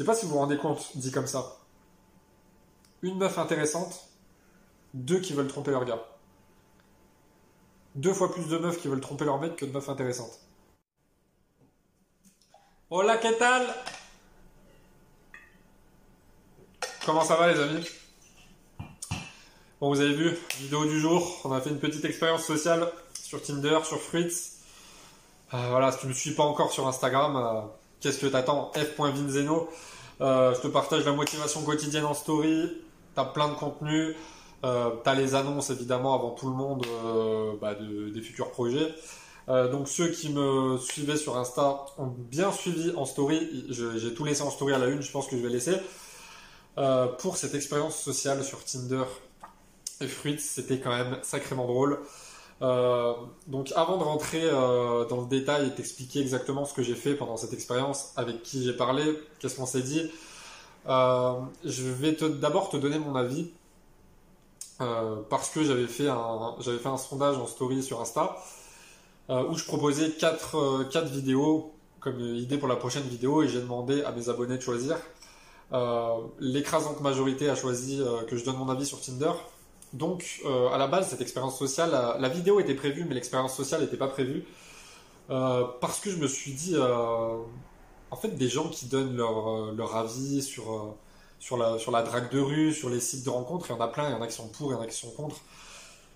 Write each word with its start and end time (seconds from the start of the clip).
sais 0.00 0.06
pas 0.06 0.14
si 0.14 0.24
vous 0.24 0.32
vous 0.32 0.38
rendez 0.38 0.56
compte, 0.56 0.96
dit 0.96 1.12
comme 1.12 1.26
ça. 1.26 1.58
Une 3.02 3.18
meuf 3.18 3.36
intéressante, 3.36 4.08
deux 4.94 5.20
qui 5.20 5.34
veulent 5.34 5.46
tromper 5.46 5.72
leur 5.72 5.84
gars. 5.84 6.02
Deux 7.96 8.14
fois 8.14 8.32
plus 8.32 8.46
de 8.48 8.56
meufs 8.56 8.80
qui 8.80 8.88
veulent 8.88 9.02
tromper 9.02 9.26
leur 9.26 9.38
mec 9.38 9.56
que 9.56 9.66
de 9.66 9.72
meufs 9.72 9.90
intéressantes. 9.90 10.40
Hola, 12.88 13.18
¿qué 13.18 13.32
tal? 13.32 13.66
Comment 17.04 17.24
ça 17.24 17.36
va 17.36 17.52
les 17.52 17.60
amis? 17.60 17.86
Bon, 19.80 19.90
vous 19.90 20.00
avez 20.00 20.14
vu, 20.14 20.34
vidéo 20.60 20.86
du 20.86 20.98
jour, 20.98 21.42
on 21.44 21.52
a 21.52 21.60
fait 21.60 21.70
une 21.70 21.78
petite 21.78 22.06
expérience 22.06 22.44
sociale 22.44 22.90
sur 23.12 23.42
Tinder, 23.42 23.80
sur 23.84 24.00
Fritz. 24.00 24.60
Euh, 25.52 25.68
voilà, 25.68 25.92
si 25.92 25.98
tu 25.98 26.06
ne 26.06 26.12
me 26.12 26.14
suis 26.14 26.34
pas 26.34 26.44
encore 26.44 26.72
sur 26.72 26.88
Instagram, 26.88 27.36
euh, 27.36 27.60
qu'est-ce 28.00 28.18
que 28.18 28.26
t'attends 28.26 28.72
F.Vinzeno? 28.74 29.68
Euh, 30.20 30.54
je 30.54 30.60
te 30.60 30.68
partage 30.68 31.04
la 31.04 31.12
motivation 31.12 31.62
quotidienne 31.62 32.04
en 32.04 32.14
story. 32.14 32.70
T'as 33.14 33.24
plein 33.24 33.48
de 33.48 33.54
contenu. 33.54 34.14
Euh, 34.64 34.90
t'as 35.02 35.14
les 35.14 35.34
annonces 35.34 35.70
évidemment 35.70 36.14
avant 36.14 36.32
tout 36.32 36.48
le 36.48 36.54
monde 36.54 36.84
euh, 36.86 37.52
bah, 37.60 37.74
de, 37.74 38.10
des 38.10 38.20
futurs 38.20 38.50
projets. 38.50 38.94
Donc 39.48 39.88
ceux 39.88 40.06
qui 40.12 40.28
me 40.28 40.78
suivaient 40.78 41.16
sur 41.16 41.36
Insta 41.36 41.84
ont 41.98 42.06
bien 42.06 42.52
suivi 42.52 42.92
en 42.94 43.04
story. 43.04 43.66
J'ai 43.68 44.14
tout 44.14 44.24
laissé 44.24 44.42
en 44.42 44.50
story 44.50 44.74
à 44.74 44.78
la 44.78 44.86
une, 44.86 45.02
je 45.02 45.10
pense 45.10 45.26
que 45.26 45.36
je 45.36 45.42
vais 45.42 45.48
laisser. 45.48 45.72
Pour 47.18 47.36
cette 47.36 47.56
expérience 47.56 48.00
sociale 48.00 48.44
sur 48.44 48.64
Tinder 48.64 49.02
et 50.00 50.06
Fruits, 50.06 50.38
c'était 50.38 50.78
quand 50.78 50.90
même 50.90 51.18
sacrément 51.22 51.66
drôle. 51.66 51.98
Euh, 52.62 53.14
donc 53.46 53.72
avant 53.74 53.96
de 53.96 54.02
rentrer 54.02 54.42
euh, 54.42 55.06
dans 55.06 55.22
le 55.22 55.26
détail 55.26 55.68
et 55.68 55.70
t'expliquer 55.70 56.20
exactement 56.20 56.66
ce 56.66 56.74
que 56.74 56.82
j'ai 56.82 56.94
fait 56.94 57.14
pendant 57.14 57.36
cette 57.36 57.54
expérience, 57.54 58.12
avec 58.16 58.42
qui 58.42 58.64
j'ai 58.64 58.74
parlé, 58.74 59.18
qu'est-ce 59.38 59.56
qu'on 59.56 59.66
s'est 59.66 59.82
dit, 59.82 60.10
euh, 60.88 61.32
je 61.64 61.84
vais 61.84 62.12
d'abord 62.12 62.68
te 62.68 62.76
donner 62.76 62.98
mon 62.98 63.14
avis 63.14 63.50
parce 65.28 65.50
que 65.50 65.62
j'avais 65.62 65.86
fait 65.86 66.08
un 66.08 66.96
sondage 66.96 67.36
en 67.36 67.46
story 67.46 67.82
sur 67.82 68.00
Insta 68.00 68.34
où 69.28 69.54
je 69.54 69.66
proposais 69.66 70.10
quatre 70.12 70.84
quatre 70.90 71.08
vidéos 71.08 71.74
comme 72.00 72.18
idée 72.18 72.56
pour 72.56 72.66
la 72.66 72.76
prochaine 72.76 73.02
vidéo 73.02 73.42
et 73.42 73.48
j'ai 73.48 73.60
demandé 73.60 74.02
à 74.04 74.12
mes 74.12 74.30
abonnés 74.30 74.56
de 74.56 74.62
choisir. 74.62 74.96
L'écrasante 76.38 77.02
majorité 77.02 77.50
a 77.50 77.56
choisi 77.56 78.02
que 78.26 78.38
je 78.38 78.44
donne 78.46 78.56
mon 78.56 78.70
avis 78.70 78.86
sur 78.86 78.98
Tinder. 79.02 79.32
Donc, 79.92 80.40
euh, 80.44 80.68
à 80.68 80.78
la 80.78 80.86
base, 80.86 81.08
cette 81.08 81.20
expérience 81.20 81.58
sociale, 81.58 81.90
la, 81.90 82.16
la 82.18 82.28
vidéo 82.28 82.60
était 82.60 82.74
prévue, 82.74 83.04
mais 83.04 83.14
l'expérience 83.14 83.54
sociale 83.54 83.80
n'était 83.82 83.96
pas 83.96 84.08
prévue. 84.08 84.44
Euh, 85.30 85.64
parce 85.80 86.00
que 86.00 86.10
je 86.10 86.16
me 86.16 86.26
suis 86.26 86.52
dit, 86.52 86.74
euh, 86.74 87.36
en 88.10 88.16
fait, 88.16 88.28
des 88.36 88.48
gens 88.48 88.68
qui 88.68 88.86
donnent 88.86 89.16
leur, 89.16 89.48
euh, 89.48 89.94
avis 89.94 90.42
sur, 90.42 90.72
euh, 90.72 90.94
sur, 91.38 91.56
la, 91.56 91.78
sur 91.78 91.92
la 91.92 92.02
drague 92.02 92.30
de 92.30 92.40
rue, 92.40 92.72
sur 92.72 92.88
les 92.90 93.00
sites 93.00 93.24
de 93.24 93.30
rencontres, 93.30 93.66
il 93.68 93.72
y 93.72 93.76
en 93.76 93.80
a 93.80 93.88
plein, 93.88 94.08
il 94.08 94.12
y 94.12 94.14
en 94.14 94.22
a 94.22 94.26
qui 94.26 94.34
sont 94.34 94.48
pour, 94.48 94.72
il 94.72 94.74
y 94.74 94.78
en 94.78 94.80
a 94.80 94.86
qui 94.86 94.96
sont 94.96 95.10
contre. 95.10 95.36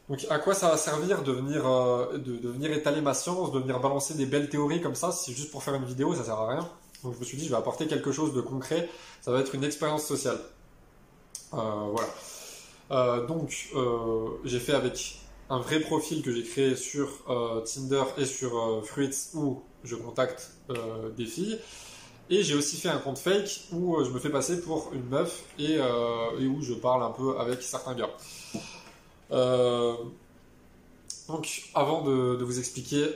Donc, 0.09 0.27
à 0.29 0.39
quoi 0.39 0.55
ça 0.55 0.69
va 0.69 0.77
servir 0.77 1.23
de 1.23 1.33
venir, 1.33 1.67
euh, 1.67 2.19
de, 2.19 2.49
venir 2.49 2.73
étaler 2.73 3.01
ma 3.01 3.15
science, 3.15 3.53
de 3.53 3.59
venir 3.59 3.81
balancer 3.81 4.15
des 4.15 4.27
belles 4.27 4.51
théories 4.51 4.83
comme 4.83 4.95
ça, 4.95 5.13
si 5.13 5.33
juste 5.33 5.51
pour 5.51 5.63
faire 5.63 5.75
une 5.75 5.85
vidéo, 5.85 6.15
ça 6.15 6.25
sert 6.25 6.35
à 6.35 6.49
rien. 6.49 6.69
Donc, 7.03 7.15
je 7.15 7.21
me 7.21 7.25
suis 7.25 7.37
dit, 7.37 7.45
je 7.47 7.51
vais 7.51 7.57
apporter 7.57 7.87
quelque 7.87 8.13
chose 8.13 8.35
de 8.35 8.41
concret, 8.41 8.89
ça 9.23 9.31
va 9.31 9.41
être 9.41 9.55
une 9.55 9.65
expérience 9.65 10.05
sociale. 10.05 10.39
Euh, 11.55 11.57
voilà. 11.57 12.09
Euh, 12.91 13.27
donc, 13.27 13.71
euh, 13.75 14.29
j'ai 14.45 14.61
fait 14.61 14.75
avec 14.75 15.19
un 15.51 15.59
vrai 15.59 15.81
profil 15.81 16.23
que 16.23 16.33
j'ai 16.33 16.43
créé 16.43 16.77
sur 16.77 17.09
euh, 17.29 17.61
Tinder 17.61 18.05
et 18.19 18.25
sur 18.25 18.83
Fruits 18.85 19.31
où 19.35 19.63
je 19.83 19.97
contacte 19.97 20.53
des 21.17 21.27
filles. 21.27 21.59
Et 22.31 22.43
j'ai 22.43 22.55
aussi 22.55 22.79
fait 22.79 22.89
un 22.89 22.99
compte 22.99 23.19
fake 23.19 23.69
où 23.73 24.03
je 24.03 24.09
me 24.09 24.19
fais 24.19 24.31
passer 24.31 24.63
pour 24.63 24.91
une 24.95 25.05
meuf 25.05 25.43
et, 25.59 25.79
où 25.79 26.63
je 26.63 26.73
parle 26.73 27.03
un 27.03 27.11
peu 27.11 27.39
avec 27.39 27.63
certains 27.63 27.95
gars. 27.95 28.11
Donc, 31.29 31.63
avant 31.75 32.03
de, 32.03 32.43
vous 32.43 32.59
expliquer 32.59 33.11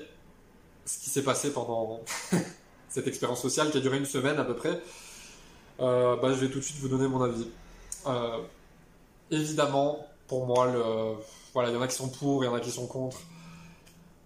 ce 0.84 0.98
qui 0.98 1.08
s'est 1.08 1.22
passé 1.22 1.52
pendant 1.52 2.00
cette 2.90 3.06
expérience 3.06 3.40
sociale 3.40 3.70
qui 3.70 3.78
a 3.78 3.80
duré 3.80 3.96
une 3.96 4.04
semaine 4.04 4.38
à 4.38 4.44
peu 4.44 4.54
près, 4.54 4.78
bah, 5.78 6.18
je 6.24 6.44
vais 6.44 6.50
tout 6.50 6.58
de 6.58 6.64
suite 6.64 6.76
vous 6.78 6.88
donner 6.88 7.08
mon 7.08 7.22
avis. 7.22 7.48
Évidemment, 9.30 10.06
pour 10.26 10.46
moi, 10.46 10.68
voilà, 11.54 11.70
il 11.70 11.74
y 11.74 11.76
en 11.76 11.82
a 11.82 11.88
qui 11.88 11.96
sont 11.96 12.08
pour, 12.08 12.44
il 12.44 12.46
y 12.46 12.50
en 12.50 12.54
a 12.54 12.60
qui 12.60 12.70
sont 12.70 12.86
contre. 12.86 13.18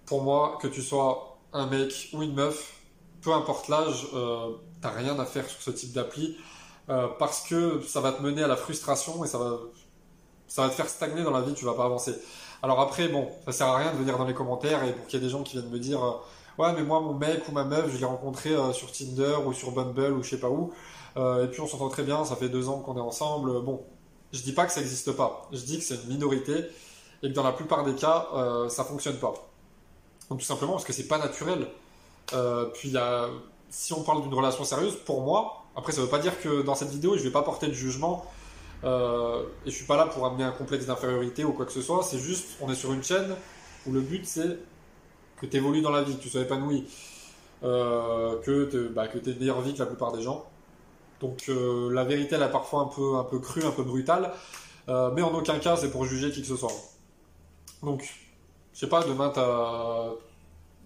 Pour 0.07 0.23
moi, 0.23 0.59
que 0.61 0.69
tu 0.69 0.83
sois 0.83 1.39
un 1.53 1.67
mec 1.67 2.11
ou 2.13 2.23
une 2.23 2.35
meuf, 2.35 2.75
peu 3.23 3.33
importe 3.33 3.69
l'âge, 3.69 4.09
euh, 4.15 4.51
t'as 4.81 4.91
rien 4.91 5.19
à 5.19 5.25
faire 5.25 5.49
sur 5.49 5.61
ce 5.63 5.71
type 5.71 5.93
d'appli 5.93 6.37
euh, 6.91 7.09
parce 7.19 7.43
que 7.43 7.81
ça 7.83 8.01
va 8.01 8.13
te 8.13 8.23
mener 8.23 8.43
à 8.43 8.49
la 8.49 8.57
frustration 8.57 9.25
et 9.25 9.29
ça 9.29 9.39
va, 9.39 9.59
ça 10.49 10.63
va 10.63 10.69
te 10.69 10.75
faire 10.75 10.89
stagner 10.89 11.23
dans 11.23 11.31
la 11.31 11.41
vie, 11.41 11.55
tu 11.55 11.65
vas 11.65 11.75
pas 11.75 11.85
avancer. 11.85 12.15
Alors 12.63 12.81
après, 12.81 13.09
bon, 13.09 13.29
ça 13.47 13.53
sert 13.53 13.67
à 13.69 13.77
rien 13.79 13.93
de 13.93 13.99
venir 13.99 14.19
dans 14.19 14.25
les 14.25 14.35
commentaires 14.35 14.85
et 14.85 14.93
pour 14.93 15.07
qu'il 15.07 15.21
y 15.21 15.23
ait 15.23 15.27
des 15.27 15.33
gens 15.33 15.43
qui 15.43 15.57
viennent 15.57 15.71
me 15.71 15.79
dire 15.79 16.05
euh, 16.05 16.13
ouais, 16.59 16.73
mais 16.75 16.83
moi, 16.83 17.01
mon 17.01 17.15
mec 17.15 17.49
ou 17.49 17.53
ma 17.53 17.65
meuf, 17.65 17.91
je 17.93 17.99
l'ai 17.99 18.05
rencontré 18.05 18.51
sur 18.73 18.91
Tinder 18.91 19.37
ou 19.47 19.53
sur 19.53 19.71
Bumble 19.71 20.13
ou 20.13 20.23
je 20.23 20.31
sais 20.31 20.41
pas 20.41 20.51
où, 20.51 20.73
et 21.17 21.47
puis 21.51 21.61
on 21.61 21.67
s'entend 21.67 21.89
très 21.89 22.03
bien, 22.03 22.25
ça 22.25 22.37
fait 22.37 22.49
deux 22.49 22.69
ans 22.69 22.81
qu'on 22.81 22.97
est 22.97 23.01
ensemble. 23.01 23.63
Bon, 23.63 23.85
je 24.33 24.43
dis 24.43 24.53
pas 24.53 24.67
que 24.67 24.73
ça 24.73 24.81
n'existe 24.81 25.13
pas, 25.13 25.49
je 25.53 25.61
dis 25.61 25.79
que 25.79 25.85
c'est 25.85 25.97
une 26.05 26.09
minorité 26.09 26.67
et 27.23 27.29
que 27.29 27.35
dans 27.35 27.43
la 27.43 27.53
plupart 27.53 27.85
des 27.85 27.95
cas, 27.95 28.29
euh, 28.35 28.69
ça 28.69 28.85
fonctionne 28.85 29.17
pas. 29.17 29.35
Tout 30.29 30.41
simplement 30.41 30.73
parce 30.73 30.85
que 30.85 30.93
c'est 30.93 31.09
pas 31.09 31.19
naturel. 31.19 31.69
Euh, 32.33 32.67
puis 32.67 32.95
si 33.69 33.93
on 33.93 34.03
parle 34.03 34.23
d'une 34.23 34.35
relation 34.35 34.65
sérieuse, 34.65 34.97
pour 35.05 35.23
moi, 35.23 35.65
après 35.77 35.93
ça 35.93 36.01
veut 36.01 36.09
pas 36.09 36.19
dire 36.19 36.41
que 36.41 36.63
dans 36.63 36.75
cette 36.75 36.91
vidéo 36.91 37.17
je 37.17 37.23
vais 37.23 37.31
pas 37.31 37.43
porter 37.43 37.67
de 37.67 37.73
jugement 37.73 38.25
euh, 38.85 39.45
et 39.65 39.71
je 39.71 39.77
suis 39.77 39.87
pas 39.87 39.97
là 39.97 40.07
pour 40.07 40.27
amener 40.27 40.45
un 40.45 40.51
complexe 40.51 40.87
d'infériorité 40.87 41.45
ou 41.45 41.53
quoi 41.53 41.67
que 41.67 41.73
ce 41.73 41.83
soit. 41.83 42.03
C'est 42.03 42.19
juste, 42.19 42.57
on 42.61 42.71
est 42.71 42.75
sur 42.75 42.93
une 42.93 43.03
chaîne 43.03 43.37
où 43.87 43.93
le 43.93 44.01
but 44.01 44.27
c'est 44.27 44.59
que 45.41 45.47
tu 45.47 45.57
évolues 45.57 45.83
dans 45.83 45.91
la 45.91 46.03
vie, 46.03 46.17
que 46.17 46.23
tu 46.23 46.29
sois 46.29 46.43
épanoui, 46.43 46.87
euh, 47.63 48.41
que 48.43 48.71
tu 48.71 48.89
bah, 48.93 49.07
aies 49.07 49.31
une 49.31 49.39
meilleure 49.39 49.61
vie 49.61 49.75
que 49.75 49.79
la 49.79 49.87
plupart 49.87 50.13
des 50.13 50.23
gens. 50.23 50.47
Donc 51.23 51.45
euh, 51.49 51.91
la 51.93 52.05
vérité 52.05 52.35
elle 52.35 52.43
est 52.43 52.51
parfois 52.51 52.81
un 52.83 52.87
peu, 52.95 53.17
un 53.17 53.25
peu 53.25 53.39
crue, 53.39 53.65
un 53.65 53.71
peu 53.71 53.85
brutale, 53.85 54.33
euh, 54.91 55.11
mais 55.15 55.23
en 55.23 55.33
aucun 55.33 55.59
cas 55.59 55.77
c'est 55.77 55.91
pour 55.91 56.05
juger 56.05 56.31
qui 56.33 56.43
que 56.43 56.47
ce 56.49 56.57
soit. 56.57 56.73
Donc, 57.83 58.03
je 58.75 58.81
sais 58.81 58.89
pas, 58.89 59.03
demain 59.05 59.31
t'as. 59.35 60.11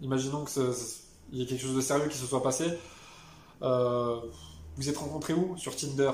Imaginons 0.03 0.45
que 0.45 0.51
ce- 0.51 0.73
ce- 0.73 0.99
il 1.33 1.39
y 1.39 1.43
ait 1.43 1.47
quelque 1.47 1.63
chose 1.63 1.75
de 1.75 1.81
sérieux 1.81 2.07
qui 2.09 2.19
se 2.19 2.27
soit 2.27 2.43
passé. 2.43 2.67
Euh, 3.63 4.17
vous 4.77 4.89
êtes 4.89 4.97
rencontrés 4.99 5.33
où? 5.33 5.57
Sur 5.57 5.75
Tinder. 5.75 6.13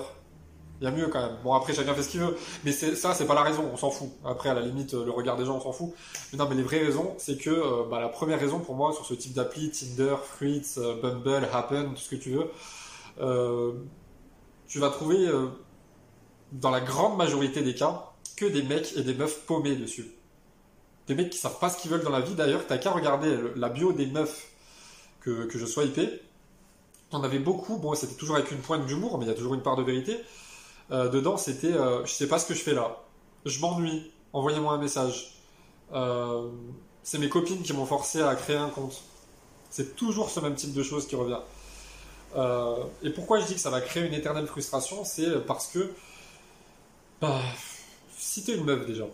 Il 0.81 0.85
y 0.85 0.87
a 0.89 0.91
mieux 0.91 1.07
quand 1.09 1.21
même. 1.21 1.37
Bon, 1.45 1.53
après, 1.55 1.73
chacun 1.75 1.95
fait 1.95 2.03
ce 2.03 2.09
qu'il 2.09 2.21
veut. 2.21 2.37
Mais 2.65 2.73
c'est- 2.73 2.97
ça, 2.97 3.15
c'est 3.15 3.27
pas 3.27 3.35
la 3.35 3.43
raison. 3.43 3.69
On 3.73 3.77
s'en 3.77 3.91
fout. 3.91 4.09
Après, 4.25 4.49
à 4.49 4.55
la 4.55 4.61
limite, 4.63 4.95
le 4.95 5.11
regard 5.13 5.37
des 5.37 5.45
gens, 5.45 5.57
on 5.57 5.61
s'en 5.61 5.73
fout. 5.73 5.93
Mais 6.33 6.39
non, 6.39 6.49
mais 6.49 6.57
les 6.57 6.63
vraies 6.63 6.85
raisons, 6.85 7.15
c'est 7.19 7.37
que 7.37 7.89
bah, 7.89 8.01
la 8.01 8.09
première 8.09 8.41
raison 8.41 8.59
pour 8.61 8.75
moi 8.75 8.93
sur 8.93 9.05
ce 9.05 9.15
type 9.15 9.33
d'appli, 9.35 9.71
Tinder, 9.71 10.17
Fruits, 10.25 10.63
Bumble, 11.03 11.49
Happen, 11.53 11.91
tout 11.95 12.01
ce 12.01 12.11
que 12.11 12.17
tu 12.17 12.31
veux, 12.31 12.51
tu 14.73 14.79
vas 14.79 14.89
trouver 14.89 15.29
euh, 15.29 15.49
dans 16.53 16.71
la 16.71 16.81
grande 16.81 17.19
majorité 17.19 17.61
des 17.61 17.75
cas 17.75 18.11
que 18.37 18.47
des 18.47 18.63
mecs 18.63 18.97
et 18.97 19.03
des 19.03 19.13
meufs 19.13 19.41
paumés 19.41 19.77
dessus. 19.77 20.11
Des 21.07 21.15
mecs 21.15 21.29
qui 21.29 21.37
savent 21.37 21.59
pas 21.59 21.69
ce 21.69 21.77
qu'ils 21.77 21.91
veulent 21.91 22.03
dans 22.03 22.09
la 22.11 22.23
vie. 22.23 22.35
D'ailleurs, 22.35 22.67
t'as 22.67 22.79
qu'à 22.79 22.91
regarder 22.91 23.37
le- 23.37 23.53
la 23.55 23.69
bio 23.69 23.93
des 23.93 24.07
meufs 24.07 24.49
que, 25.21 25.45
que 25.45 25.59
je 25.59 25.67
swipais. 25.67 26.23
T'en 27.11 27.23
avais 27.23 27.39
beaucoup. 27.39 27.77
Bon, 27.77 27.95
c'était 27.95 28.15
toujours 28.15 28.37
avec 28.37 28.51
une 28.51 28.61
pointe 28.61 28.87
d'humour, 28.87 29.19
mais 29.19 29.27
il 29.27 29.29
y 29.29 29.31
a 29.31 29.35
toujours 29.35 29.53
une 29.53 29.61
part 29.63 29.77
de 29.77 29.83
vérité. 29.83 30.17
Euh, 30.91 31.11
dedans, 31.11 31.37
c'était 31.37 31.75
euh, 31.75 32.03
je 32.07 32.13
sais 32.13 32.27
pas 32.27 32.39
ce 32.39 32.47
que 32.47 32.55
je 32.55 32.61
fais 32.63 32.73
là. 32.73 32.97
Je 33.45 33.61
m'ennuie. 33.61 34.11
Envoyez-moi 34.33 34.73
un 34.73 34.79
message. 34.79 35.35
Euh, 35.93 36.49
c'est 37.03 37.19
mes 37.19 37.29
copines 37.29 37.61
qui 37.63 37.75
m'ont 37.75 37.85
forcé 37.85 38.23
à 38.23 38.35
créer 38.37 38.57
un 38.57 38.71
compte. 38.71 39.03
C'est 39.69 39.97
toujours 39.97 40.31
ce 40.31 40.41
même 40.41 40.55
type 40.55 40.73
de 40.73 40.83
choses 40.83 41.07
qui 41.07 41.15
revient. 41.17 41.41
Euh, 42.37 42.85
et 43.03 43.11
pourquoi 43.11 43.41
je 43.41 43.47
dis 43.47 43.55
que 43.55 43.61
ça 43.61 43.71
va 43.71 43.81
créer 43.81 44.07
une 44.07 44.15
éternelle 44.15 44.47
frustration 44.47 45.05
C'est 45.05 45.45
parce 45.47 45.67
que 45.67 45.93
bah, 47.21 47.41
si 48.17 48.43
t'es 48.43 48.55
une 48.55 48.65
meuf 48.65 48.87
déjà, 48.87 49.05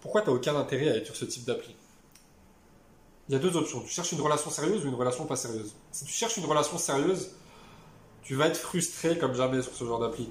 pourquoi 0.00 0.22
t'as 0.22 0.32
aucun 0.32 0.56
intérêt 0.56 0.88
à 0.88 0.96
être 0.96 1.06
sur 1.06 1.16
ce 1.16 1.24
type 1.24 1.44
d'appli? 1.44 1.74
Il 3.28 3.32
y 3.32 3.36
a 3.36 3.38
deux 3.38 3.56
options. 3.56 3.80
Tu 3.80 3.88
cherches 3.88 4.12
une 4.12 4.20
relation 4.20 4.50
sérieuse 4.50 4.84
ou 4.84 4.88
une 4.88 4.94
relation 4.94 5.26
pas 5.26 5.36
sérieuse. 5.36 5.74
Si 5.90 6.04
tu 6.04 6.12
cherches 6.12 6.36
une 6.36 6.44
relation 6.44 6.78
sérieuse, 6.78 7.30
tu 8.22 8.36
vas 8.36 8.46
être 8.46 8.56
frustré 8.56 9.18
comme 9.18 9.34
jamais 9.34 9.62
sur 9.62 9.74
ce 9.74 9.84
genre 9.84 9.98
d'appli. 9.98 10.28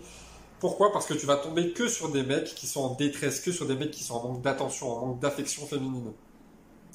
Pourquoi? 0.59 0.91
Parce 0.91 1.05
que 1.05 1.13
tu 1.13 1.25
vas 1.25 1.35
tomber 1.35 1.73
que 1.73 1.87
sur 1.87 2.09
des 2.09 2.23
mecs 2.23 2.55
qui 2.55 2.67
sont 2.67 2.81
en 2.81 2.95
détresse, 2.95 3.41
que 3.41 3.51
sur 3.51 3.67
des 3.67 3.75
mecs 3.75 3.91
qui 3.91 4.03
sont 4.03 4.15
en 4.15 4.27
manque 4.27 4.41
d'attention, 4.41 4.91
en 4.91 5.05
manque 5.05 5.19
d'affection 5.19 5.65
féminine. 5.67 6.11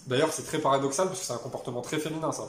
D'ailleurs, 0.07 0.33
c'est 0.33 0.45
très 0.45 0.59
paradoxal 0.59 1.09
parce 1.09 1.21
que 1.21 1.27
c'est 1.27 1.33
un 1.33 1.39
comportement 1.39 1.83
très 1.83 1.99
féminin, 1.99 2.33
ça. 2.33 2.49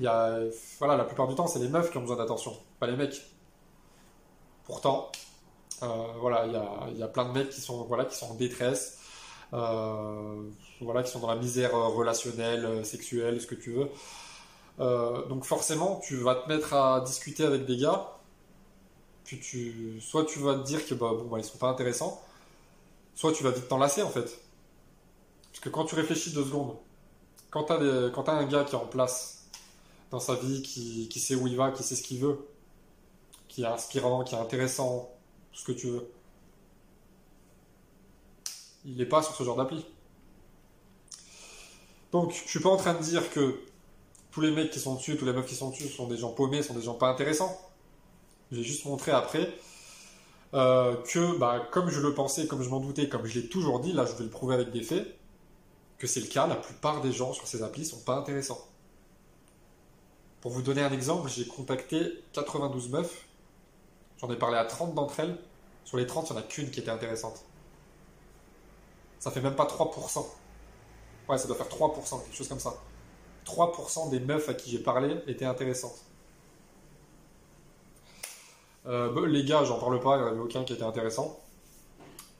Y 0.00 0.06
a, 0.06 0.40
voilà, 0.78 0.96
la 0.96 1.04
plupart 1.04 1.28
du 1.28 1.34
temps, 1.34 1.46
c'est 1.46 1.58
les 1.58 1.68
meufs 1.68 1.90
qui 1.90 1.98
ont 1.98 2.00
besoin 2.00 2.16
d'attention, 2.16 2.56
pas 2.78 2.86
les 2.86 2.96
mecs. 2.96 3.22
Pourtant, 4.64 5.10
euh, 5.82 5.86
voilà, 6.18 6.46
il 6.46 6.52
y 6.52 6.56
a, 6.56 6.88
y 6.98 7.02
a 7.02 7.08
plein 7.08 7.26
de 7.26 7.32
mecs 7.32 7.50
qui 7.50 7.60
sont, 7.60 7.84
voilà, 7.84 8.04
qui 8.04 8.16
sont 8.16 8.30
en 8.30 8.34
détresse, 8.34 8.98
euh, 9.52 10.42
voilà, 10.80 11.02
qui 11.02 11.10
sont 11.10 11.20
dans 11.20 11.28
la 11.28 11.36
misère 11.36 11.74
euh, 11.74 11.88
relationnelle, 11.88 12.84
sexuelle, 12.84 13.40
ce 13.40 13.46
que 13.46 13.54
tu 13.54 13.72
veux. 13.72 13.88
Donc 15.28 15.44
forcément, 15.44 16.00
tu 16.02 16.16
vas 16.16 16.34
te 16.34 16.48
mettre 16.48 16.72
à 16.72 17.02
discuter 17.02 17.44
avec 17.44 17.66
des 17.66 17.76
gars, 17.76 18.16
puis 19.24 19.38
tu, 19.38 20.00
soit 20.00 20.24
tu 20.24 20.38
vas 20.38 20.54
te 20.54 20.64
dire 20.64 20.86
que 20.86 20.94
bah, 20.94 21.10
bon, 21.12 21.24
bah, 21.24 21.38
ils 21.38 21.44
sont 21.44 21.58
pas 21.58 21.68
intéressants, 21.68 22.22
soit 23.14 23.32
tu 23.32 23.44
vas 23.44 23.50
vite 23.50 23.68
t'enlacer 23.68 24.02
en 24.02 24.08
fait. 24.08 24.40
Parce 25.50 25.60
que 25.60 25.68
quand 25.68 25.84
tu 25.84 25.94
réfléchis 25.94 26.32
deux 26.32 26.44
secondes, 26.44 26.76
quand 27.50 27.64
tu 27.64 27.72
as, 27.72 28.32
un 28.32 28.44
gars 28.46 28.64
qui 28.64 28.74
est 28.74 28.78
en 28.78 28.86
place 28.86 29.39
dans 30.10 30.20
sa 30.20 30.34
vie, 30.34 30.62
qui, 30.62 31.20
sait 31.20 31.34
où 31.34 31.46
il 31.46 31.56
va, 31.56 31.70
qui 31.70 31.82
sait 31.82 31.96
ce 31.96 32.02
qu'il 32.02 32.20
veut, 32.20 32.46
qui 33.48 33.62
est 33.62 33.66
inspirant, 33.66 34.24
qui 34.24 34.34
est 34.34 34.38
intéressant, 34.38 35.10
ce 35.52 35.64
que 35.64 35.72
tu 35.72 35.88
veux, 35.88 36.10
il 38.84 38.96
n'est 38.96 39.06
pas 39.06 39.22
sur 39.22 39.34
ce 39.34 39.42
genre 39.42 39.56
d'appli. 39.56 39.84
Donc, 42.12 42.32
je 42.32 42.48
suis 42.48 42.60
pas 42.60 42.70
en 42.70 42.76
train 42.76 42.94
de 42.94 43.02
dire 43.02 43.30
que 43.30 43.60
tous 44.30 44.40
les 44.40 44.50
mecs 44.50 44.70
qui 44.70 44.80
sont 44.80 44.94
dessus, 44.94 45.16
tous 45.16 45.24
les 45.24 45.32
meufs 45.32 45.46
qui 45.46 45.54
sont 45.54 45.70
dessus 45.70 45.88
sont 45.88 46.06
des 46.06 46.16
gens 46.16 46.32
paumés, 46.32 46.62
sont 46.62 46.74
des 46.74 46.82
gens 46.82 46.94
pas 46.94 47.08
intéressants. 47.08 47.56
J'ai 48.50 48.62
juste 48.62 48.84
montré 48.84 49.12
après 49.12 49.52
euh, 50.54 50.96
que, 51.04 51.38
bah, 51.38 51.68
comme 51.70 51.90
je 51.90 52.00
le 52.00 52.14
pensais, 52.14 52.46
comme 52.46 52.62
je 52.62 52.68
m'en 52.68 52.80
doutais, 52.80 53.08
comme 53.08 53.26
je 53.26 53.38
l'ai 53.38 53.48
toujours 53.48 53.80
dit, 53.80 53.92
là 53.92 54.06
je 54.06 54.12
vais 54.14 54.24
le 54.24 54.30
prouver 54.30 54.54
avec 54.54 54.72
des 54.72 54.82
faits, 54.82 55.16
que 55.98 56.06
c'est 56.06 56.20
le 56.20 56.26
cas, 56.26 56.46
la 56.46 56.56
plupart 56.56 57.00
des 57.00 57.12
gens 57.12 57.32
sur 57.32 57.46
ces 57.46 57.62
applis 57.62 57.84
sont 57.84 58.00
pas 58.00 58.16
intéressants. 58.16 58.69
Pour 60.40 60.52
vous 60.52 60.62
donner 60.62 60.82
un 60.82 60.92
exemple, 60.92 61.28
j'ai 61.28 61.46
contacté 61.46 62.24
92 62.32 62.88
meufs, 62.90 63.26
j'en 64.18 64.30
ai 64.30 64.36
parlé 64.36 64.56
à 64.56 64.64
30 64.64 64.94
d'entre 64.94 65.20
elles, 65.20 65.38
sur 65.84 65.96
les 65.96 66.06
30, 66.06 66.30
il 66.30 66.32
n'y 66.32 66.38
en 66.38 66.42
a 66.42 66.44
qu'une 66.44 66.70
qui 66.70 66.80
était 66.80 66.90
intéressante. 66.90 67.44
Ça 69.18 69.30
fait 69.30 69.40
même 69.40 69.56
pas 69.56 69.66
3%. 69.66 70.26
Ouais, 71.28 71.36
ça 71.36 71.46
doit 71.46 71.56
faire 71.56 71.68
3%, 71.68 72.22
quelque 72.22 72.34
chose 72.34 72.48
comme 72.48 72.60
ça. 72.60 72.74
3% 73.44 74.10
des 74.10 74.20
meufs 74.20 74.48
à 74.48 74.54
qui 74.54 74.70
j'ai 74.70 74.78
parlé 74.78 75.16
étaient 75.26 75.44
intéressantes. 75.44 76.00
Euh, 78.86 79.12
bah, 79.12 79.22
les 79.26 79.44
gars, 79.44 79.64
j'en 79.64 79.78
parle 79.78 80.00
pas, 80.00 80.16
il 80.16 80.22
n'y 80.22 80.28
en 80.28 80.32
avait 80.32 80.40
aucun 80.40 80.64
qui 80.64 80.72
était 80.72 80.84
intéressant. 80.84 81.38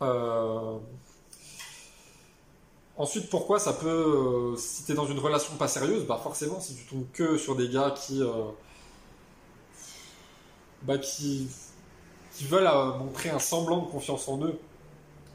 Euh, 0.02 0.78
ensuite, 3.00 3.28
pourquoi 3.30 3.58
ça 3.58 3.72
peut. 3.72 3.88
Euh, 3.88 4.56
si 4.56 4.84
tu 4.84 4.92
es 4.92 4.94
dans 4.94 5.06
une 5.06 5.18
relation 5.18 5.54
pas 5.56 5.68
sérieuse, 5.68 6.04
bah 6.06 6.20
forcément, 6.22 6.60
si 6.60 6.74
tu 6.74 6.84
tombes 6.84 7.06
que 7.12 7.36
sur 7.36 7.56
des 7.56 7.68
gars 7.68 7.92
qui. 7.92 8.22
bah 10.82 10.98
qui. 10.98 11.48
qui 12.34 12.44
veulent 12.44 12.70
montrer 12.98 13.30
un 13.30 13.38
semblant 13.38 13.78
de 13.78 13.90
confiance 13.90 14.28
en 14.28 14.42
eux, 14.44 14.58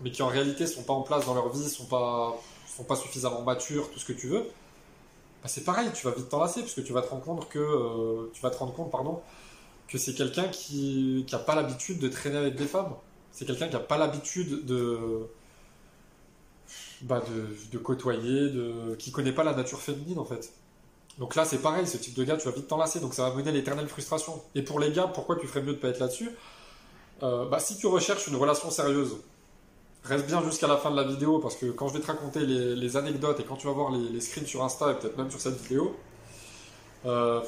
mais 0.01 0.11
qui 0.11 0.21
en 0.21 0.27
réalité 0.27 0.67
sont 0.67 0.83
pas 0.83 0.93
en 0.93 1.01
place 1.01 1.25
dans 1.25 1.33
leur 1.33 1.49
vie, 1.49 1.69
sont 1.69 1.85
pas, 1.85 2.35
sont 2.75 2.83
pas 2.83 2.95
suffisamment 2.95 3.41
matures, 3.41 3.91
tout 3.91 3.99
ce 3.99 4.05
que 4.05 4.13
tu 4.13 4.27
veux, 4.27 4.43
bah 5.43 5.47
c'est 5.47 5.63
pareil, 5.63 5.89
tu 5.93 6.05
vas 6.07 6.13
vite 6.13 6.29
t'enlacer, 6.29 6.61
parce 6.61 6.73
que 6.73 6.81
tu 6.81 6.93
vas 6.93 7.01
te 7.01 7.09
rendre 7.09 7.23
compte 7.23 7.49
que. 7.49 8.29
tu 8.33 8.41
vas 8.41 8.49
te 8.49 8.57
rendre 8.57 8.73
compte, 8.73 8.91
pardon 8.91 9.21
que 9.87 9.97
c'est 9.97 10.13
quelqu'un 10.13 10.47
qui 10.47 11.25
n'a 11.31 11.39
pas 11.39 11.55
l'habitude 11.55 11.99
de 11.99 12.07
traîner 12.07 12.37
avec 12.37 12.55
des 12.55 12.65
femmes. 12.65 12.93
C'est 13.31 13.45
quelqu'un 13.45 13.67
qui 13.67 13.73
n'a 13.73 13.79
pas 13.79 13.97
l'habitude 13.97 14.65
de, 14.65 15.27
bah 17.01 17.21
de, 17.71 17.77
côtoyer, 17.77 18.49
de, 18.49 18.95
qui 18.95 19.11
connaît 19.11 19.31
pas 19.31 19.43
la 19.43 19.53
nature 19.53 19.79
féminine 19.79 20.19
en 20.19 20.25
fait. 20.25 20.53
Donc 21.17 21.35
là 21.35 21.45
c'est 21.45 21.59
pareil, 21.59 21.87
ce 21.87 21.97
type 21.97 22.13
de 22.13 22.23
gars 22.23 22.37
tu 22.37 22.45
vas 22.45 22.55
vite 22.55 22.67
t'enlacer, 22.67 22.99
donc 22.99 23.13
ça 23.13 23.29
va 23.29 23.35
mener 23.35 23.49
à 23.49 23.53
l'éternelle 23.53 23.87
frustration. 23.87 24.41
Et 24.55 24.61
pour 24.61 24.79
les 24.79 24.91
gars, 24.91 25.07
pourquoi 25.07 25.37
tu 25.37 25.47
ferais 25.47 25.61
mieux 25.61 25.73
de 25.73 25.79
pas 25.79 25.89
être 25.89 25.99
là-dessus? 25.99 26.29
Euh, 27.23 27.47
bah, 27.47 27.59
Si 27.59 27.77
tu 27.77 27.87
recherches 27.87 28.27
une 28.27 28.35
relation 28.35 28.69
sérieuse, 28.69 29.17
reste 30.03 30.27
bien 30.27 30.43
jusqu'à 30.43 30.67
la 30.67 30.77
fin 30.77 30.91
de 30.91 30.95
la 30.95 31.03
vidéo 31.03 31.39
parce 31.39 31.55
que 31.55 31.67
quand 31.67 31.87
je 31.87 31.93
vais 31.93 31.99
te 32.01 32.07
raconter 32.07 32.45
les, 32.45 32.97
anecdotes 32.97 33.39
et 33.39 33.43
quand 33.43 33.55
tu 33.55 33.67
vas 33.67 33.73
voir 33.73 33.91
les, 33.91 34.09
les 34.09 34.21
screens 34.21 34.45
sur 34.45 34.63
Insta 34.63 34.91
et 34.91 34.95
peut-être 34.95 35.17
même 35.17 35.31
sur 35.31 35.39
cette 35.39 35.59
vidéo, 35.61 35.95
euh, 37.05 37.41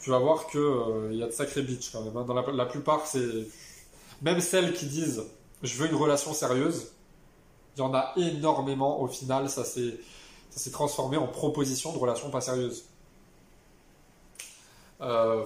tu 0.00 0.10
vas 0.10 0.18
voir 0.18 0.46
qu'il 0.48 0.60
euh, 0.60 1.12
y 1.12 1.22
a 1.22 1.26
de 1.26 1.32
sacrés 1.32 1.62
bitches 1.62 1.90
quand 1.90 2.02
même. 2.02 2.16
Hein. 2.16 2.24
Dans 2.24 2.34
la, 2.34 2.66
plupart, 2.66 3.06
c'est. 3.06 3.48
Même 4.22 4.40
celles 4.40 4.72
qui 4.74 4.86
disent 4.86 5.22
je 5.62 5.76
veux 5.78 5.88
une 5.88 5.96
relation 5.96 6.34
sérieuse, 6.34 6.92
il 7.76 7.80
y 7.80 7.82
en 7.82 7.94
a 7.94 8.12
énormément 8.16 9.00
au 9.00 9.08
final, 9.08 9.48
ça 9.50 9.64
s'est 9.64 10.70
transformé 10.70 11.16
en 11.16 11.26
proposition 11.26 11.92
de 11.92 11.98
relation 11.98 12.30
pas 12.30 12.40
sérieuse. 12.40 12.84
Euh, 15.00 15.44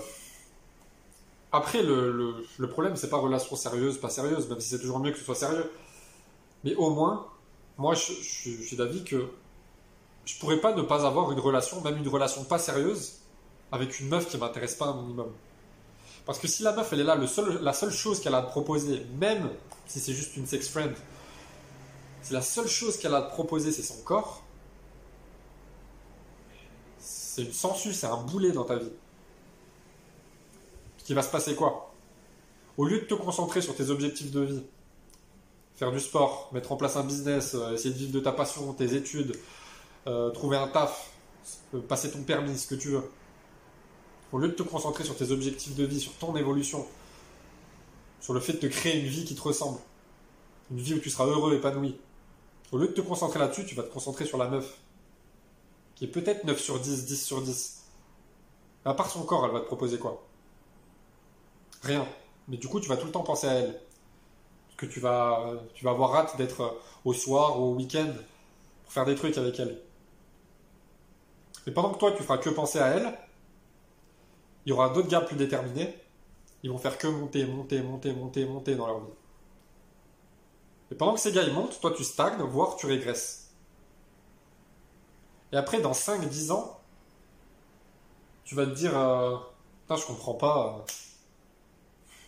après, 1.52 1.82
le, 1.82 2.44
problème, 2.70 2.96
c'est 2.96 3.08
pas 3.08 3.16
relation 3.16 3.56
sérieuse, 3.56 3.98
pas 3.98 4.10
sérieuse, 4.10 4.48
même 4.48 4.60
si 4.60 4.68
c'est 4.68 4.78
toujours 4.78 4.98
mieux 4.98 5.12
que 5.12 5.18
ce 5.18 5.24
soit 5.24 5.34
sérieux. 5.34 5.70
Mais 6.64 6.74
au 6.74 6.90
moins, 6.90 7.26
moi, 7.78 7.94
je, 7.94 8.12
suis 8.12 8.76
d'avis 8.76 9.04
que 9.04 9.30
je 10.26 10.38
pourrais 10.38 10.60
pas 10.60 10.74
ne 10.74 10.82
pas 10.82 11.06
avoir 11.06 11.32
une 11.32 11.40
relation, 11.40 11.80
même 11.80 11.96
une 11.96 12.08
relation 12.08 12.44
pas 12.44 12.58
sérieuse, 12.58 13.20
avec 13.72 14.00
une 14.00 14.08
meuf 14.08 14.28
qui 14.28 14.36
m'intéresse 14.36 14.74
pas 14.74 14.86
un 14.86 15.00
minimum. 15.00 15.32
Parce 16.26 16.38
que 16.38 16.46
si 16.46 16.62
la 16.62 16.72
meuf, 16.72 16.92
elle 16.92 17.00
est 17.00 17.04
là, 17.04 17.16
la 17.62 17.72
seule 17.72 17.90
chose 17.90 18.20
qu'elle 18.20 18.34
a 18.34 18.42
proposer, 18.42 19.06
même 19.18 19.48
si 19.86 20.00
c'est 20.00 20.12
juste 20.12 20.36
une 20.36 20.46
sex 20.46 20.68
friend, 20.68 20.92
si 22.28 22.34
la 22.34 22.42
seule 22.42 22.68
chose 22.68 22.98
qu'elle 22.98 23.14
a 23.14 23.18
à 23.18 23.22
te 23.22 23.30
proposer, 23.30 23.72
c'est 23.72 23.82
son 23.82 24.02
corps, 24.02 24.42
c'est 26.98 27.42
une 27.42 27.54
sangsue, 27.54 27.94
c'est 27.94 28.06
un 28.06 28.18
boulet 28.18 28.52
dans 28.52 28.64
ta 28.64 28.76
vie. 28.76 28.92
Ce 30.98 31.04
qui 31.04 31.14
va 31.14 31.22
se 31.22 31.30
passer 31.30 31.54
quoi? 31.54 31.90
Au 32.76 32.84
lieu 32.84 32.98
de 33.00 33.04
te 33.06 33.14
concentrer 33.14 33.62
sur 33.62 33.74
tes 33.74 33.88
objectifs 33.88 34.30
de 34.30 34.42
vie, 34.42 34.62
faire 35.76 35.90
du 35.90 36.00
sport, 36.00 36.50
mettre 36.52 36.70
en 36.70 36.76
place 36.76 36.96
un 36.96 37.04
business, 37.04 37.54
euh, 37.54 37.72
essayer 37.72 37.94
de 37.94 37.98
vivre 37.98 38.12
de 38.12 38.20
ta 38.20 38.32
passion, 38.32 38.74
tes 38.74 38.94
études, 38.94 39.34
euh, 40.06 40.28
trouver 40.28 40.58
un 40.58 40.68
taf, 40.68 41.10
euh, 41.72 41.80
passer 41.80 42.10
ton 42.10 42.20
permis, 42.24 42.58
ce 42.58 42.66
que 42.66 42.74
tu 42.74 42.88
veux, 42.88 43.10
au 44.32 44.38
lieu 44.38 44.48
de 44.48 44.52
te 44.52 44.62
concentrer 44.62 45.04
sur 45.04 45.16
tes 45.16 45.30
objectifs 45.30 45.74
de 45.74 45.84
vie, 45.84 45.98
sur 46.00 46.12
ton 46.18 46.36
évolution, 46.36 46.86
sur 48.20 48.34
le 48.34 48.40
fait 48.40 48.52
de 48.52 48.58
te 48.58 48.66
créer 48.66 49.00
une 49.00 49.08
vie 49.08 49.24
qui 49.24 49.34
te 49.34 49.40
ressemble, 49.40 49.78
une 50.70 50.78
vie 50.78 50.92
où 50.92 50.98
tu 50.98 51.08
seras 51.08 51.24
heureux, 51.24 51.54
épanoui, 51.54 51.98
au 52.72 52.78
lieu 52.78 52.88
de 52.88 52.92
te 52.92 53.00
concentrer 53.00 53.38
là-dessus, 53.38 53.64
tu 53.64 53.74
vas 53.74 53.82
te 53.82 53.92
concentrer 53.92 54.24
sur 54.24 54.38
la 54.38 54.48
meuf, 54.48 54.78
qui 55.94 56.04
est 56.04 56.08
peut-être 56.08 56.44
9 56.44 56.60
sur 56.60 56.78
10, 56.78 57.06
10 57.06 57.24
sur 57.24 57.42
10. 57.42 57.84
À 58.84 58.94
part 58.94 59.10
son 59.10 59.22
corps, 59.24 59.44
elle 59.44 59.52
va 59.52 59.60
te 59.60 59.66
proposer 59.66 59.98
quoi? 59.98 60.24
Rien. 61.82 62.06
Mais 62.48 62.56
du 62.56 62.68
coup, 62.68 62.80
tu 62.80 62.88
vas 62.88 62.96
tout 62.96 63.06
le 63.06 63.12
temps 63.12 63.22
penser 63.22 63.46
à 63.46 63.54
elle. 63.54 63.80
Que 64.76 64.86
tu 64.86 65.00
vas, 65.00 65.54
tu 65.74 65.84
vas 65.84 65.90
avoir 65.90 66.14
hâte 66.14 66.36
d'être 66.36 66.78
au 67.04 67.12
soir 67.12 67.58
ou 67.58 67.64
au 67.64 67.74
week-end 67.74 68.12
pour 68.84 68.92
faire 68.92 69.04
des 69.04 69.16
trucs 69.16 69.36
avec 69.36 69.58
elle. 69.58 69.82
Et 71.66 71.72
pendant 71.72 71.92
que 71.92 71.98
toi, 71.98 72.12
tu 72.12 72.22
feras 72.22 72.38
que 72.38 72.48
penser 72.48 72.78
à 72.78 72.88
elle, 72.88 73.18
il 74.64 74.70
y 74.70 74.72
aura 74.72 74.90
d'autres 74.90 75.08
gars 75.08 75.20
plus 75.20 75.36
déterminés. 75.36 75.94
Ils 76.62 76.70
vont 76.70 76.78
faire 76.78 76.96
que 76.96 77.08
monter, 77.08 77.44
monter, 77.44 77.82
monter, 77.82 78.12
monter, 78.12 78.44
monter 78.46 78.74
dans 78.76 78.86
leur 78.86 79.00
vie. 79.00 79.12
Et 80.90 80.94
pendant 80.94 81.14
que 81.14 81.20
ces 81.20 81.32
gars 81.32 81.42
ils 81.42 81.52
montent, 81.52 81.80
toi 81.80 81.92
tu 81.96 82.04
stagnes, 82.04 82.40
voire 82.42 82.76
tu 82.76 82.86
régresses. 82.86 83.48
Et 85.52 85.56
après, 85.56 85.80
dans 85.80 85.92
5-10 85.92 86.52
ans, 86.52 86.80
tu 88.44 88.54
vas 88.54 88.66
te 88.66 88.70
dire 88.70 88.96
euh, 88.98 89.36
je 89.90 90.06
comprends 90.06 90.34
pas. 90.34 90.78
Euh, 90.78 90.92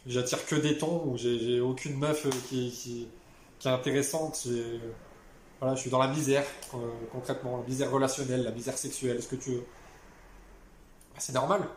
j'attire 0.06 0.44
que 0.46 0.56
des 0.56 0.78
tons 0.78 1.02
ou 1.06 1.16
j'ai 1.16 1.60
aucune 1.60 1.98
meuf 1.98 2.26
euh, 2.26 2.30
qui, 2.48 2.70
qui, 2.70 3.08
est 3.64 3.70
intéressante. 3.70 4.46
Voilà, 5.60 5.74
je 5.74 5.80
suis 5.82 5.90
dans 5.90 5.98
la 5.98 6.08
misère, 6.08 6.46
concrètement, 7.12 7.58
la 7.58 7.64
misère 7.64 7.90
relationnelle, 7.90 8.44
la 8.44 8.50
misère 8.50 8.78
sexuelle, 8.78 9.22
ce 9.22 9.28
que 9.28 9.36
tu 9.36 9.50
veux. 9.50 9.66
Bah, 11.12 11.18
c'est 11.18 11.34
normal. 11.34 11.68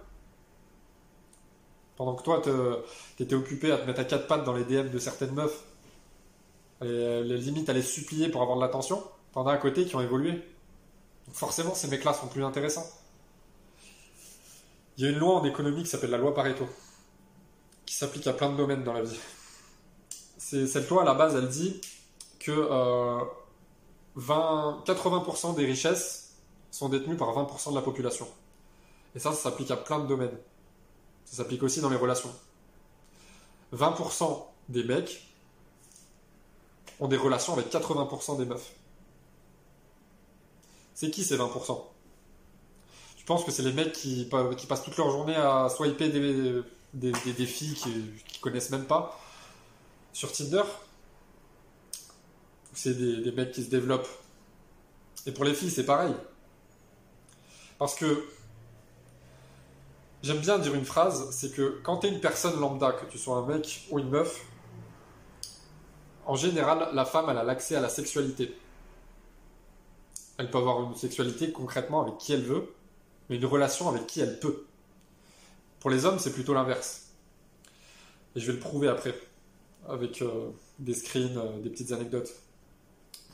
Pendant 1.98 2.16
que 2.16 2.24
toi, 2.24 2.42
t'étais 3.18 3.36
occupé 3.36 3.74
à 3.74 3.78
te 3.78 3.86
mettre 3.86 4.00
à 4.00 4.06
quatre 4.06 4.28
pattes 4.28 4.46
dans 4.46 4.54
les 4.54 4.64
DM 4.64 4.90
de 4.90 5.00
certaines 5.00 5.34
meufs, 5.34 5.66
et 6.84 7.24
les 7.24 7.38
limites 7.38 7.70
à 7.70 7.74
les 7.74 7.82
supplier 7.82 8.30
pour 8.30 8.42
avoir 8.42 8.58
de 8.58 8.62
l'attention, 8.62 9.04
t'en 9.34 9.48
as 9.48 9.54
à 9.54 9.58
côté 9.58 9.86
qui 9.86 9.96
ont 9.96 10.02
évolué. 10.02 10.32
Donc 10.32 11.36
forcément, 11.36 11.74
ces 11.74 11.88
mecs-là 11.88 12.14
sont 12.14 12.28
plus 12.28 12.44
intéressants. 12.44 12.86
Il 14.98 15.04
y 15.04 15.08
a 15.08 15.10
une 15.10 15.18
loi 15.18 15.36
en 15.36 15.44
économie 15.44 15.84
qui 15.84 15.90
s'appelle 15.90 16.12
la 16.12 16.18
loi 16.18 16.34
Pareto, 16.36 16.68
qui 17.86 17.96
s'applique 17.96 18.28
à 18.28 18.34
plein 18.34 18.52
de 18.52 18.58
domaines 18.58 18.84
dans 18.84 18.94
la 18.94 19.02
vie. 19.02 19.20
Cette 20.38 20.90
loi, 20.90 21.02
à 21.02 21.06
la 21.06 21.16
base, 21.16 21.36
elle 21.36 21.48
dit 21.48 21.82
que 22.40 22.52
20, 24.16 24.84
euh, 24.88 24.94
80% 24.94 25.56
des 25.56 25.66
richesses 25.66 26.36
sont 26.70 26.90
détenues 26.90 27.18
par 27.18 27.30
20% 27.30 27.72
de 27.72 27.76
la 27.76 27.82
population. 27.82 28.28
Et 29.16 29.20
ça, 29.20 29.32
ça 29.32 29.50
s'applique 29.50 29.72
à 29.72 29.78
plein 29.78 30.00
de 30.00 30.08
domaines. 30.08 30.38
Ça 31.26 31.38
s'applique 31.38 31.64
aussi 31.64 31.82
dans 31.82 31.90
les 31.90 31.96
relations. 31.96 32.34
20% 33.74 34.46
des 34.70 34.84
mecs 34.84 35.33
ont 37.00 37.08
des 37.08 37.18
relations 37.18 37.54
avec 37.54 37.72
80% 37.72 38.38
des 38.38 38.46
meufs. 38.46 38.72
C'est 40.94 41.10
qui 41.10 41.24
ces 41.24 41.38
20% 41.38 41.82
Je 43.18 43.24
pense 43.26 43.44
que 43.44 43.52
c'est 43.52 43.64
les 43.64 43.74
mecs 43.74 43.94
qui, 43.94 44.30
passent 44.30 44.84
toute 44.84 44.98
leur 44.98 45.10
journée 45.10 45.36
à 45.36 45.70
swiper 45.70 46.10
des, 46.94 47.46
filles 47.46 47.76
qui 48.28 48.40
connaissent 48.40 48.70
même 48.70 48.86
pas 48.86 49.20
sur 50.14 50.32
Tinder. 50.32 50.64
C'est 52.74 52.94
des, 52.94 53.32
mecs 53.32 53.52
qui 53.52 53.64
se 53.64 53.70
développent. 53.70 54.10
Et 55.26 55.32
pour 55.32 55.46
les 55.46 55.54
filles, 55.54 55.72
c'est 55.72 55.86
pareil. 55.86 56.14
Parce 57.78 57.96
que 57.96 58.26
J'aime 60.24 60.40
bien 60.40 60.58
dire 60.58 60.74
une 60.74 60.86
phrase, 60.86 61.32
c'est 61.32 61.54
que 61.54 61.82
quand 61.84 61.98
tu 61.98 62.08
es 62.08 62.10
une 62.10 62.22
personne 62.22 62.58
lambda, 62.58 62.94
que 62.94 63.06
tu 63.12 63.18
sois 63.18 63.36
un 63.36 63.46
mec 63.46 63.86
ou 63.92 64.00
une 64.00 64.10
meuf, 64.10 64.46
en 66.26 66.36
général, 66.36 66.90
la 66.94 67.06
femme, 67.06 67.28
elle 67.30 67.38
a 67.38 67.44
l'accès 67.44 67.76
à 67.76 67.82
la 67.82 67.90
sexualité. 67.90 68.56
Elle 70.38 70.50
peut 70.50 70.58
avoir 70.58 70.82
une 70.82 70.96
sexualité 70.96 71.52
concrètement 71.52 72.02
avec 72.02 72.18
qui 72.18 72.34
elle 72.34 72.44
veut, 72.44 72.74
mais 73.30 73.36
une 73.36 73.46
relation 73.46 73.90
avec 73.90 74.08
qui 74.08 74.22
elle 74.22 74.40
peut. 74.40 74.66
Pour 75.80 75.90
les 75.90 76.06
hommes, 76.06 76.20
c'est 76.20 76.34
plutôt 76.34 76.54
l'inverse. 76.54 77.08
Et 78.36 78.40
je 78.40 78.48
vais 78.48 78.54
le 78.54 78.60
prouver 78.60 78.88
après, 78.88 79.14
avec 79.88 80.22
euh, 80.22 80.50
des 80.80 80.94
screens, 80.94 81.38
euh, 81.38 81.62
des 81.62 81.70
petites 81.70 81.92
anecdotes. 81.92 82.32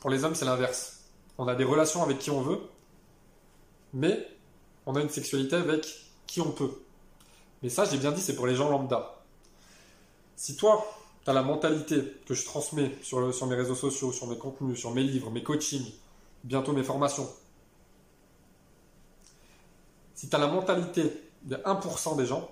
Pour 0.00 0.10
les 0.10 0.24
hommes, 0.24 0.34
c'est 0.34 0.44
l'inverse. 0.44 1.04
On 1.38 1.46
a 1.48 1.54
des 1.54 1.64
relations 1.64 2.02
avec 2.02 2.18
qui 2.18 2.30
on 2.30 2.42
veut, 2.42 2.60
mais 3.94 4.28
on 4.86 4.96
a 4.96 5.00
une 5.00 5.08
sexualité 5.08 5.56
avec 5.56 5.86
qui 6.26 6.40
on 6.40 6.50
peut. 6.50 6.72
Mais 7.62 7.68
ça, 7.68 7.84
j'ai 7.84 7.98
bien 7.98 8.12
dit, 8.12 8.20
c'est 8.20 8.34
pour 8.34 8.46
les 8.46 8.56
gens 8.56 8.68
lambda. 8.68 9.22
Si 10.36 10.56
toi, 10.56 10.86
as 11.26 11.32
la 11.32 11.42
mentalité 11.42 12.02
que 12.26 12.34
je 12.34 12.44
transmets 12.44 12.92
sur, 13.02 13.34
sur 13.34 13.46
mes 13.46 13.54
réseaux 13.54 13.74
sociaux, 13.74 14.12
sur 14.12 14.26
mes 14.26 14.38
contenus, 14.38 14.78
sur 14.78 14.90
mes 14.92 15.02
livres, 15.02 15.30
mes 15.30 15.42
coachings, 15.42 15.92
bientôt 16.44 16.72
mes 16.72 16.82
formations, 16.82 17.28
si 20.20 20.28
tu 20.28 20.36
as 20.36 20.38
la 20.38 20.48
mentalité 20.48 21.10
de 21.44 21.56
1% 21.56 22.14
des 22.18 22.26
gens, 22.26 22.50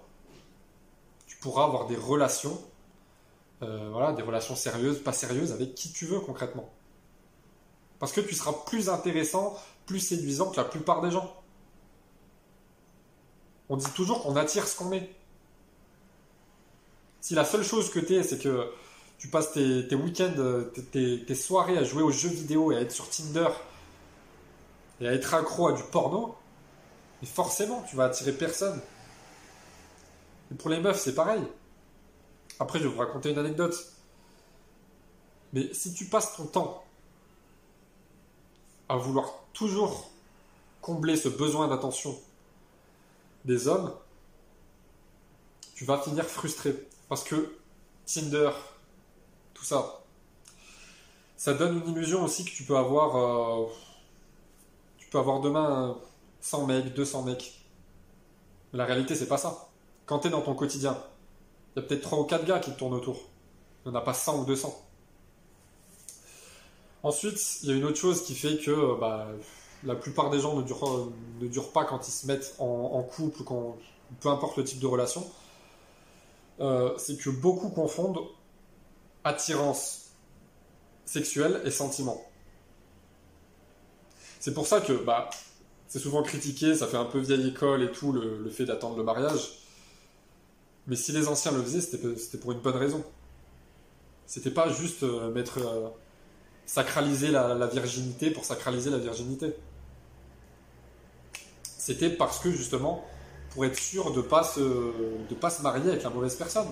tu 1.27 1.37
pourras 1.37 1.65
avoir 1.65 1.87
des 1.87 1.97
relations, 1.97 2.59
euh, 3.63 3.91
voilà, 3.93 4.15
des 4.15 4.23
relations 4.23 4.57
sérieuses, 4.57 5.03
pas 5.03 5.13
sérieuses, 5.13 5.53
avec 5.53 5.75
qui 5.75 5.93
tu 5.93 6.07
veux 6.07 6.19
concrètement. 6.21 6.71
Parce 7.99 8.13
que 8.13 8.23
tu 8.23 8.35
seras 8.35 8.55
plus 8.65 8.89
intéressant, 8.89 9.55
plus 9.85 10.01
séduisant 10.01 10.51
que 10.51 10.57
la 10.57 10.65
plupart 10.65 11.03
des 11.03 11.11
gens. 11.11 11.37
On 13.69 13.77
dit 13.77 13.91
toujours 13.95 14.23
qu'on 14.23 14.37
attire 14.37 14.67
ce 14.67 14.75
qu'on 14.75 14.93
est. 14.93 15.15
Si 17.29 17.35
la 17.35 17.45
seule 17.45 17.63
chose 17.63 17.91
que 17.91 17.99
tu 17.99 18.15
es, 18.15 18.23
c'est 18.23 18.39
que 18.39 18.73
tu 19.19 19.29
passes 19.29 19.53
tes, 19.53 19.95
week-ends, 19.95 20.65
tes, 20.93 21.35
soirées 21.35 21.77
à 21.77 21.85
jouer 21.85 22.03
aux 22.03 22.11
jeux 22.11 22.31
vidéo 22.31 22.73
et 22.73 22.77
à 22.77 22.81
être 22.81 22.91
sur 22.91 23.07
Tinder 23.11 23.51
et 24.99 25.09
à 25.09 25.13
être 25.13 25.35
accro 25.35 25.69
à 25.69 25.75
du 25.75 25.83
porno, 25.83 26.37
forcément, 27.25 27.85
tu 27.87 27.97
vas 27.97 28.07
attirer 28.07 28.33
personne. 28.33 28.81
Et 30.51 30.55
pour 30.55 30.71
les 30.71 30.81
meufs, 30.81 30.99
c'est 30.99 31.15
pareil. 31.15 31.43
Après, 32.61 32.79
je 32.79 32.85
vais 32.85 32.95
vous 32.95 32.99
raconter 32.99 33.33
une 33.33 33.39
anecdote. 33.39 33.77
Mais 35.53 35.69
si 35.75 35.93
tu 35.93 36.07
passes 36.07 36.35
ton 36.35 36.47
temps 36.47 36.83
à 38.89 38.97
vouloir 38.97 39.35
toujours 39.53 40.11
combler 40.81 41.19
ce 41.19 41.29
besoin 41.29 41.69
d'attention 41.69 42.19
des 43.45 43.69
hommes, 43.69 43.95
tu 45.75 45.85
vas 45.85 45.99
finir 45.99 46.25
frustré. 46.25 46.89
Parce 47.09 47.25
que 47.25 47.57
Tinder, 48.07 48.51
tout 49.55 49.65
ça, 49.65 50.01
ça 51.37 51.55
donne 51.55 51.83
une 51.85 51.93
illusion 51.93 52.25
aussi 52.25 52.45
que 52.45 52.51
tu 52.51 52.65
peux 52.65 52.77
avoir, 52.77 53.17
euh, 53.17 53.67
tu 54.99 55.09
peux 55.09 55.19
avoir 55.19 55.41
demain 55.41 55.97
100 56.41 56.67
mecs, 56.67 56.95
200 56.95 57.23
mecs. 57.23 57.65
La 58.73 58.85
réalité, 58.85 59.15
c'est 59.15 59.29
pas 59.29 59.39
ça. 59.39 59.69
Quand 60.07 60.21
tu 60.21 60.29
es 60.29 60.31
dans 60.31 60.43
ton 60.43 60.55
quotidien, 60.55 60.99
il 61.75 61.81
y 61.81 61.85
a 61.85 61.87
peut-être 61.87 62.03
3 62.03 62.19
ou 62.19 62.25
4 62.25 62.45
gars 62.45 62.59
qui 62.59 62.73
te 62.73 62.79
tournent 62.79 62.95
autour. 62.95 63.21
Il 63.85 63.91
n'y 63.91 63.97
en 63.97 64.01
a 64.01 64.03
pas 64.03 64.15
100 64.15 64.41
ou 64.41 64.45
200. 64.45 64.85
Ensuite, 67.03 67.63
il 67.63 67.71
y 67.71 67.73
a 67.73 67.77
une 67.77 67.85
autre 67.85 67.97
chose 67.97 68.25
qui 68.25 68.35
fait 68.35 68.59
que 68.59 68.99
bah, 68.99 69.29
la 69.85 69.95
plupart 69.95 70.31
des 70.31 70.41
gens 70.41 70.57
ne 70.57 70.63
durent, 70.63 71.73
pas 71.73 71.85
quand 71.85 72.07
ils 72.09 72.13
se 72.13 72.27
mettent 72.27 72.55
en, 72.59 73.03
couple, 73.03 73.45
quand, 73.45 73.77
peu 74.21 74.29
importe 74.29 74.57
le 74.57 74.65
type 74.65 74.81
de 74.81 74.87
relation. 74.87 75.25
Euh, 76.61 76.95
c'est 76.99 77.17
que 77.17 77.31
beaucoup 77.31 77.69
confondent 77.69 78.21
attirance 79.25 80.11
sexuelle 81.05 81.61
et 81.65 81.71
sentiment. 81.71 82.23
C'est 84.41 84.55
pour 84.55 84.67
ça 84.67 84.81
que 84.81 84.93
bah, 84.93 85.31
c'est 85.87 85.99
souvent 85.99 86.23
critiqué, 86.23 86.75
ça 86.75 86.87
fait 86.87 86.97
un 86.97 87.05
peu 87.05 87.19
vieille 87.19 87.49
école 87.49 87.83
et 87.83 87.93
tout, 87.93 88.13
le, 88.13 88.49
fait 88.51 88.65
d'attendre 88.65 88.97
le 88.97 89.05
mariage. 89.05 89.61
Mais 90.87 90.97
si 90.97 91.13
les 91.13 91.29
anciens 91.29 91.53
le 91.53 91.63
faisaient, 91.63 91.81
c'était 91.81 92.39
pour 92.39 92.53
une 92.53 92.61
bonne 92.61 92.77
raison. 92.77 93.05
C'était 94.27 94.51
pas 94.51 94.71
juste 94.71 95.03
euh, 95.03 95.31
mettre. 95.31 95.59
Euh, 95.59 95.89
sacraliser 96.69 97.31
la, 97.31 97.67
virginité 97.67 98.31
pour 98.31 98.45
sacraliser 98.45 98.91
la 98.91 98.99
virginité. 98.99 99.57
C'était 101.63 102.11
parce 102.11 102.41
que 102.41 102.51
justement, 102.51 103.05
pour 103.59 103.65
être 103.65 103.77
sûr 103.77 104.13
de 104.13 104.21
pas, 104.21 104.45
se, 104.45 104.61
de 104.61 105.35
pas 105.35 105.51
se 105.51 105.63
marier 105.63 105.91
avec 105.91 106.05
la 106.05 106.11
mauvaise 106.11 106.37
personne. 106.37 106.69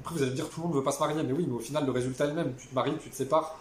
Après, 0.00 0.14
vous 0.14 0.22
allez 0.22 0.30
me 0.30 0.34
dire 0.34 0.48
tout 0.48 0.60
le 0.60 0.62
monde 0.62 0.72
ne 0.72 0.78
veut 0.78 0.82
pas 0.82 0.92
se 0.92 0.98
marier, 0.98 1.22
mais 1.22 1.34
oui, 1.34 1.44
mais 1.46 1.54
au 1.54 1.58
final, 1.58 1.84
le 1.84 1.92
résultat 1.92 2.24
est 2.24 2.28
le 2.28 2.32
même. 2.32 2.56
Tu 2.56 2.68
te 2.68 2.74
maries, 2.74 2.96
tu 3.02 3.10
te 3.10 3.14
sépares. 3.14 3.54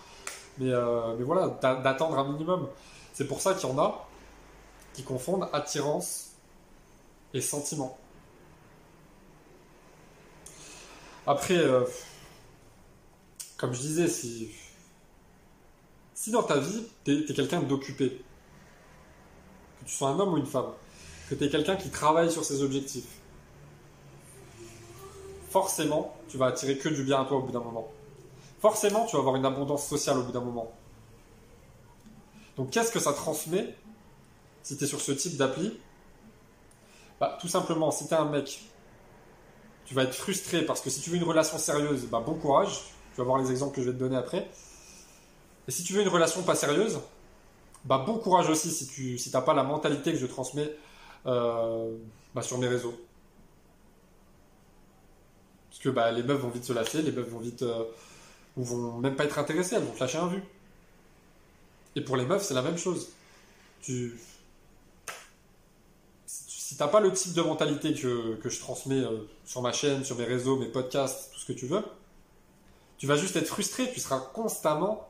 Mais, 0.57 0.71
euh, 0.71 1.17
mais 1.17 1.25
voilà, 1.25 1.49
d'attendre 1.61 2.17
un 2.17 2.31
minimum. 2.31 2.69
C'est 3.11 3.27
pour 3.27 3.41
ça 3.41 3.55
qu'il 3.55 3.67
y 3.67 3.71
en 3.73 3.77
a 3.77 4.07
qui 4.93 5.03
confondent 5.03 5.49
attirance 5.51 6.29
et 7.33 7.41
sentiment. 7.41 7.97
Après, 11.27 11.57
euh, 11.57 11.83
comme 13.57 13.73
je 13.73 13.81
disais, 13.81 14.07
si 14.07 14.49
si 16.13 16.31
dans 16.31 16.43
ta 16.43 16.57
vie, 16.57 16.85
tu 17.03 17.29
es, 17.29 17.33
quelqu'un 17.33 17.59
d'occupé, 17.63 18.21
que 19.81 19.85
tu 19.85 19.93
sois 19.93 20.07
un 20.07 20.19
homme 20.21 20.35
ou 20.35 20.37
une 20.37 20.45
femme, 20.45 20.71
que 21.29 21.35
tu 21.35 21.43
es 21.43 21.49
quelqu'un 21.49 21.75
qui 21.75 21.89
travaille 21.89 22.31
sur 22.31 22.43
ses 22.43 22.63
objectifs, 22.63 23.07
forcément, 25.49 26.15
tu 26.27 26.37
vas 26.37 26.47
attirer 26.47 26.77
que 26.77 26.89
du 26.89 27.03
bien 27.03 27.21
à 27.21 27.25
toi 27.25 27.37
au 27.37 27.41
bout 27.41 27.51
d'un 27.51 27.59
moment. 27.59 27.87
Forcément, 28.59 29.05
tu 29.05 29.15
vas 29.15 29.19
avoir 29.19 29.35
une 29.35 29.45
abondance 29.45 29.87
sociale 29.87 30.17
au 30.17 30.23
bout 30.23 30.31
d'un 30.31 30.41
moment. 30.41 30.71
Donc, 32.57 32.71
qu'est-ce 32.71 32.91
que 32.91 32.99
ça 32.99 33.13
transmet 33.13 33.75
si 34.63 34.75
tu 34.75 34.83
es 34.83 34.87
sur 34.87 34.99
ce 34.99 35.11
type 35.11 35.37
d'appli? 35.37 35.79
Bah, 37.19 37.37
Tout 37.39 37.47
simplement, 37.47 37.91
si 37.91 38.07
tu 38.07 38.13
es 38.13 38.17
un 38.17 38.25
mec, 38.25 38.61
tu 39.85 39.93
vas 39.93 40.03
être 40.03 40.15
frustré 40.15 40.63
parce 40.63 40.81
que 40.81 40.89
si 40.89 40.99
tu 40.99 41.11
veux 41.11 41.17
une 41.17 41.23
relation 41.23 41.57
sérieuse, 41.57 42.05
bah, 42.07 42.21
bon 42.25 42.33
courage. 42.33 42.81
Tu 43.13 43.21
vas 43.21 43.23
voir 43.23 43.37
les 43.37 43.51
exemples 43.51 43.75
que 43.75 43.81
je 43.81 43.87
vais 43.87 43.93
te 43.93 43.99
donner 43.99 44.17
après. 44.17 44.49
Et 45.67 45.71
si 45.71 45.83
tu 45.83 45.93
veux 45.93 46.01
une 46.01 46.07
relation 46.09 46.41
pas 46.41 46.55
sérieuse, 46.55 46.99
bah 47.85 48.03
bon 48.05 48.17
courage 48.17 48.49
aussi 48.49 48.71
si 48.71 48.87
tu 48.87 49.17
t'as 49.31 49.41
pas 49.41 49.53
la 49.53 49.63
mentalité 49.63 50.11
que 50.11 50.17
je 50.17 50.25
transmets 50.25 50.69
euh, 51.25 51.97
bah, 52.33 52.41
sur 52.41 52.57
mes 52.57 52.67
réseaux. 52.67 52.99
Parce 55.69 55.81
que 55.81 55.89
bah, 55.89 56.11
les 56.11 56.23
meufs 56.23 56.39
vont 56.39 56.49
vite 56.49 56.65
se 56.65 56.73
lasser, 56.73 57.01
les 57.01 57.11
meufs 57.11 57.27
vont 57.27 57.39
vite 57.39 57.61
euh, 57.61 57.85
ou 58.57 58.63
vont 58.63 58.97
même 58.97 59.15
pas 59.15 59.25
être 59.25 59.39
intéressées, 59.39 59.75
elles 59.75 59.83
vont 59.83 59.93
flasher 59.93 60.17
un 60.17 60.27
vu. 60.27 60.43
Et 61.95 62.01
pour 62.01 62.17
les 62.17 62.25
meufs, 62.25 62.43
c'est 62.43 62.53
la 62.53 62.61
même 62.61 62.77
chose. 62.77 63.09
Tu 63.81 64.19
si 66.69 66.75
t'as 66.77 66.87
pas 66.87 66.99
le 66.99 67.11
type 67.11 67.33
de 67.33 67.41
mentalité 67.41 67.95
que, 67.95 68.35
que 68.35 68.47
je 68.47 68.59
transmets 68.59 68.99
euh, 68.99 69.27
sur 69.43 69.63
ma 69.63 69.71
chaîne, 69.71 70.05
sur 70.05 70.15
mes 70.15 70.23
réseaux, 70.23 70.55
mes 70.55 70.67
podcasts, 70.67 71.33
tout 71.33 71.39
ce 71.39 71.45
que 71.45 71.53
tu 71.53 71.65
veux, 71.65 71.83
tu 72.99 73.07
vas 73.07 73.15
juste 73.15 73.35
être 73.37 73.47
frustré, 73.47 73.91
tu 73.91 73.99
seras 73.99 74.19
constamment 74.19 75.09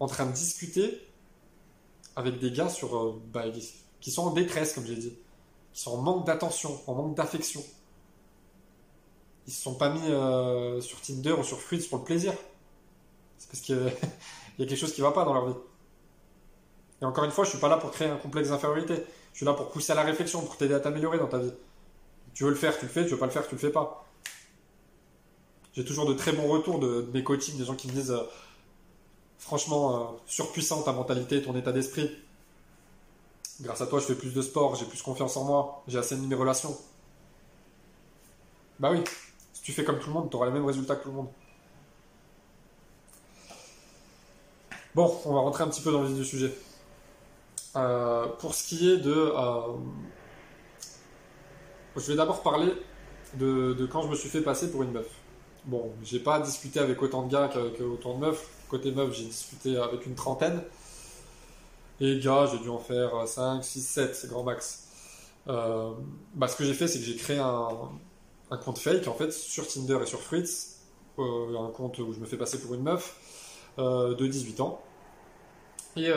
en 0.00 0.08
train 0.08 0.26
de 0.26 0.32
discuter 0.32 1.00
avec 2.16 2.40
des 2.40 2.50
gars 2.50 2.68
sur, 2.68 2.96
euh, 2.96 3.22
bah, 3.32 3.44
qui 4.00 4.10
sont 4.10 4.22
en 4.22 4.30
détresse, 4.30 4.72
comme 4.74 4.86
j'ai 4.86 4.96
dit, 4.96 5.18
qui 5.72 5.80
sont 5.80 5.92
en 5.92 6.02
manque 6.02 6.26
d'attention, 6.26 6.80
en 6.86 6.94
manque 6.94 7.14
d'affection. 7.14 7.62
Ils 9.46 9.52
se 9.52 9.62
sont 9.62 9.74
pas 9.74 9.88
mis 9.88 10.06
euh, 10.10 10.80
sur 10.80 11.00
Tinder 11.00 11.32
ou 11.32 11.42
sur 11.42 11.60
Fruits 11.60 11.86
pour 11.88 11.98
le 11.98 12.04
plaisir. 12.04 12.34
C'est 13.38 13.48
parce 13.50 13.62
qu'il 13.62 13.76
y 14.58 14.62
a 14.62 14.66
quelque 14.66 14.76
chose 14.76 14.92
qui 14.92 15.00
va 15.00 15.12
pas 15.12 15.24
dans 15.24 15.32
leur 15.32 15.46
vie. 15.46 15.56
Et 17.00 17.04
encore 17.04 17.24
une 17.24 17.30
fois, 17.30 17.44
je 17.44 17.50
suis 17.50 17.58
pas 17.58 17.68
là 17.68 17.76
pour 17.76 17.90
créer 17.90 18.08
un 18.08 18.16
complexe 18.16 18.48
d'infériorité. 18.48 19.04
Je 19.32 19.38
suis 19.38 19.46
là 19.46 19.54
pour 19.54 19.70
pousser 19.70 19.92
à 19.92 19.94
la 19.94 20.02
réflexion, 20.02 20.42
pour 20.42 20.56
t'aider 20.56 20.74
à 20.74 20.80
t'améliorer 20.80 21.18
dans 21.18 21.28
ta 21.28 21.38
vie. 21.38 21.52
Tu 22.34 22.44
veux 22.44 22.50
le 22.50 22.56
faire, 22.56 22.76
tu 22.78 22.86
le 22.86 22.90
fais. 22.90 23.04
Tu 23.04 23.12
veux 23.12 23.18
pas 23.18 23.26
le 23.26 23.32
faire, 23.32 23.46
tu 23.46 23.54
le 23.54 23.60
fais 23.60 23.70
pas. 23.70 24.04
J'ai 25.72 25.84
toujours 25.84 26.06
de 26.06 26.14
très 26.14 26.32
bons 26.32 26.48
retours 26.48 26.80
de, 26.80 27.08
mes 27.12 27.22
coachings, 27.22 27.56
des 27.56 27.64
gens 27.64 27.76
qui 27.76 27.86
me 27.86 27.92
disent 27.92 28.10
euh, 28.10 28.24
franchement 29.38 29.96
euh, 29.96 30.16
surpuissant 30.26 30.82
ta 30.82 30.92
mentalité, 30.92 31.40
ton 31.40 31.56
état 31.56 31.72
d'esprit. 31.72 32.10
Grâce 33.60 33.80
à 33.80 33.86
toi, 33.86 33.98
je 33.98 34.04
fais 34.04 34.14
plus 34.14 34.32
de 34.32 34.42
sport, 34.42 34.76
j'ai 34.76 34.84
plus 34.84 35.02
confiance 35.02 35.36
en 35.36 35.44
moi, 35.44 35.82
j'ai 35.88 35.98
assaini 35.98 36.26
mes 36.26 36.36
relations. 36.36 36.76
Bah 38.78 38.90
oui, 38.92 39.02
si 39.52 39.62
tu 39.62 39.72
fais 39.72 39.82
comme 39.82 39.98
tout 39.98 40.08
le 40.08 40.14
monde, 40.14 40.30
tu 40.30 40.36
auras 40.36 40.46
les 40.46 40.52
mêmes 40.52 40.64
résultats 40.66 40.94
que 40.94 41.02
tout 41.02 41.08
le 41.08 41.16
monde. 41.16 41.28
Bon, 44.94 45.20
on 45.24 45.34
va 45.34 45.40
rentrer 45.40 45.64
un 45.64 45.68
petit 45.68 45.82
peu 45.82 45.90
dans 45.90 46.02
le 46.02 46.08
vif 46.08 46.16
du 46.16 46.24
sujet. 46.24 46.54
Euh, 47.76 48.26
pour 48.38 48.54
ce 48.54 48.66
qui 48.68 48.90
est 48.90 48.98
de... 48.98 49.12
Euh, 49.12 49.74
je 51.96 52.06
vais 52.06 52.16
d'abord 52.16 52.42
parler 52.42 52.72
de, 53.34 53.88
quand 53.90 54.02
je 54.02 54.08
me 54.08 54.14
suis 54.14 54.28
fait 54.28 54.40
passer 54.40 54.70
pour 54.70 54.82
une 54.84 54.92
meuf. 54.92 55.08
Bon, 55.64 55.92
j'ai 56.02 56.20
pas 56.20 56.40
discuté 56.40 56.78
avec 56.78 57.02
autant 57.02 57.22
de 57.22 57.32
gars 57.32 57.50
qu'avec 57.52 57.80
autant 57.80 58.14
de 58.14 58.20
meufs. 58.20 58.48
Côté 58.68 58.92
meuf, 58.92 59.12
j'ai 59.12 59.24
discuté 59.24 59.76
avec 59.76 60.06
une 60.06 60.14
trentaine. 60.14 60.62
Et 62.00 62.18
gars, 62.20 62.48
j'ai 62.50 62.58
dû 62.58 62.68
en 62.68 62.78
faire 62.78 63.26
5, 63.26 63.64
6, 63.64 63.80
7, 63.80 64.14
c'est 64.14 64.28
grand 64.28 64.44
max. 64.44 64.86
Euh, 65.48 65.90
bah, 66.34 66.46
ce 66.46 66.56
que 66.56 66.64
j'ai 66.64 66.74
fait, 66.74 66.86
c'est 66.86 66.98
que 66.98 67.04
j'ai 67.04 67.16
créé 67.16 67.38
un, 67.38 67.90
compte 68.64 68.78
fake 68.78 69.08
en 69.08 69.14
fait 69.14 69.32
sur 69.32 69.66
Tinder 69.66 69.98
et 70.02 70.06
sur 70.06 70.20
Fritz, 70.20 70.80
euh, 71.18 71.58
un 71.58 71.70
compte 71.70 71.98
où 71.98 72.12
je 72.12 72.20
me 72.20 72.26
fais 72.26 72.36
passer 72.36 72.60
pour 72.60 72.74
une 72.74 72.82
meuf 72.82 73.16
de 73.78 74.26
18 74.26 74.60
ans. 74.60 74.82
Et, 75.96 76.12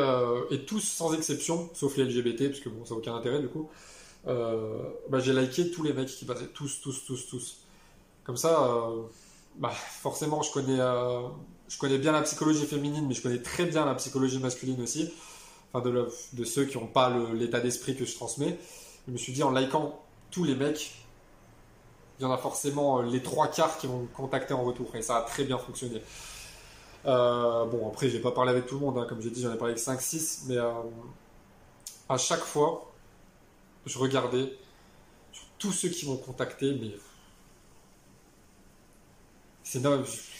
tous 0.67 0.81
sans 0.81 1.13
exception, 1.13 1.69
sauf 1.73 1.97
les 1.97 2.05
LGBT, 2.05 2.50
parce 2.50 2.59
que 2.59 2.69
bon, 2.69 2.85
ça 2.85 2.93
n'a 2.93 3.00
aucun 3.00 3.15
intérêt 3.15 3.39
du 3.39 3.47
coup, 3.47 3.69
bah, 4.25 5.19
j'ai 5.19 5.33
liké 5.33 5.71
tous 5.71 5.83
les 5.83 5.93
mecs 5.93 6.09
qui 6.09 6.25
passaient, 6.25 6.47
tous, 6.47 6.81
tous, 6.81 7.05
tous, 7.05 7.27
tous. 7.27 7.57
Comme 8.23 8.38
ça, 8.38 8.88
bah, 9.57 9.71
forcément, 9.71 10.43
je 10.43 10.51
connais, 10.51 10.77
je 11.67 11.77
connais 11.79 11.97
bien 11.97 12.11
la 12.11 12.21
psychologie 12.21 12.65
féminine, 12.65 13.05
mais 13.07 13.15
je 13.15 13.23
connais 13.23 13.41
très 13.41 13.65
bien 13.65 13.85
la 13.85 13.95
psychologie 13.95 14.38
masculine 14.38 14.81
aussi 14.81 15.11
enfin 15.73 15.87
de, 15.89 16.43
ceux 16.43 16.65
qui 16.65 16.77
n'ont 16.77 16.87
pas 16.87 17.09
l'état 17.33 17.59
d'esprit 17.59 17.95
que 17.95 18.05
je 18.05 18.15
transmets. 18.15 18.57
Je 19.07 19.11
me 19.11 19.17
suis 19.17 19.33
dit 19.33 19.43
en 19.43 19.51
likant 19.51 19.99
tous 20.29 20.43
les 20.43 20.55
mecs, 20.55 20.93
il 22.19 22.23
y 22.23 22.25
en 22.25 22.31
a 22.31 22.37
forcément 22.37 22.99
euh, 22.99 23.03
les 23.03 23.23
trois 23.23 23.47
quarts 23.47 23.77
qui 23.77 23.87
vont 23.87 23.99
me 23.99 24.07
contacter 24.07 24.53
en 24.53 24.63
retour 24.63 24.95
et 24.95 25.01
ça 25.01 25.17
a 25.17 25.21
très 25.23 25.43
bien 25.43 25.57
fonctionné. 25.57 26.01
Euh, 27.05 27.65
bon, 27.65 27.89
après, 27.89 28.09
j'ai 28.09 28.19
pas 28.19 28.31
parlé 28.31 28.51
avec 28.51 28.67
tout 28.67 28.75
le 28.75 28.81
monde, 28.81 28.97
hein. 28.97 29.05
comme 29.09 29.21
j'ai 29.21 29.31
dit, 29.31 29.41
j'en 29.41 29.53
ai 29.53 29.57
parlé 29.57 29.73
avec 29.73 29.83
5-6, 29.83 30.43
mais 30.47 30.57
euh, 30.57 30.71
à 32.07 32.17
chaque 32.17 32.41
fois, 32.41 32.91
je 33.87 33.97
regardais 33.97 34.53
sur 35.31 35.45
tous 35.57 35.71
ceux 35.71 35.89
qui 35.89 36.07
m'ont 36.07 36.17
contacté, 36.17 36.77
mais 36.79 36.91
c'est 39.63 39.81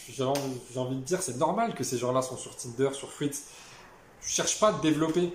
j'ai 0.08 0.24
envie 0.24 0.96
de 0.96 1.00
dire, 1.00 1.22
c'est 1.22 1.38
normal 1.38 1.74
que 1.74 1.84
ces 1.84 1.98
gens-là 1.98 2.22
sont 2.22 2.36
sur 2.36 2.54
Tinder, 2.54 2.90
sur 2.92 3.10
Fritz, 3.10 3.44
je 4.22 4.30
cherche 4.30 4.58
pas 4.60 4.68
à 4.68 4.72
te 4.72 4.82
développer. 4.82 5.32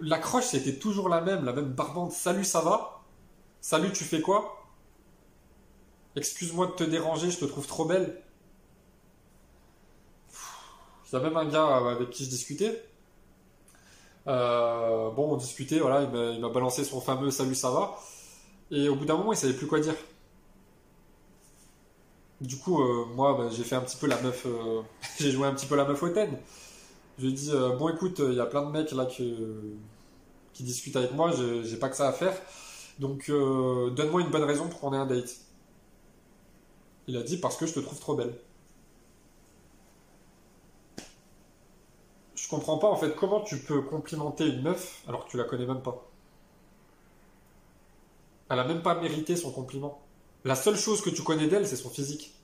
L'accroche, 0.00 0.46
c'était 0.46 0.74
toujours 0.74 1.08
la 1.08 1.20
même, 1.20 1.44
la 1.44 1.52
même 1.52 1.72
barbante. 1.72 2.12
Salut, 2.12 2.44
ça 2.44 2.60
va? 2.60 3.02
Salut, 3.60 3.92
tu 3.92 4.04
fais 4.04 4.20
quoi? 4.20 4.58
Excuse-moi 6.16 6.66
de 6.66 6.72
te 6.72 6.84
déranger, 6.84 7.30
je 7.30 7.38
te 7.38 7.44
trouve 7.44 7.66
trop 7.66 7.84
belle. 7.84 8.22
Il 11.06 11.16
y 11.16 11.18
a 11.18 11.20
même 11.20 11.36
un 11.36 11.46
gars 11.46 11.76
avec 11.76 12.10
qui 12.10 12.24
je 12.24 12.30
discutais. 12.30 12.82
Euh, 14.28 15.10
bon, 15.10 15.32
on 15.32 15.36
discutait, 15.36 15.78
voilà, 15.78 16.02
il 16.02 16.40
m'a 16.40 16.48
balancé 16.48 16.84
son 16.84 17.00
fameux 17.00 17.30
salut, 17.30 17.54
ça 17.54 17.70
va. 17.70 17.98
Et 18.70 18.88
au 18.88 18.96
bout 18.96 19.04
d'un 19.04 19.16
moment, 19.16 19.32
il 19.32 19.36
savait 19.36 19.52
plus 19.52 19.66
quoi 19.66 19.80
dire. 19.80 19.94
Du 22.40 22.56
coup, 22.56 22.82
euh, 22.82 23.04
moi, 23.14 23.36
bah, 23.38 23.48
j'ai 23.54 23.62
fait 23.62 23.76
un 23.76 23.82
petit 23.82 23.96
peu 23.96 24.06
la 24.06 24.20
meuf. 24.20 24.46
Euh, 24.46 24.82
j'ai 25.20 25.30
joué 25.30 25.46
un 25.46 25.54
petit 25.54 25.66
peu 25.66 25.76
la 25.76 25.84
meuf 25.84 26.02
hautaine. 26.02 26.38
Je 27.18 27.24
lui 27.24 27.30
ai 27.30 27.34
dit 27.34 27.50
euh, 27.52 27.76
Bon, 27.76 27.88
écoute, 27.88 28.20
il 28.20 28.34
y 28.34 28.40
a 28.40 28.46
plein 28.46 28.62
de 28.62 28.70
mecs 28.70 28.92
là 28.92 29.06
qui 29.06 29.36
discutent 30.60 30.96
avec 30.96 31.12
moi, 31.12 31.30
j'ai 31.32 31.76
pas 31.76 31.88
que 31.88 31.96
ça 31.96 32.08
à 32.08 32.12
faire. 32.12 32.34
Donc, 32.98 33.28
euh, 33.30 33.90
donne-moi 33.90 34.20
une 34.20 34.30
bonne 34.30 34.44
raison 34.44 34.68
pour 34.68 34.80
qu'on 34.80 34.92
ait 34.92 34.98
un 34.98 35.06
date. 35.06 35.36
Il 37.06 37.16
a 37.16 37.22
dit 37.22 37.36
Parce 37.38 37.56
que 37.56 37.66
je 37.66 37.74
te 37.74 37.80
trouve 37.80 37.98
trop 37.98 38.14
belle. 38.14 38.34
Je 42.34 42.48
comprends 42.48 42.78
pas 42.78 42.88
en 42.88 42.96
fait 42.96 43.14
comment 43.16 43.40
tu 43.40 43.58
peux 43.58 43.80
complimenter 43.82 44.46
une 44.46 44.62
meuf 44.62 45.02
alors 45.08 45.24
que 45.24 45.30
tu 45.30 45.36
la 45.36 45.44
connais 45.44 45.64
même 45.66 45.80
pas. 45.80 46.06
Elle 48.50 48.58
a 48.58 48.64
même 48.64 48.82
pas 48.82 49.00
mérité 49.00 49.36
son 49.36 49.50
compliment. 49.50 50.02
La 50.44 50.54
seule 50.54 50.76
chose 50.76 51.00
que 51.00 51.08
tu 51.08 51.22
connais 51.22 51.46
d'elle, 51.46 51.66
c'est 51.66 51.76
son 51.76 51.88
physique. 51.88 52.34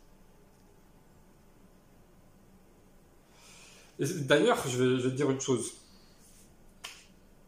D'ailleurs, 3.98 4.66
je 4.68 4.82
vais, 4.82 5.02
te 5.02 5.08
dire 5.08 5.30
une 5.30 5.40
chose. 5.40 5.72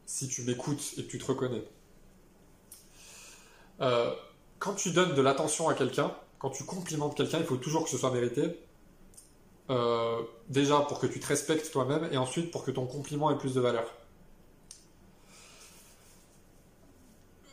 Si 0.06 0.28
tu 0.28 0.42
m'écoutes 0.42 0.94
et 0.96 1.04
que 1.04 1.10
tu 1.10 1.18
te 1.18 1.24
reconnais. 1.24 1.62
Euh, 3.80 4.12
quand 4.58 4.74
tu 4.74 4.90
donnes 4.90 5.14
de 5.14 5.22
l'attention 5.22 5.68
à 5.68 5.74
quelqu'un, 5.74 6.12
quand 6.38 6.50
tu 6.50 6.64
complimentes 6.64 7.16
quelqu'un, 7.16 7.38
il 7.38 7.44
faut 7.44 7.56
toujours 7.56 7.84
que 7.84 7.90
ce 7.90 7.98
soit 7.98 8.10
mérité. 8.10 8.60
Euh, 9.70 10.22
déjà 10.48 10.80
pour 10.80 10.98
que 10.98 11.06
tu 11.06 11.20
te 11.20 11.26
respectes 11.28 11.70
toi-même 11.70 12.08
et 12.10 12.16
ensuite 12.16 12.50
pour 12.50 12.64
que 12.64 12.72
ton 12.72 12.86
compliment 12.86 13.30
ait 13.30 13.38
plus 13.38 13.54
de 13.54 13.60
valeur. 13.60 13.84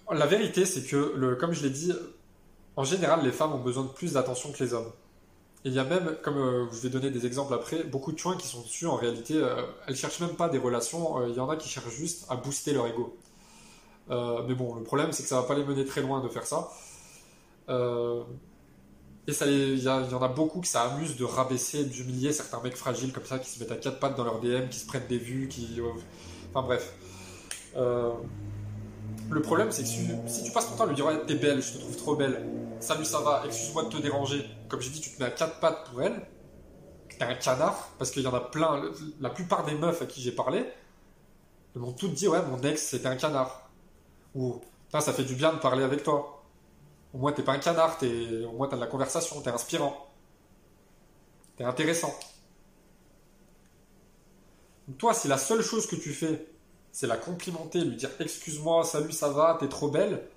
La 0.09 0.25
vérité, 0.25 0.65
c'est 0.65 0.83
que, 0.83 1.35
comme 1.35 1.53
je 1.53 1.61
l'ai 1.63 1.69
dit, 1.69 1.93
en 2.75 2.83
général, 2.83 3.23
les 3.23 3.31
femmes 3.31 3.53
ont 3.53 3.61
besoin 3.61 3.83
de 3.83 3.89
plus 3.89 4.13
d'attention 4.13 4.51
que 4.51 4.63
les 4.63 4.73
hommes 4.73 4.91
il 5.67 5.73
y 5.73 5.79
a 5.79 5.83
même, 5.83 6.15
comme 6.23 6.37
euh, 6.37 6.65
je 6.71 6.79
vais 6.79 6.89
donner 6.89 7.09
des 7.11 7.25
exemples 7.25 7.53
après, 7.53 7.83
beaucoup 7.83 8.11
de 8.11 8.17
chouins 8.17 8.37
qui 8.37 8.47
sont 8.47 8.61
dessus, 8.61 8.87
en 8.87 8.95
réalité, 8.95 9.35
euh, 9.35 9.63
elles 9.87 9.95
cherchent 9.95 10.21
même 10.21 10.35
pas 10.35 10.49
des 10.49 10.57
relations, 10.57 11.19
euh, 11.19 11.29
il 11.29 11.35
y 11.35 11.39
en 11.39 11.49
a 11.49 11.57
qui 11.57 11.67
cherchent 11.67 11.89
juste 11.89 12.25
à 12.29 12.37
booster 12.37 12.73
leur 12.73 12.87
ego. 12.87 13.17
mais 14.09 14.55
bon, 14.55 14.75
le 14.75 14.83
problème, 14.83 15.11
c'est 15.11 15.23
que 15.23 15.29
ça 15.29 15.41
va 15.41 15.47
pas 15.47 15.55
les 15.55 15.65
mener 15.65 15.85
très 15.85 16.01
loin 16.01 16.21
de 16.23 16.29
faire 16.29 16.45
ça. 16.45 16.69
et 17.69 17.73
il 19.27 19.83
y, 19.83 19.89
en 19.89 20.21
a 20.21 20.27
beaucoup 20.29 20.61
qui 20.61 20.69
ça 20.69 20.83
amuse 20.83 21.17
de 21.17 21.25
rabaisser, 21.25 21.83
d'humilier 21.83 22.31
certains 22.31 22.61
mecs 22.61 22.77
fragiles 22.77 23.11
comme 23.11 23.25
ça, 23.25 23.39
qui 23.39 23.49
se 23.49 23.59
mettent 23.59 23.73
à 23.73 23.75
quatre 23.75 23.99
pattes 23.99 24.15
dans 24.15 24.23
leur 24.23 24.39
DM, 24.39 24.69
qui 24.69 24.79
se 24.79 24.87
prennent 24.87 25.07
des 25.07 25.17
vues, 25.17 25.49
qui... 25.49 25.81
enfin 26.53 26.65
bref. 26.65 26.93
Le 29.29 29.41
problème, 29.41 29.71
c'est 29.71 29.83
que 29.83 29.89
si, 30.27 30.43
tu 30.43 30.51
passes 30.51 30.69
ton 30.69 30.75
temps 30.75 30.83
à 30.83 30.87
lui 30.87 30.95
dire 30.95 31.07
t'es 31.25 31.35
belle, 31.35 31.61
je 31.61 31.73
te 31.73 31.77
trouve 31.79 31.95
trop 31.95 32.15
belle, 32.15 32.45
salut 32.79 33.05
ça 33.05 33.19
va, 33.19 33.43
excuse-moi 33.45 33.83
de 33.83 33.89
te 33.89 33.97
déranger, 33.97 34.45
comme 34.69 34.79
j'ai 34.81 34.89
dit, 34.89 35.01
tu 35.01 35.11
te 35.11 35.19
mets 35.21 35.27
à 35.27 35.31
quatre 35.31 35.59
pattes 35.59 35.89
pour 35.89 36.01
elle, 36.01 36.27
t'es 37.09 37.25
un 37.25 37.35
canard, 37.35 37.89
parce 37.97 38.11
qu'il 38.11 38.23
y 38.23 38.27
en 38.27 38.33
a 38.33 38.39
plein, 38.39 38.81
la 39.19 39.29
plupart 39.29 39.65
des 39.65 39.75
meufs 39.75 40.01
à 40.01 40.05
qui 40.05 40.21
j'ai 40.21 40.31
parlé, 40.31 40.65
elles 41.75 41.81
m'ont 41.81 41.91
toutes 41.91 42.13
dit, 42.13 42.27
ouais, 42.27 42.41
mon 42.43 42.61
ex 42.61 42.81
c'était 42.81 43.07
un 43.07 43.15
canard. 43.15 43.69
Ou, 44.35 44.61
ça 44.91 45.13
fait 45.13 45.23
du 45.23 45.35
bien 45.35 45.53
de 45.53 45.59
parler 45.59 45.83
avec 45.83 46.03
toi. 46.03 46.43
Au 47.13 47.17
moins 47.17 47.31
t'es 47.31 47.43
pas 47.43 47.53
un 47.53 47.59
canard, 47.59 47.97
au 48.01 48.51
moins 48.53 48.67
t'as 48.67 48.75
de 48.75 48.81
la 48.81 48.87
conversation, 48.87 49.41
t'es 49.41 49.49
inspirant. 49.49 50.07
T'es 51.57 51.63
intéressant. 51.63 52.13
Donc 54.87 54.97
toi, 54.97 55.13
si 55.13 55.27
la 55.27 55.37
seule 55.37 55.61
chose 55.61 55.87
que 55.87 55.95
tu 55.95 56.13
fais, 56.13 56.47
c'est 56.97 57.05
la 57.05 57.17
complimenter, 57.17 57.81
lui 57.81 57.95
dire 57.95 58.09
excuse-moi, 58.19 58.83
salut, 58.83 59.11
ça 59.11 59.29
va, 59.29 59.55
t'es 59.59 59.69
trop 59.69 59.87
belle, 59.87 60.27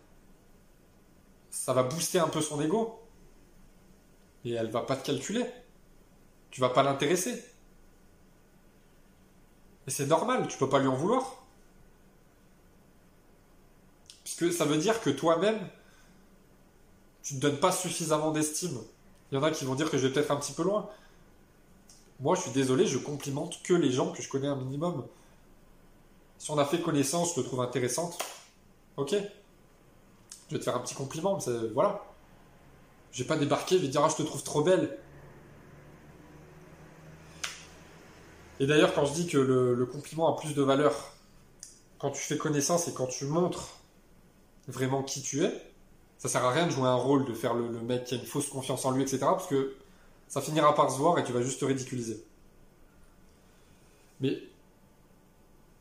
ça 1.48 1.72
va 1.72 1.84
booster 1.84 2.18
un 2.18 2.28
peu 2.28 2.42
son 2.42 2.60
ego. 2.60 3.00
Et 4.44 4.50
elle 4.52 4.70
va 4.70 4.82
pas 4.82 4.94
te 4.96 5.06
calculer. 5.06 5.46
Tu 6.50 6.60
vas 6.60 6.68
pas 6.68 6.82
l'intéresser. 6.82 7.42
Et 9.86 9.90
c'est 9.90 10.04
normal, 10.04 10.48
tu 10.48 10.58
peux 10.58 10.68
pas 10.68 10.80
lui 10.80 10.88
en 10.88 10.94
vouloir. 10.94 11.46
Puisque 14.22 14.52
ça 14.52 14.66
veut 14.66 14.76
dire 14.76 15.00
que 15.00 15.08
toi-même, 15.08 15.66
tu 17.22 17.36
ne 17.36 17.40
donnes 17.40 17.58
pas 17.58 17.72
suffisamment 17.72 18.32
d'estime. 18.32 18.78
Il 19.32 19.36
y 19.36 19.38
en 19.38 19.42
a 19.44 19.50
qui 19.50 19.64
vont 19.64 19.76
dire 19.76 19.90
que 19.90 19.96
je 19.96 20.06
vais 20.06 20.12
peut-être 20.12 20.30
un 20.30 20.36
petit 20.36 20.52
peu 20.52 20.64
loin. 20.64 20.90
Moi, 22.20 22.36
je 22.36 22.42
suis 22.42 22.50
désolé, 22.50 22.86
je 22.86 22.98
complimente 22.98 23.62
que 23.62 23.72
les 23.72 23.90
gens 23.90 24.12
que 24.12 24.20
je 24.20 24.28
connais 24.28 24.48
un 24.48 24.56
minimum. 24.56 25.06
Si 26.40 26.50
on 26.50 26.58
a 26.58 26.64
fait 26.64 26.80
connaissance, 26.80 27.30
je 27.36 27.42
te 27.42 27.46
trouve 27.46 27.60
intéressante, 27.60 28.18
ok 28.96 29.14
je 30.50 30.56
vais 30.56 30.58
te 30.58 30.64
faire 30.64 30.74
un 30.74 30.80
petit 30.80 30.96
compliment, 30.96 31.38
mais 31.46 31.68
voilà. 31.74 32.02
Je 33.12 33.22
vais 33.22 33.28
pas 33.28 33.36
débarquer, 33.36 33.76
je 33.76 33.82
vais 33.82 33.88
dire, 33.88 34.02
ah, 34.04 34.08
je 34.08 34.16
te 34.16 34.22
trouve 34.22 34.42
trop 34.42 34.62
belle. 34.62 34.98
Et 38.58 38.66
d'ailleurs, 38.66 38.92
quand 38.92 39.06
je 39.06 39.12
dis 39.12 39.26
que 39.28 39.38
le, 39.38 39.86
compliment 39.86 40.34
a 40.34 40.40
plus 40.40 40.54
de 40.54 40.62
valeur 40.62 41.12
quand 41.98 42.10
tu 42.10 42.20
fais 42.20 42.36
connaissance 42.36 42.88
et 42.88 42.92
quand 42.92 43.06
tu 43.06 43.26
montres 43.26 43.78
vraiment 44.66 45.04
qui 45.04 45.22
tu 45.22 45.44
es, 45.44 45.52
ça 46.18 46.28
sert 46.28 46.44
à 46.44 46.50
rien 46.50 46.66
de 46.66 46.72
jouer 46.72 46.88
un 46.88 46.96
rôle, 46.96 47.24
de 47.26 47.32
faire 47.32 47.54
le, 47.54 47.68
mec 47.82 48.04
qui 48.04 48.14
a 48.14 48.16
une 48.16 48.26
fausse 48.26 48.48
confiance 48.48 48.84
en 48.84 48.90
lui, 48.90 49.02
etc. 49.02 49.18
Parce 49.20 49.46
que 49.46 49.76
ça 50.26 50.40
finira 50.40 50.74
par 50.74 50.90
se 50.90 50.98
voir 50.98 51.16
et 51.18 51.22
tu 51.22 51.30
vas 51.30 51.42
juste 51.42 51.60
te 51.60 51.64
ridiculiser. 51.64 52.24
Mais 54.18 54.42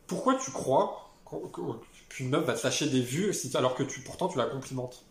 pourquoi 0.09 0.35
tu 0.35 0.51
crois 0.51 1.13
qu'une 2.09 2.29
meuf 2.29 2.43
va 2.43 2.53
te 2.53 2.63
lâcher 2.63 2.89
des 2.89 3.01
vues 3.01 3.33
alors 3.53 3.75
que 3.75 3.83
tu, 3.83 4.01
pourtant 4.01 4.27
tu 4.27 4.37
la 4.37 4.47
complimentes? 4.47 5.05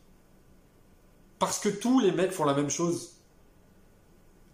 Parce 1.39 1.61
que 1.61 1.69
tous 1.69 2.01
les 2.01 2.13
mecs 2.13 2.33
font 2.33 2.45
la 2.45 2.55
même 2.55 2.69
chose. 2.69 3.13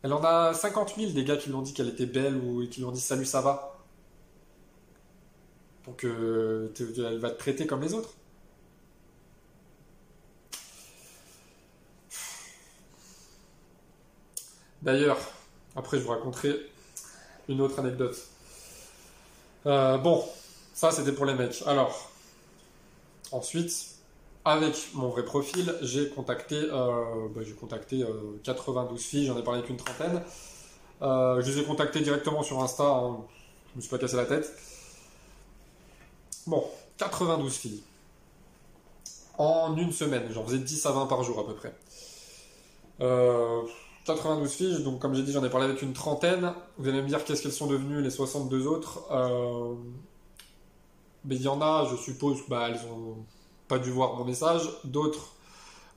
Elle 0.02 0.12
en 0.12 0.22
a 0.22 0.52
50 0.52 0.96
000 0.96 1.12
des 1.12 1.24
gars 1.24 1.38
qui 1.38 1.48
lui 1.48 1.56
ont 1.56 1.62
dit 1.62 1.72
qu'elle 1.72 1.88
était 1.88 2.06
belle 2.06 2.36
ou 2.36 2.66
qui 2.68 2.80
lui 2.80 2.86
ont 2.86 2.92
dit 2.92 3.00
salut 3.00 3.24
ça 3.24 3.40
va. 3.40 3.78
Donc 5.86 6.04
euh, 6.04 6.72
elle 6.78 7.18
va 7.18 7.30
te 7.30 7.38
traiter 7.38 7.66
comme 7.66 7.80
les 7.80 7.94
autres. 7.94 8.14
D'ailleurs, 14.82 15.18
après 15.74 15.98
je 15.98 16.02
vous 16.02 16.10
raconterai 16.10 16.70
une 17.48 17.62
autre 17.62 17.78
anecdote. 17.78 18.33
Euh, 19.66 19.98
bon, 19.98 20.24
ça, 20.74 20.90
c'était 20.90 21.12
pour 21.12 21.26
les 21.26 21.34
mecs. 21.34 21.62
Alors, 21.66 22.10
ensuite, 23.32 23.96
avec 24.44 24.90
mon 24.94 25.08
vrai 25.08 25.24
profil, 25.24 25.74
j'ai 25.82 26.10
contacté, 26.10 26.56
euh, 26.56 27.28
bah, 27.34 27.40
92 28.42 28.98
euh, 28.98 29.02
filles, 29.02 29.26
j'en 29.26 29.38
ai 29.38 29.42
parlé 29.42 29.62
qu'une 29.62 29.76
trentaine. 29.76 30.22
Je 31.00 31.46
les 31.46 31.58
ai 31.58 31.64
contactées 31.64 32.00
directement 32.00 32.42
sur 32.42 32.62
Insta, 32.62 32.84
hein. 32.84 33.18
je 33.72 33.76
me 33.76 33.80
suis 33.80 33.90
pas 33.90 33.98
cassé 33.98 34.16
la 34.16 34.26
tête. 34.26 34.50
Bon, 36.46 36.64
92 36.98 37.52
filles. 37.54 37.82
en 39.38 39.76
une 39.76 39.92
semaine. 39.92 40.28
J'en 40.30 40.44
faisais 40.44 40.58
10 40.58 40.86
à 40.86 40.92
20 40.92 41.06
par 41.06 41.22
jour 41.24 41.40
à 41.40 41.46
peu 41.46 41.54
près. 41.54 41.74
Euh, 44.08 44.14
92 44.14 44.52
fiches, 44.52 44.80
donc 44.80 45.00
comme 45.00 45.14
j'ai 45.14 45.22
dit, 45.22 45.32
j'en 45.32 45.44
ai 45.44 45.50
parlé 45.50 45.66
avec 45.66 45.82
une 45.82 45.92
trentaine. 45.92 46.52
Vous 46.78 46.88
allez 46.88 47.02
me 47.02 47.08
dire 47.08 47.24
qu'est-ce 47.24 47.42
qu'elles 47.42 47.52
sont 47.52 47.66
devenues 47.66 48.02
les 48.02 48.10
62 48.10 48.66
autres. 48.66 49.04
Euh, 49.10 49.74
mais 51.24 51.36
il 51.36 51.42
y 51.42 51.48
en 51.48 51.60
a, 51.60 51.86
je 51.90 51.96
suppose, 51.96 52.38
bah, 52.48 52.68
elles 52.68 52.80
ont 52.90 53.16
pas 53.68 53.78
dû 53.78 53.90
voir 53.90 54.14
mon 54.16 54.24
message. 54.24 54.68
D'autres, 54.84 55.34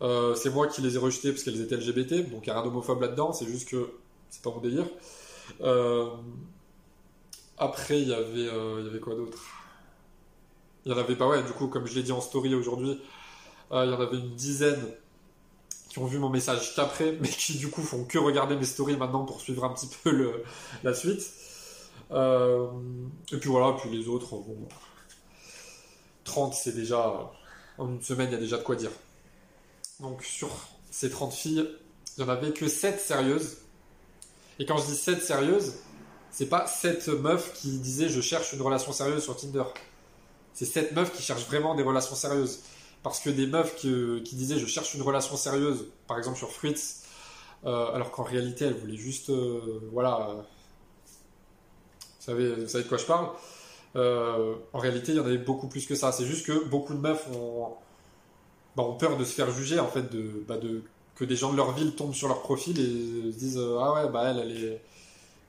euh, 0.01 0.35
c'est 0.35 0.49
moi 0.49 0.67
qui 0.67 0.81
les 0.81 0.95
ai 0.95 0.97
rejetées 0.97 1.31
parce 1.31 1.43
qu'elles 1.43 1.61
étaient 1.61 1.75
LGBT, 1.75 2.29
donc 2.31 2.45
il 2.45 2.49
n'y 2.49 2.49
a 2.51 2.53
rien 2.53 2.63
d'homophobe 2.63 3.01
là-dedans, 3.01 3.33
c'est 3.33 3.45
juste 3.45 3.67
que 3.67 3.91
c'est 4.29 4.41
pas 4.41 4.51
mon 4.51 4.61
délire. 4.61 4.87
Euh, 5.61 6.07
après, 7.57 8.01
il 8.01 8.07
y 8.07 8.13
avait, 8.13 8.43
y 8.43 8.87
avait 8.87 8.99
quoi 8.99 9.15
d'autre? 9.15 9.39
Il 10.85 10.91
y 10.91 10.95
en 10.95 10.97
avait 10.97 11.15
pas, 11.15 11.27
ouais, 11.27 11.43
du 11.43 11.51
coup, 11.51 11.67
comme 11.67 11.85
je 11.85 11.95
l'ai 11.95 12.03
dit 12.03 12.13
en 12.13 12.21
story 12.21 12.55
aujourd'hui, 12.55 13.01
il 13.71 13.89
y 13.89 13.93
en 13.93 13.99
avait 13.99 14.17
une 14.17 14.35
dizaine 14.35 14.81
ont 15.99 16.05
vu 16.05 16.19
mon 16.19 16.29
message 16.29 16.75
qu'après, 16.75 17.17
mais 17.19 17.29
qui 17.29 17.57
du 17.57 17.69
coup 17.69 17.81
font 17.81 18.03
que 18.05 18.17
regarder 18.17 18.55
mes 18.55 18.65
stories 18.65 18.97
maintenant 18.97 19.25
pour 19.25 19.41
suivre 19.41 19.63
un 19.63 19.73
petit 19.73 19.89
peu 20.03 20.11
le, 20.11 20.43
la 20.83 20.93
suite. 20.93 21.31
et 22.11 23.37
puis 23.37 23.49
voilà, 23.49 23.75
puis 23.79 23.89
les 23.89 24.07
autres, 24.07 24.31
bon, 24.31 24.67
30 26.23 26.53
c'est 26.53 26.75
déjà, 26.75 27.31
en 27.77 27.89
une 27.89 28.01
semaine, 28.01 28.29
il 28.29 28.33
y 28.33 28.35
a 28.35 28.39
déjà 28.39 28.57
de 28.57 28.63
quoi 28.63 28.75
dire. 28.75 28.91
Donc 29.99 30.23
sur 30.23 30.49
ces 30.91 31.09
30 31.09 31.33
filles, 31.33 31.67
il 32.17 32.23
n'y 32.23 32.29
en 32.29 32.33
avait 32.33 32.51
que 32.51 32.67
7 32.67 32.99
sérieuses. 32.99 33.57
Et 34.59 34.65
quand 34.65 34.77
je 34.77 34.85
dis 34.85 34.95
7 34.95 35.21
sérieuses, 35.23 35.75
c'est 36.31 36.47
pas 36.47 36.67
7 36.67 37.07
meufs 37.07 37.53
qui 37.53 37.79
disaient 37.79 38.09
je 38.09 38.21
cherche 38.21 38.53
une 38.53 38.61
relation 38.61 38.91
sérieuse 38.91 39.23
sur 39.23 39.35
Tinder. 39.37 39.63
C'est 40.53 40.65
7 40.65 40.93
meufs 40.93 41.11
qui 41.13 41.23
cherchent 41.23 41.45
vraiment 41.45 41.75
des 41.75 41.83
relations 41.83 42.15
sérieuses. 42.15 42.59
Parce 43.03 43.19
que 43.19 43.29
des 43.29 43.47
meufs 43.47 43.75
qui, 43.75 44.21
disaient 44.33 44.59
je 44.59 44.65
cherche 44.65 44.93
une 44.93 45.01
relation 45.01 45.37
sérieuse, 45.37 45.87
par 46.07 46.17
exemple 46.17 46.37
sur 46.37 46.51
Fruits, 46.51 46.75
euh, 47.65 47.93
alors 47.93 48.11
qu'en 48.11 48.23
réalité 48.23 48.65
elles 48.65 48.77
voulaient 48.77 48.97
juste. 48.97 49.29
Euh, 49.29 49.81
voilà. 49.91 50.35
vous, 50.35 50.43
savez, 52.19 52.53
vous 52.55 52.67
savez 52.67 52.83
de 52.83 52.89
quoi 52.89 52.97
je 52.97 53.05
parle 53.05 53.29
euh, 53.95 54.55
En 54.73 54.79
réalité, 54.79 55.13
il 55.13 55.17
y 55.17 55.19
en 55.19 55.25
avait 55.25 55.37
beaucoup 55.37 55.67
plus 55.67 55.85
que 55.85 55.95
ça. 55.95 56.11
C'est 56.11 56.25
juste 56.25 56.45
que 56.45 56.65
beaucoup 56.65 56.93
de 56.93 56.99
meufs 56.99 57.27
ont 57.33 57.75
bah, 58.75 58.83
peur 58.99 59.17
de 59.17 59.23
se 59.23 59.33
faire 59.33 59.49
juger, 59.51 59.79
en 59.79 59.87
fait, 59.87 60.05
bah, 60.47 60.57
de, 60.57 60.83
que 61.17 61.25
des 61.25 61.35
gens 61.35 61.51
de 61.51 61.57
leur 61.57 61.71
ville 61.71 61.95
tombent 61.95 62.13
sur 62.13 62.27
leur 62.27 62.41
profil 62.41 62.79
et 62.79 63.31
se 63.31 63.37
disent 63.37 63.57
euh, 63.57 63.79
Ah 63.81 63.93
ouais, 63.93 64.09
bah 64.11 64.25
elle, 64.29 64.39
elle 64.39 64.63
est, 64.63 64.81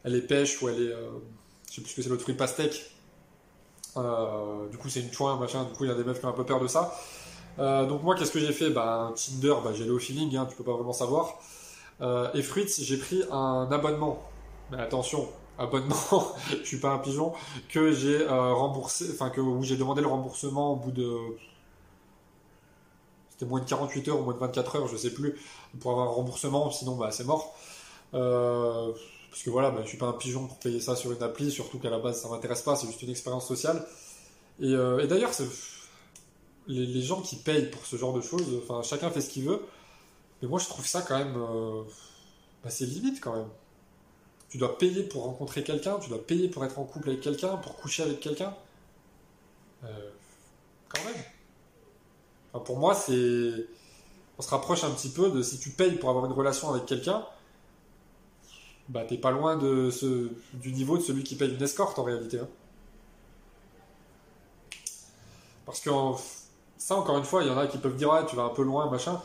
elle 0.04 0.14
est 0.14 0.22
pêche 0.22 0.60
ou 0.62 0.68
elle 0.68 0.82
est. 0.82 0.92
Euh, 0.92 1.10
je 1.68 1.76
sais 1.76 1.80
plus 1.82 1.90
ce 1.90 1.96
que 1.96 2.02
c'est 2.02 2.08
l'autre 2.08 2.22
fruit 2.22 2.34
pastèque. 2.34 2.90
Euh, 3.96 4.66
du 4.70 4.78
coup, 4.78 4.88
c'est 4.88 5.00
une 5.00 5.12
chouin, 5.12 5.36
machin. 5.36 5.64
Du 5.64 5.72
coup, 5.72 5.84
il 5.84 5.88
y 5.88 5.90
a 5.90 5.94
des 5.94 6.04
meufs 6.04 6.18
qui 6.18 6.24
ont 6.24 6.30
un 6.30 6.32
peu 6.32 6.44
peur 6.44 6.60
de 6.60 6.68
ça. 6.68 6.98
Donc, 7.58 8.02
moi, 8.02 8.14
qu'est-ce 8.14 8.30
que 8.30 8.40
j'ai 8.40 8.52
fait? 8.52 8.70
Bah, 8.70 9.12
Tinder, 9.16 9.54
bah, 9.62 9.72
j'ai 9.74 9.84
le 9.84 9.94
au 9.94 9.98
feeling, 9.98 10.36
hein, 10.36 10.46
tu 10.48 10.56
peux 10.56 10.64
pas 10.64 10.74
vraiment 10.74 10.92
savoir. 10.92 11.34
et 12.00 12.42
Fruits, 12.42 12.68
j'ai 12.78 12.96
pris 12.96 13.22
un 13.30 13.68
abonnement. 13.70 14.22
Mais 14.70 14.78
attention, 14.78 15.28
abonnement, 15.58 16.34
je 16.50 16.64
suis 16.64 16.78
pas 16.78 16.90
un 16.90 16.98
pigeon, 16.98 17.32
que 17.68 17.92
j'ai 17.92 18.26
remboursé, 18.26 19.06
enfin, 19.12 19.30
que, 19.30 19.40
où 19.40 19.62
j'ai 19.62 19.76
demandé 19.76 20.00
le 20.00 20.08
remboursement 20.08 20.72
au 20.72 20.76
bout 20.76 20.92
de 20.92 21.18
c'était 23.38 23.48
moins 23.48 23.60
de 23.60 23.66
48 23.66 24.08
heures 24.08 24.20
ou 24.20 24.24
moins 24.24 24.34
de 24.34 24.38
24 24.40 24.76
heures, 24.76 24.88
je 24.88 24.96
sais 24.96 25.12
plus, 25.12 25.36
pour 25.78 25.92
avoir 25.92 26.08
un 26.08 26.10
remboursement, 26.10 26.72
sinon 26.72 26.96
bah, 26.96 27.12
c'est 27.12 27.22
mort. 27.22 27.56
Euh, 28.14 28.90
parce 29.30 29.44
que 29.44 29.50
voilà, 29.50 29.70
bah, 29.70 29.82
je 29.84 29.88
suis 29.88 29.98
pas 29.98 30.06
un 30.06 30.12
pigeon 30.12 30.48
pour 30.48 30.58
payer 30.58 30.80
ça 30.80 30.96
sur 30.96 31.12
une 31.12 31.22
appli, 31.22 31.52
surtout 31.52 31.78
qu'à 31.78 31.90
la 31.90 32.00
base 32.00 32.20
ça 32.20 32.28
m'intéresse 32.28 32.62
pas, 32.62 32.74
c'est 32.74 32.88
juste 32.88 33.00
une 33.02 33.10
expérience 33.10 33.46
sociale. 33.46 33.86
Et, 34.58 34.72
euh, 34.72 35.06
d'ailleurs, 35.06 35.30
les, 36.68 37.02
gens 37.02 37.20
qui 37.22 37.36
payent 37.36 37.70
pour 37.70 37.84
ce 37.86 37.96
genre 37.96 38.12
de 38.12 38.20
choses, 38.20 38.62
chacun 38.84 39.10
fait 39.10 39.20
ce 39.20 39.30
qu'il 39.30 39.44
veut, 39.44 39.62
mais 40.40 40.48
moi 40.48 40.58
je 40.58 40.66
trouve 40.66 40.86
ça 40.86 41.02
quand 41.02 41.18
même, 41.18 41.36
euh, 41.36 41.82
bah, 42.62 42.70
c'est 42.70 42.86
limite 42.86 43.20
quand 43.20 43.34
même. 43.34 43.48
Tu 44.48 44.58
dois 44.58 44.78
payer 44.78 45.02
pour 45.02 45.24
rencontrer 45.24 45.62
quelqu'un, 45.62 45.98
tu 45.98 46.08
dois 46.08 46.24
payer 46.24 46.48
pour 46.48 46.64
être 46.64 46.78
en 46.78 46.84
couple 46.84 47.10
avec 47.10 47.20
quelqu'un, 47.20 47.56
pour 47.56 47.76
coucher 47.76 48.02
avec 48.04 48.20
quelqu'un. 48.20 48.54
quand 49.82 51.04
même 51.04 51.22
pour 52.60 52.78
moi, 52.78 52.94
c'est. 52.94 53.66
On 54.38 54.42
se 54.42 54.50
rapproche 54.50 54.84
un 54.84 54.90
petit 54.90 55.08
peu 55.08 55.30
de 55.30 55.42
si 55.42 55.58
tu 55.58 55.70
payes 55.70 55.96
pour 55.96 56.10
avoir 56.10 56.24
une 56.26 56.32
relation 56.32 56.70
avec 56.70 56.86
quelqu'un, 56.86 57.26
bah 58.88 59.04
t'es 59.04 59.18
pas 59.18 59.32
loin 59.32 59.56
du 59.56 60.72
niveau 60.72 60.96
de 60.96 61.02
celui 61.02 61.24
qui 61.24 61.34
paye 61.34 61.52
une 61.52 61.62
escorte 61.62 61.98
en 61.98 62.04
réalité. 62.04 62.38
Hein. 62.38 62.48
Parce 65.66 65.80
que 65.80 65.90
ça, 66.78 66.96
encore 66.96 67.18
une 67.18 67.24
fois, 67.24 67.42
il 67.42 67.48
y 67.48 67.50
en 67.50 67.58
a 67.58 67.66
qui 67.66 67.78
peuvent 67.78 67.96
dire 67.96 68.10
ouais, 68.10 68.24
tu 68.26 68.36
vas 68.36 68.44
un 68.44 68.50
peu 68.50 68.62
loin, 68.62 68.90
machin. 68.90 69.20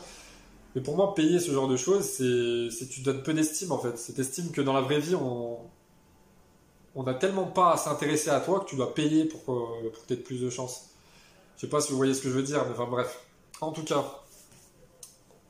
Mais 0.74 0.82
pour 0.82 0.96
moi, 0.96 1.14
payer 1.14 1.38
ce 1.38 1.52
genre 1.52 1.68
de 1.68 1.76
choses, 1.76 2.04
c'est 2.04 2.88
tu 2.88 3.00
donnes 3.00 3.22
peu 3.22 3.32
d'estime 3.32 3.72
en 3.72 3.78
fait. 3.78 3.96
C'est 3.96 4.18
estime 4.18 4.50
que 4.50 4.60
dans 4.60 4.72
la 4.72 4.80
vraie 4.80 4.98
vie, 4.98 5.14
on 5.14 5.58
on 6.96 7.02
n'a 7.02 7.14
tellement 7.14 7.46
pas 7.46 7.72
à 7.72 7.76
s'intéresser 7.76 8.30
à 8.30 8.40
toi 8.40 8.60
que 8.60 8.66
tu 8.66 8.76
dois 8.76 8.94
payer 8.94 9.24
pour, 9.24 9.42
pour 9.42 10.06
que 10.06 10.14
tu 10.14 10.20
plus 10.20 10.40
de 10.40 10.50
chance. 10.50 10.90
Je 11.56 11.62
sais 11.62 11.68
pas 11.68 11.80
si 11.80 11.90
vous 11.90 11.96
voyez 11.96 12.14
ce 12.14 12.22
que 12.22 12.28
je 12.28 12.34
veux 12.34 12.42
dire, 12.42 12.64
mais 12.66 12.72
enfin 12.72 12.86
bref. 12.88 13.20
En 13.60 13.72
tout 13.72 13.84
cas, 13.84 14.04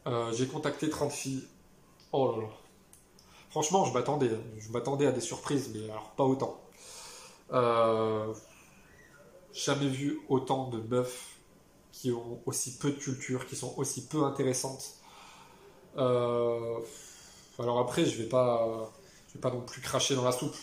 euh, 0.07 0.33
j'ai 0.33 0.47
contacté 0.47 0.88
30 0.88 1.12
filles. 1.12 1.45
Oh 2.12 2.33
là 2.33 2.43
là. 2.43 2.49
Franchement, 3.51 3.85
je 3.85 3.93
m'attendais. 3.93 4.31
Je 4.59 4.71
m'attendais 4.71 5.07
à 5.07 5.12
des 5.12 5.21
surprises, 5.21 5.71
mais 5.75 5.85
alors 5.85 6.11
pas 6.17 6.25
autant. 6.25 6.61
Euh, 7.53 8.33
jamais 9.53 9.88
vu 9.88 10.21
autant 10.29 10.69
de 10.69 10.79
meufs 10.79 11.34
qui 11.95 12.11
ont 12.13 12.41
aussi 12.47 12.77
peu 12.79 12.91
de 12.91 12.97
culture, 12.99 13.47
qui 13.47 13.57
sont 13.57 13.75
aussi 13.77 14.07
peu 14.07 14.25
intéressantes. 14.25 14.95
Euh, 15.97 16.79
alors 17.59 17.79
après, 17.79 18.05
je 18.05 18.21
vais 18.21 18.29
pas, 18.29 18.93
je 19.29 19.35
vais 19.35 19.41
pas 19.41 19.51
non 19.51 19.61
plus 19.61 19.81
cracher 19.81 20.15
dans 20.15 20.25
la 20.25 20.33
soupe. 20.33 20.57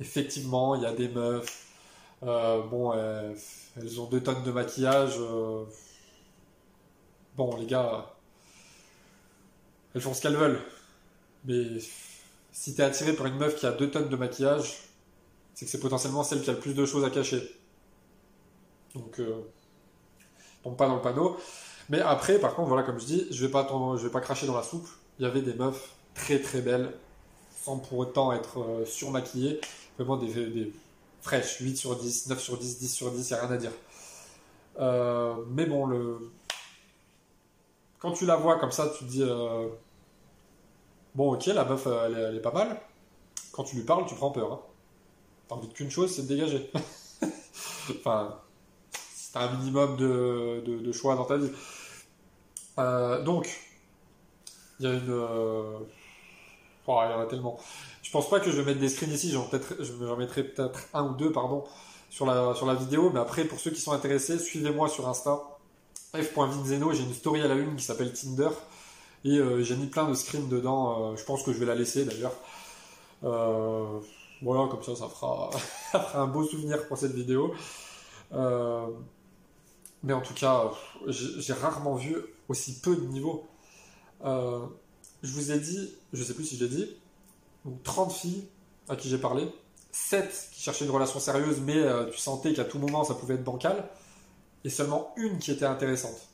Effectivement, 0.00 0.74
il 0.74 0.82
y 0.82 0.86
a 0.86 0.92
des 0.92 1.08
meufs. 1.08 1.68
bon, 2.22 2.92
elles 3.76 4.00
ont 4.00 4.06
deux 4.06 4.22
tonnes 4.22 4.42
de 4.42 4.50
maquillage. 4.50 5.14
Euh, 5.18 5.64
bon, 7.36 7.56
les 7.56 7.66
gars, 7.66 8.14
elles 9.94 10.00
font 10.00 10.14
ce 10.14 10.20
qu'elles 10.20 10.36
veulent. 10.36 10.62
Mais 11.44 11.78
si 12.52 12.74
t'es 12.74 12.82
attiré 12.82 13.14
par 13.14 13.26
une 13.26 13.36
meuf 13.36 13.56
qui 13.56 13.66
a 13.66 13.72
deux 13.72 13.90
tonnes 13.90 14.08
de 14.08 14.16
maquillage, 14.16 14.78
c'est 15.54 15.64
que 15.64 15.70
c'est 15.70 15.80
potentiellement 15.80 16.22
celle 16.22 16.42
qui 16.42 16.50
a 16.50 16.52
le 16.52 16.60
plus 16.60 16.74
de 16.74 16.84
choses 16.84 17.04
à 17.04 17.10
cacher. 17.10 17.42
Donc, 18.94 19.20
euh, 19.20 19.42
pas 20.70 20.86
dans 20.86 20.96
le 20.96 21.02
panneau. 21.02 21.36
Mais 21.88 22.00
après, 22.00 22.38
par 22.38 22.54
contre, 22.54 22.68
voilà, 22.68 22.84
comme 22.84 22.98
je 22.98 23.04
dis, 23.04 23.26
je 23.30 23.44
vais 23.44 23.50
pas, 23.50 23.66
je 23.96 24.02
vais 24.02 24.12
pas 24.12 24.20
cracher 24.20 24.46
dans 24.46 24.56
la 24.56 24.62
soupe. 24.62 24.88
Il 25.18 25.24
y 25.24 25.26
avait 25.26 25.42
des 25.42 25.54
meufs 25.54 25.90
très 26.14 26.40
très 26.40 26.60
belles, 26.60 26.92
sans 27.62 27.78
pour 27.78 27.98
autant 27.98 28.32
être 28.32 28.60
euh, 28.60 28.86
surmaquillées. 28.86 29.60
Vraiment 29.98 30.16
des, 30.16 30.72
fraîche, 31.20 31.58
8 31.58 31.76
sur 31.76 31.96
10, 31.96 32.28
9 32.28 32.40
sur 32.40 32.56
10, 32.56 32.78
10 32.78 32.88
sur 32.88 33.10
10, 33.10 33.30
il 33.30 33.32
n'y 33.32 33.38
a 33.38 33.46
rien 33.46 33.54
à 33.54 33.58
dire. 33.58 33.72
Euh, 34.80 35.34
mais 35.50 35.66
bon, 35.66 35.86
le... 35.86 36.30
quand 37.98 38.12
tu 38.12 38.24
la 38.24 38.36
vois 38.36 38.58
comme 38.58 38.72
ça, 38.72 38.90
tu 38.96 39.04
te 39.04 39.10
dis 39.10 39.22
euh, 39.22 39.68
Bon, 41.14 41.34
ok, 41.34 41.46
la 41.46 41.64
meuf, 41.64 41.86
elle, 41.86 42.36
est 42.36 42.40
pas 42.40 42.52
mal. 42.52 42.80
Quand 43.52 43.64
tu 43.64 43.76
lui 43.76 43.84
parles, 43.84 44.06
tu 44.06 44.14
prends 44.14 44.30
peur. 44.30 44.52
Hein. 44.52 44.60
T'as 45.48 45.56
envie 45.56 45.68
qu'une 45.68 45.90
chose, 45.90 46.14
c'est 46.14 46.22
de 46.22 46.28
dégager. 46.28 46.70
enfin, 47.90 48.38
un 49.34 49.56
minimum 49.56 49.96
de, 49.96 50.92
choix 50.92 51.14
dans 51.16 51.24
ta 51.24 51.36
vie. 51.36 51.50
Euh, 52.78 53.22
donc, 53.22 53.48
il 54.78 54.86
y 54.86 54.88
a 54.88 54.94
une. 54.94 55.12
Oh, 56.86 57.00
il 57.04 57.10
y 57.10 57.14
en 57.14 57.20
a 57.20 57.26
tellement. 57.26 57.58
Je 58.02 58.10
pense 58.10 58.28
pas 58.28 58.40
que 58.40 58.50
je 58.50 58.60
vais 58.60 58.64
mettre 58.64 58.80
des 58.80 58.88
screens 58.88 59.12
ici, 59.12 59.30
j'en, 59.30 60.16
mettrai 60.16 60.44
peut-être 60.44 60.80
un 60.92 61.04
ou 61.08 61.14
deux, 61.14 61.32
pardon, 61.32 61.64
sur 62.10 62.26
la, 62.26 62.74
vidéo. 62.74 63.10
Mais 63.10 63.20
après, 63.20 63.44
pour 63.44 63.60
ceux 63.60 63.70
qui 63.70 63.80
sont 63.80 63.92
intéressés, 63.92 64.38
suivez-moi 64.38 64.88
sur 64.88 65.08
Insta, 65.08 65.40
f.vinzeno. 66.14 66.92
J'ai 66.92 67.04
une 67.04 67.14
story 67.14 67.40
à 67.40 67.48
la 67.48 67.54
une 67.54 67.76
qui 67.76 67.84
s'appelle 67.84 68.12
Tinder. 68.12 68.50
Et 69.24 69.38
euh, 69.38 69.62
j'ai 69.62 69.76
mis 69.76 69.86
plein 69.86 70.08
de 70.08 70.14
screens 70.14 70.48
dedans. 70.48 71.12
Euh, 71.12 71.16
je 71.16 71.24
pense 71.24 71.42
que 71.42 71.52
je 71.52 71.58
vais 71.58 71.66
la 71.66 71.74
laisser 71.74 72.04
d'ailleurs. 72.04 72.34
Euh, 73.24 74.00
voilà, 74.42 74.68
comme 74.68 74.82
ça, 74.82 74.96
ça 74.96 75.08
fera, 75.08 75.50
un 76.14 76.26
beau 76.26 76.44
souvenir 76.44 76.86
pour 76.88 76.98
cette 76.98 77.14
vidéo. 77.14 77.54
Mais 80.02 80.12
en 80.12 80.20
tout 80.20 80.34
cas, 80.34 80.70
j'ai 81.06 81.52
rarement 81.52 81.94
vu 81.94 82.16
aussi 82.48 82.80
peu 82.80 82.96
de 82.96 83.02
niveaux. 83.02 83.46
je 84.24 85.32
vous 85.32 85.52
ai 85.52 85.58
dit, 85.58 85.94
je 86.12 86.22
sais 86.22 86.34
plus 86.34 86.44
si 86.44 86.56
je 86.56 86.64
l'ai 86.64 86.70
dit, 86.70 86.96
donc 87.64 87.82
30 87.82 88.12
filles 88.12 88.48
à 88.88 88.96
qui 88.96 89.08
j'ai 89.08 89.18
parlé, 89.18 89.48
7 89.92 90.50
qui 90.52 90.62
cherchaient 90.62 90.84
une 90.84 90.90
relation 90.90 91.20
sérieuse, 91.20 91.60
mais 91.60 91.76
euh, 91.76 92.10
tu 92.10 92.18
sentais 92.18 92.52
qu'à 92.52 92.64
tout 92.64 92.78
moment 92.78 93.04
ça 93.04 93.14
pouvait 93.14 93.34
être 93.34 93.44
bancal, 93.44 93.88
et 94.64 94.70
seulement 94.70 95.12
une 95.16 95.38
qui 95.38 95.50
était 95.50 95.66
intéressante. 95.66 96.28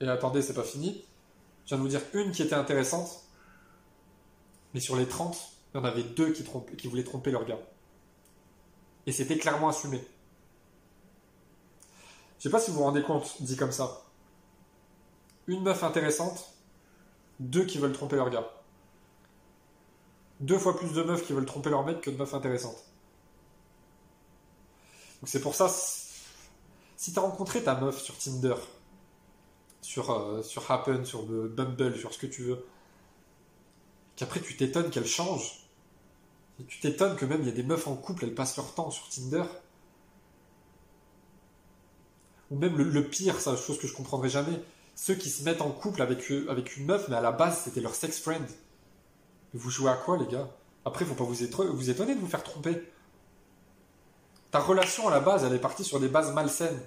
Et 0.00 0.08
attendez, 0.08 0.42
c'est 0.42 0.54
pas 0.54 0.64
fini. 0.64 1.04
Je 1.64 1.68
viens 1.68 1.78
de 1.78 1.82
vous 1.82 1.88
dire 1.88 2.00
une 2.12 2.32
qui 2.32 2.42
était 2.42 2.54
intéressante, 2.54 3.24
mais 4.74 4.80
sur 4.80 4.96
les 4.96 5.06
30, 5.06 5.36
il 5.72 5.78
y 5.78 5.80
en 5.80 5.84
avait 5.84 6.02
deux 6.02 6.32
qui 6.32 6.88
voulaient 6.88 7.04
tromper 7.04 7.30
leur 7.30 7.44
gars. 7.46 7.58
Et 9.06 9.12
c'était 9.12 9.38
clairement 9.38 9.68
assumé. 9.68 10.04
Je 12.44 12.50
sais 12.50 12.52
pas 12.52 12.60
si 12.60 12.70
vous 12.70 12.76
vous 12.76 12.82
rendez 12.82 13.02
compte, 13.02 13.40
dit 13.40 13.56
comme 13.56 13.72
ça. 13.72 14.02
Une 15.46 15.62
meuf 15.62 15.82
intéressante, 15.82 16.52
deux 17.40 17.64
qui 17.64 17.78
veulent 17.78 17.94
tromper 17.94 18.16
leur 18.16 18.28
gars. 18.28 18.46
Deux 20.40 20.58
fois 20.58 20.76
plus 20.76 20.92
de 20.92 21.02
meufs 21.02 21.24
qui 21.24 21.32
veulent 21.32 21.46
tromper 21.46 21.70
leur 21.70 21.86
mec 21.86 22.02
que 22.02 22.10
de 22.10 22.18
meufs 22.18 22.34
intéressantes. 22.34 22.84
Donc 25.22 25.28
c'est 25.28 25.40
pour 25.40 25.54
ça, 25.54 25.70
si 26.98 27.14
t'as 27.14 27.22
rencontré 27.22 27.64
ta 27.64 27.76
meuf 27.80 28.02
sur 28.02 28.18
Tinder, 28.18 28.56
sur, 29.80 30.10
euh, 30.10 30.42
Happen, 30.68 31.06
sur 31.06 31.22
Bumble, 31.22 31.96
sur 31.96 32.12
ce 32.12 32.18
que 32.18 32.26
tu 32.26 32.42
veux, 32.42 32.66
qu'après 34.16 34.42
tu 34.42 34.54
t'étonnes 34.54 34.90
qu'elle 34.90 35.06
change, 35.06 35.60
tu 36.68 36.78
t'étonnes 36.78 37.16
que 37.16 37.24
même 37.24 37.40
il 37.40 37.46
y 37.46 37.52
a 37.52 37.54
des 37.54 37.62
meufs 37.62 37.86
en 37.88 37.96
couple, 37.96 38.24
elles 38.26 38.34
passent 38.34 38.58
leur 38.58 38.74
temps 38.74 38.90
sur 38.90 39.08
Tinder, 39.08 39.44
ou 42.50 42.58
même 42.58 42.76
le, 42.76 43.04
pire, 43.04 43.40
ça, 43.40 43.56
chose 43.56 43.78
que 43.78 43.86
je 43.86 43.94
comprendrai 43.94 44.28
jamais, 44.28 44.62
ceux 44.94 45.14
qui 45.14 45.30
se 45.30 45.42
mettent 45.44 45.62
en 45.62 45.70
couple 45.70 46.02
avec, 46.02 46.30
avec 46.48 46.76
une 46.76 46.86
meuf, 46.86 47.08
mais 47.08 47.16
à 47.16 47.20
la 47.20 47.32
base 47.32 47.62
c'était 47.64 47.80
leur 47.80 47.94
sex 47.94 48.20
friend. 48.20 48.46
Vous 49.54 49.70
jouez 49.70 49.90
à 49.90 49.94
quoi 49.94 50.16
les 50.18 50.26
gars? 50.26 50.48
Après, 50.84 51.04
faut 51.04 51.14
pas 51.14 51.24
vous, 51.24 51.34
vous 51.34 51.90
étonner 51.90 52.14
de 52.14 52.20
vous 52.20 52.26
faire 52.26 52.42
tromper. 52.42 52.82
Ta 54.50 54.60
relation 54.60 55.08
à 55.08 55.10
la 55.10 55.20
base, 55.20 55.44
elle 55.44 55.54
est 55.54 55.58
partie 55.58 55.84
sur 55.84 56.00
des 56.00 56.08
bases 56.08 56.32
malsaines. 56.32 56.80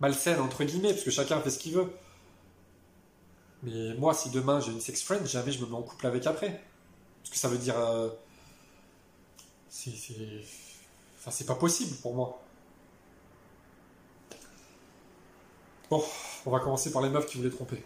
Malsaines 0.00 0.40
entre 0.40 0.64
guillemets, 0.64 0.92
parce 0.92 1.04
que 1.04 1.10
chacun 1.10 1.40
fait 1.40 1.50
ce 1.50 1.58
qu'il 1.58 1.74
veut. 1.74 1.92
Mais 3.62 3.94
moi, 3.94 4.14
si 4.14 4.30
demain 4.30 4.60
j'ai 4.60 4.72
une 4.72 4.80
sex 4.80 5.02
friend, 5.02 5.26
jamais 5.26 5.52
je 5.52 5.60
me 5.64 5.66
mets 5.66 5.76
en 5.76 5.82
couple 5.82 6.06
avec 6.06 6.26
après. 6.26 6.62
Parce 7.22 7.30
que 7.30 7.38
ça 7.38 7.48
veut 7.48 7.58
dire. 7.58 7.78
Euh, 7.78 8.08
c'est. 9.68 9.92
Enfin, 11.18 11.30
c'est 11.30 11.46
pas 11.46 11.54
possible 11.54 11.94
pour 11.96 12.14
moi. 12.14 12.41
Bon, 15.92 16.02
on 16.46 16.50
va 16.50 16.58
commencer 16.58 16.90
par 16.90 17.02
les 17.02 17.10
meufs 17.10 17.26
qui 17.26 17.36
voulaient 17.36 17.50
tromper. 17.50 17.84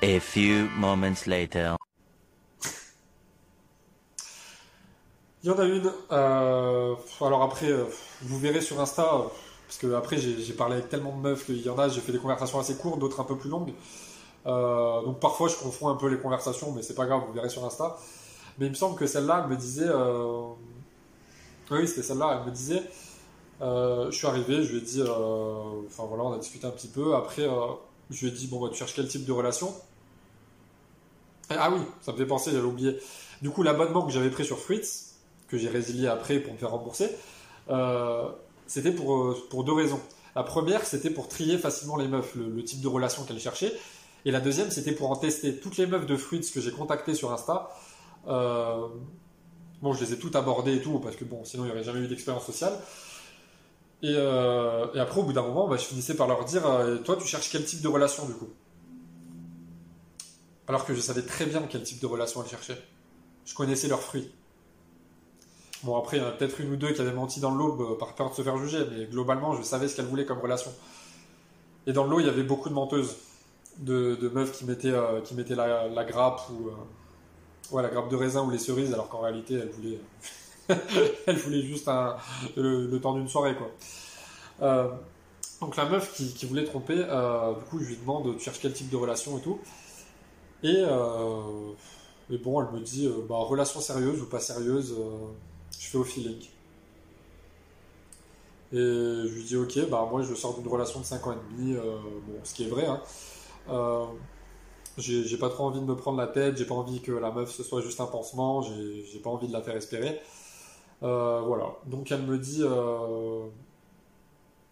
A 0.00 0.18
few 0.18 0.66
moments 0.78 1.26
later. 1.26 1.76
Il 5.42 5.50
y 5.50 5.50
en 5.50 5.58
a 5.58 5.64
une. 5.66 5.92
Euh, 6.10 6.94
alors 7.20 7.42
après, 7.42 7.70
euh, 7.70 7.84
vous 8.22 8.38
verrez 8.38 8.62
sur 8.62 8.80
Insta, 8.80 9.04
parce 9.66 9.76
que 9.76 9.92
après 9.92 10.16
j'ai 10.16 10.54
parlé 10.54 10.76
avec 10.76 10.88
tellement 10.88 11.14
de 11.14 11.20
meufs 11.20 11.44
qu'il 11.44 11.60
y 11.60 11.68
en 11.68 11.78
a, 11.78 11.90
j'ai 11.90 12.00
fait 12.00 12.12
des 12.12 12.18
conversations 12.18 12.58
assez 12.58 12.76
courtes, 12.76 12.98
d'autres 12.98 13.20
un 13.20 13.24
peu 13.24 13.36
plus 13.36 13.50
longues. 13.50 13.74
Euh, 14.46 15.02
donc 15.02 15.20
parfois 15.20 15.48
je 15.48 15.56
confonds 15.56 15.90
un 15.90 15.96
peu 15.96 16.08
les 16.08 16.18
conversations, 16.18 16.72
mais 16.72 16.80
c'est 16.80 16.94
pas 16.94 17.04
grave, 17.04 17.24
vous 17.26 17.34
verrez 17.34 17.50
sur 17.50 17.62
Insta. 17.66 17.98
Mais 18.56 18.64
il 18.64 18.70
me 18.70 18.74
semble 18.74 18.96
que 18.96 19.06
celle-là, 19.06 19.42
elle 19.44 19.50
me 19.50 19.56
disait. 19.56 19.90
Oui, 21.70 21.86
c'était 21.88 22.02
celle-là, 22.02 22.40
elle 22.40 22.50
me 22.50 22.54
disait. 22.54 22.82
je 23.60 24.10
suis 24.10 24.26
arrivé, 24.26 24.62
je 24.62 24.72
lui 24.72 24.78
ai 24.78 24.80
dit. 24.82 25.02
Enfin 25.02 26.04
voilà, 26.06 26.24
on 26.24 26.32
a 26.32 26.38
discuté 26.38 26.66
un 26.66 26.70
petit 26.70 26.88
peu. 26.88 27.14
Après, 27.14 27.48
je 28.10 28.26
lui 28.26 28.32
ai 28.32 28.36
dit 28.36 28.46
Bon, 28.46 28.60
bah, 28.60 28.68
tu 28.70 28.78
cherches 28.78 28.94
quel 28.94 29.08
type 29.08 29.24
de 29.24 29.32
relation? 29.32 29.72
Ah 31.50 31.70
oui, 31.72 31.80
ça 32.00 32.12
me 32.12 32.16
fait 32.16 32.26
penser, 32.26 32.50
j'avais 32.52 32.64
oublié. 32.64 32.98
Du 33.42 33.50
coup, 33.50 33.62
l'abonnement 33.62 34.06
que 34.06 34.12
j'avais 34.12 34.30
pris 34.30 34.44
sur 34.44 34.58
Fritz, 34.58 35.16
que 35.48 35.58
j'ai 35.58 35.68
résilié 35.68 36.08
après 36.08 36.38
pour 36.38 36.52
me 36.52 36.58
faire 36.58 36.70
rembourser, 36.70 37.10
euh, 37.70 38.28
c'était 38.66 38.92
pour, 38.92 39.16
euh, 39.16 39.62
deux 39.64 39.72
raisons. 39.72 40.00
La 40.34 40.42
première, 40.42 40.84
c'était 40.84 41.10
pour 41.10 41.28
trier 41.28 41.58
facilement 41.58 41.96
les 41.96 42.08
meufs, 42.08 42.34
le, 42.36 42.62
type 42.64 42.80
de 42.80 42.88
relation 42.88 43.24
qu'elles 43.24 43.40
cherchaient. 43.40 43.72
Et 44.24 44.30
la 44.30 44.40
deuxième, 44.40 44.70
c'était 44.70 44.92
pour 44.92 45.10
en 45.10 45.16
tester 45.16 45.56
toutes 45.58 45.76
les 45.76 45.86
meufs 45.86 46.06
de 46.06 46.16
Fruits 46.16 46.48
que 46.54 46.60
j'ai 46.60 46.70
contactées 46.70 47.14
sur 47.14 47.32
Insta. 47.32 47.70
Euh, 48.28 48.86
bon, 49.82 49.92
je 49.92 50.04
les 50.04 50.14
ai 50.14 50.18
toutes 50.18 50.36
abordées 50.36 50.76
et 50.76 50.82
tout, 50.82 50.98
parce 51.00 51.16
que 51.16 51.24
bon, 51.24 51.44
sinon 51.44 51.64
il 51.64 51.66
n'y 51.66 51.72
aurait 51.72 51.84
jamais 51.84 52.00
eu 52.00 52.08
d'expérience 52.08 52.46
sociale. 52.46 52.72
Et, 54.02 54.16
après, 54.16 55.20
au 55.20 55.22
bout 55.22 55.32
d'un 55.32 55.42
moment, 55.42 55.68
bah, 55.68 55.76
je 55.76 55.84
finissais 55.84 56.14
par 56.14 56.26
leur 56.26 56.44
dire 56.44 56.62
Toi, 57.04 57.16
tu 57.16 57.26
cherches 57.26 57.50
quel 57.50 57.64
type 57.64 57.82
de 57.82 57.88
relation 57.88 58.26
du 58.26 58.32
coup? 58.32 58.48
Alors 60.66 60.84
que 60.84 60.94
je 60.94 61.00
savais 61.00 61.22
très 61.22 61.46
bien 61.46 61.62
quel 61.68 61.82
type 61.82 62.00
de 62.00 62.06
relation 62.06 62.42
elles 62.42 62.50
cherchaient. 62.50 62.82
Je 63.44 63.54
connaissais 63.54 63.88
leurs 63.88 64.00
fruits. 64.00 64.32
Bon, 65.82 65.96
après, 65.96 66.18
il 66.18 66.22
y 66.22 66.24
en 66.24 66.28
a 66.28 66.30
peut-être 66.30 66.60
une 66.60 66.72
ou 66.72 66.76
deux 66.76 66.92
qui 66.92 67.00
avaient 67.00 67.12
menti 67.12 67.40
dans 67.40 67.50
lot 67.50 67.80
euh, 67.80 67.98
par 67.98 68.14
peur 68.14 68.30
de 68.30 68.34
se 68.34 68.42
faire 68.42 68.56
juger, 68.56 68.86
mais 68.90 69.06
globalement, 69.06 69.54
je 69.56 69.62
savais 69.62 69.88
ce 69.88 69.96
qu'elles 69.96 70.06
voulaient 70.06 70.24
comme 70.24 70.38
relation. 70.38 70.72
Et 71.88 71.92
dans 71.92 72.04
le 72.04 72.10
lot, 72.10 72.20
il 72.20 72.26
y 72.26 72.28
avait 72.28 72.44
beaucoup 72.44 72.68
de 72.68 72.74
menteuses, 72.74 73.16
de, 73.78 74.30
meufs 74.32 74.52
qui 74.52 74.64
mettaient, 74.64 74.92
euh, 74.92 75.20
mettaient 75.34 75.56
la, 75.56 76.04
grappe 76.04 76.40
ou 76.50 76.68
euh, 76.68 76.72
ouais, 77.70 77.82
la 77.82 77.88
grappe 77.88 78.08
de 78.10 78.16
raisin 78.16 78.44
ou 78.44 78.50
les 78.50 78.58
cerises, 78.58 78.92
alors 78.92 79.08
qu'en 79.08 79.20
réalité, 79.20 79.54
elles 79.54 79.70
voulaient, 79.70 80.00
elles 81.26 81.36
voulaient 81.36 81.62
juste 81.62 81.88
le, 82.56 82.98
temps 82.98 83.14
d'une 83.14 83.28
soirée, 83.28 83.54
quoi. 83.56 85.00
donc 85.60 85.76
la 85.76 85.84
meuf 85.86 86.12
qui, 86.14 86.46
voulait 86.46 86.64
tromper, 86.64 86.96
du 86.96 87.64
coup, 87.70 87.78
je 87.80 87.88
lui 87.88 87.96
demande, 87.96 88.36
tu 88.36 88.44
cherches 88.44 88.60
quel 88.60 88.72
type 88.72 88.90
de 88.90 88.96
relation 88.96 89.38
et 89.38 89.40
tout. 89.40 89.58
Et, 90.62 90.82
et 92.30 92.38
bon, 92.38 92.62
elle 92.62 92.72
me 92.72 92.80
dit, 92.80 93.10
bah, 93.28 93.36
relation 93.36 93.80
sérieuse 93.80 94.20
ou 94.22 94.26
pas 94.26 94.40
sérieuse 94.40 94.94
je 95.82 95.88
fais 95.88 95.98
au 95.98 96.04
feeling. 96.04 96.40
Et 98.72 98.76
je 98.76 99.34
lui 99.34 99.44
dis 99.44 99.56
ok, 99.56 99.90
bah 99.90 100.06
moi 100.10 100.22
je 100.22 100.34
sors 100.34 100.58
d'une 100.58 100.68
relation 100.68 101.00
de 101.00 101.04
5 101.04 101.26
ans 101.26 101.32
et 101.32 101.54
demi, 101.54 101.74
euh, 101.74 101.98
bon, 102.26 102.38
ce 102.44 102.54
qui 102.54 102.64
est 102.64 102.68
vrai. 102.68 102.86
Hein. 102.86 103.00
Euh, 104.98 105.22
j'ai 105.24 105.36
pas 105.38 105.48
trop 105.48 105.64
envie 105.64 105.80
de 105.80 105.84
me 105.84 105.96
prendre 105.96 106.18
la 106.18 106.26
tête, 106.26 106.56
j'ai 106.56 106.66
pas 106.66 106.74
envie 106.74 107.00
que 107.00 107.12
la 107.12 107.30
meuf 107.30 107.50
ce 107.50 107.62
soit 107.62 107.80
juste 107.80 108.00
un 108.00 108.06
pansement, 108.06 108.62
j'ai 108.62 109.18
pas 109.22 109.30
envie 109.30 109.48
de 109.48 109.52
la 109.52 109.62
faire 109.62 109.76
espérer. 109.76 110.20
Euh, 111.02 111.40
voilà. 111.40 111.76
Donc 111.86 112.10
elle 112.12 112.22
me 112.22 112.38
dit, 112.38 112.62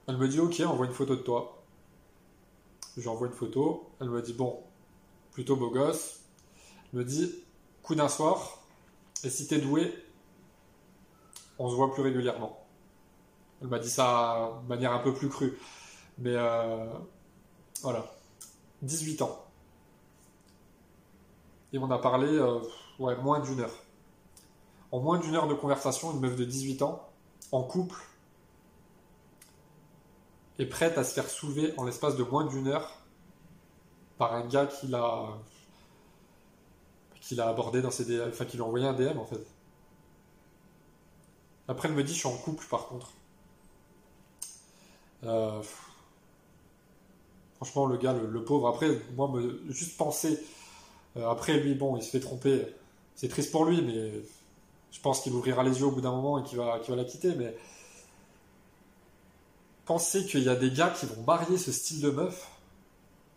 elle 0.06 0.16
me 0.16 0.28
dit 0.28 0.40
ok, 0.40 0.61
envoie 0.66 0.87
une 0.87 0.92
photo 0.92 1.16
de 1.16 1.22
toi. 1.22 1.62
J'envoie 2.96 3.28
une 3.28 3.33
photo. 3.33 3.90
Elle 4.00 4.11
me 4.11 4.20
dit 4.22 4.33
bon, 4.33 4.61
plutôt 5.33 5.56
beau 5.56 5.70
gosse. 5.70 6.20
Elle 6.92 7.00
me 7.00 7.04
dit 7.04 7.35
coup 7.83 7.94
d'un 7.94 8.09
soir. 8.09 8.59
Et 9.24 9.30
si 9.30 9.46
t'es 9.46 9.59
doué, 9.59 9.92
on 11.59 11.68
se 11.68 11.74
voit 11.74 11.92
plus 11.92 12.02
régulièrement. 12.02 12.59
Elle 13.61 13.68
m'a 13.68 13.78
dit 13.78 13.90
ça 13.90 14.61
de 14.62 14.68
manière 14.68 14.92
un 14.92 15.00
peu 15.00 15.12
plus 15.12 15.28
crue. 15.28 15.59
Mais 16.18 16.35
euh, 16.35 16.87
voilà. 17.83 18.06
18 18.83 19.22
ans. 19.22 19.44
Et 21.72 21.78
on 21.78 21.90
a 21.90 21.98
parlé 21.98 22.28
euh, 22.28 22.61
ouais, 22.98 23.16
moins 23.16 23.40
d'une 23.40 23.61
heure. 23.61 23.74
En 24.92 25.00
moins 25.00 25.18
d'une 25.18 25.37
heure 25.37 25.46
de 25.46 25.54
conversation, 25.54 26.12
une 26.12 26.20
meuf 26.20 26.37
de 26.37 26.44
18 26.44 26.83
ans, 26.83 27.09
en 27.52 27.62
couple, 27.62 27.96
est 30.59 30.66
prête 30.66 30.98
à 30.98 31.04
se 31.04 31.14
faire 31.14 31.28
soulever 31.28 31.72
en 31.76 31.85
l'espace 31.85 32.16
de 32.16 32.24
moins 32.24 32.44
d'une 32.44 32.68
heure 32.68 32.98
par 34.18 34.35
un 34.35 34.46
gars 34.46 34.66
qui 34.66 34.88
l'a 34.88 35.28
qui 37.20 37.35
l'a 37.35 37.48
abordé 37.48 37.80
dans 37.80 37.90
ses 37.90 38.04
DM, 38.04 38.28
enfin 38.28 38.44
qui 38.44 38.56
lui 38.56 38.62
a 38.62 38.66
envoyé 38.66 38.87
un 38.87 38.92
DM 38.92 39.18
en 39.18 39.24
fait. 39.24 39.46
Après, 41.68 41.88
elle 41.88 41.94
me 41.94 42.02
dit, 42.02 42.12
je 42.12 42.18
suis 42.18 42.28
en 42.28 42.37
couple 42.37 42.66
par 42.68 42.88
contre. 42.88 43.12
Euh, 45.24 45.62
franchement, 47.56 47.87
le 47.87 47.96
gars, 47.96 48.12
le, 48.12 48.44
pauvre, 48.44 48.66
après, 48.68 49.00
moi, 49.14 49.28
me, 49.28 49.62
juste 49.68 49.96
penser, 49.96 50.44
après 51.16 51.59
lui, 51.59 51.75
bon, 51.75 51.96
il 51.96 52.03
se 52.03 52.11
fait 52.11 52.20
tromper. 52.20 52.66
C'est 53.16 53.29
triste 53.29 53.51
pour 53.51 53.64
lui, 53.64 53.83
mais 53.83 54.12
je 54.92 55.01
pense 55.01 55.20
qu'il 55.20 55.33
ouvrira 55.33 55.62
les 55.62 55.79
yeux 55.79 55.87
au 55.87 55.90
bout 55.90 56.01
d'un 56.01 56.12
moment 56.12 56.38
et 56.38 56.42
qu'il 56.42 56.59
va, 56.59 56.81
la 56.88 57.05
quitter. 57.05 57.35
Mais 57.35 57.57
penser 59.85 60.25
qu'il 60.25 60.42
y 60.42 60.49
a 60.49 60.57
des 60.57 60.70
gars 60.70 60.90
qui 60.90 61.07
vont 61.07 61.23
marier 61.23 61.59
ce 61.59 61.73
style 61.73 62.01
de 62.01 62.11
meuf 62.11 62.51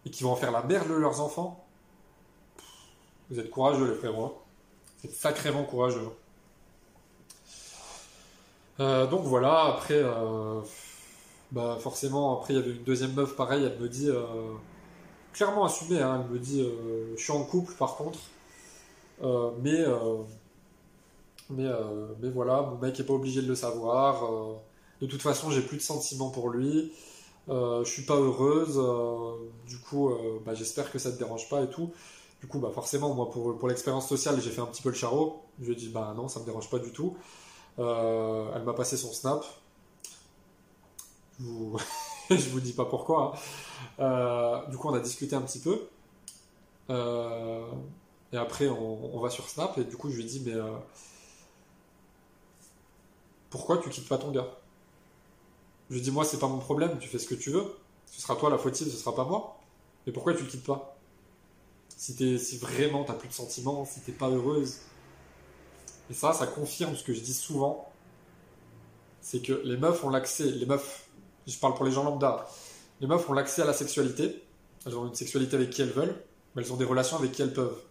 et 0.06 0.10
qui 0.10 0.24
vont 0.24 0.36
faire 0.36 0.52
la 0.52 0.64
mère 0.64 0.88
de 0.88 0.94
leurs 0.94 1.22
enfants, 1.22 1.66
vous 3.30 3.40
êtes 3.40 3.50
courageux, 3.50 3.90
les 3.90 3.96
frérots. 3.96 4.26
Hein. 4.26 4.34
C'est 5.02 5.12
sacrément 5.12 5.64
courageux. 5.64 6.10
Euh, 8.80 9.08
donc 9.08 9.24
voilà, 9.24 9.66
après, 9.66 10.02
euh, 10.02 10.60
bah 11.52 11.78
forcément, 11.80 12.40
après 12.40 12.54
il 12.54 12.58
y 12.58 12.60
avait 12.60 12.72
une 12.72 12.84
deuxième 12.84 13.14
meuf, 13.14 13.36
pareil, 13.36 13.64
elle 13.64 13.80
me 13.80 13.88
dit, 13.88 14.10
euh, 14.10 14.24
clairement 15.34 15.66
assumée, 15.66 16.02
hein, 16.02 16.24
elle 16.26 16.34
me 16.34 16.40
dit, 16.40 16.66
je 17.16 17.22
suis 17.22 17.32
en 17.32 17.44
couple 17.44 17.74
par 17.74 17.96
contre, 17.96 18.20
mais, 19.62 19.84
mais, 21.50 21.70
mais 22.22 22.30
voilà, 22.30 22.62
mon 22.62 22.78
mec 22.78 23.00
est 23.00 23.04
pas 23.04 23.14
obligé 23.14 23.42
de 23.42 23.48
le 23.48 23.56
savoir, 23.56 24.30
de 25.02 25.06
toute 25.06 25.22
façon 25.22 25.50
j'ai 25.52 25.62
plus 25.62 25.78
de 25.78 25.82
sentiments 25.82 26.30
pour 26.30 26.50
lui, 26.50 26.94
je 27.48 27.84
suis 27.86 28.04
pas 28.04 28.16
heureuse, 28.16 28.82
du 29.68 29.80
coup 29.80 30.12
bah, 30.46 30.54
j'espère 30.54 30.92
que 30.92 31.00
ça 31.00 31.12
te 31.12 31.18
dérange 31.18 31.50
pas 31.50 31.62
et 31.62 31.70
tout. 31.70 31.92
Du 32.44 32.50
coup, 32.50 32.60
bah 32.60 32.72
forcément, 32.74 33.14
moi 33.14 33.32
pour, 33.32 33.58
pour 33.58 33.70
l'expérience 33.70 34.10
sociale, 34.10 34.42
j'ai 34.42 34.50
fait 34.50 34.60
un 34.60 34.66
petit 34.66 34.82
peu 34.82 34.90
le 34.90 34.96
charreau. 34.96 35.44
Je 35.62 35.68
lui 35.68 35.72
ai 35.72 35.76
dit, 35.78 35.88
bah 35.88 36.14
non, 36.14 36.28
ça 36.28 36.42
me 36.42 36.46
dérange 36.46 36.70
pas 36.70 36.78
du 36.78 36.92
tout. 36.92 37.16
Euh, 37.80 38.52
elle 38.54 38.64
m'a 38.64 38.74
passé 38.74 38.98
son 38.98 39.14
snap. 39.14 39.46
Vous, 41.40 41.78
vous 42.52 42.60
dis 42.60 42.74
pas 42.74 42.86
pourquoi. 42.86 43.34
Hein. 43.36 43.40
Euh, 44.00 44.68
du 44.68 44.78
coup, 44.78 44.90
on 44.90 44.94
a 44.94 45.00
discuté 45.00 45.36
un 45.36 45.42
petit 45.42 45.60
peu. 45.60 45.88
Euh, 46.90 47.66
et 48.32 48.38
après, 48.38 48.68
on, 48.68 49.20
va 49.20 49.30
sur 49.30 49.50
Snap. 49.50 49.78
Et 49.78 49.84
du 49.84 49.96
coup, 49.98 50.10
je 50.10 50.18
lui 50.18 50.26
dis, 50.26 50.42
mais 50.46 50.56
pourquoi 53.50 53.78
tu 53.78 53.90
quittes 53.90 54.08
pas 54.08 54.18
ton 54.18 54.32
gars? 54.32 54.48
Je 55.90 55.96
lui 55.96 56.02
dis, 56.02 56.12
moi, 56.12 56.26
c'est 56.26 56.40
pas 56.40 56.48
mon 56.48 56.58
problème, 56.60 56.98
tu 57.00 57.08
fais 57.08 57.20
ce 57.20 57.28
que 57.28 57.36
tu 57.36 57.52
veux. 57.52 57.66
Ce 58.08 58.22
sera 58.22 58.36
toi 58.36 58.50
la 58.50 58.58
fautive, 58.58 58.90
ce 58.90 58.98
sera 58.98 59.14
pas 59.14 59.26
moi. 59.26 59.60
Mais 60.06 60.12
pourquoi 60.12 60.34
tu 60.34 60.44
le 60.44 60.50
quittes 60.50 60.66
pas? 60.66 60.98
Si, 61.90 62.16
es, 62.24 62.38
si 62.38 62.58
vraiment 62.58 63.04
t'as 63.04 63.14
plus 63.14 63.30
de 63.30 63.34
sentiments, 63.34 63.86
si 63.86 64.02
t'es 64.02 64.12
pas 64.12 64.30
heureuse. 64.30 64.80
Et 66.10 66.14
ça, 66.14 66.34
ça 66.34 66.48
confirme 66.48 66.96
ce 66.96 67.04
que 67.04 67.14
je 67.14 67.22
dis 67.22 67.34
souvent. 67.34 67.92
C'est 69.22 69.42
que 69.42 69.54
les 69.64 69.78
meufs 69.78 70.04
ont 70.04 70.10
l'accès, 70.10 70.46
les 70.46 70.66
meufs, 70.66 71.03
je 71.52 71.60
parle 71.60 71.74
pour 71.76 71.86
les 71.86 71.92
gens 71.92 72.04
lambda, 72.04 72.48
les 73.02 73.08
meufs 73.08 73.30
ont 73.30 73.34
l'accès 73.34 73.62
à 73.62 73.66
la 73.66 73.74
sexualité. 73.74 74.44
Elles 74.86 74.98
ont 74.98 75.08
une 75.08 75.16
sexualité 75.16 75.56
avec 75.56 75.70
qui 75.70 75.82
elles 75.82 75.92
veulent, 75.92 76.16
mais 76.56 76.64
elles 76.64 76.74
ont 76.74 76.78
des 76.78 76.86
relations 76.86 77.18
avec 77.18 77.32
qui 77.32 77.42
elles 77.42 77.54
peuvent. 77.54 77.82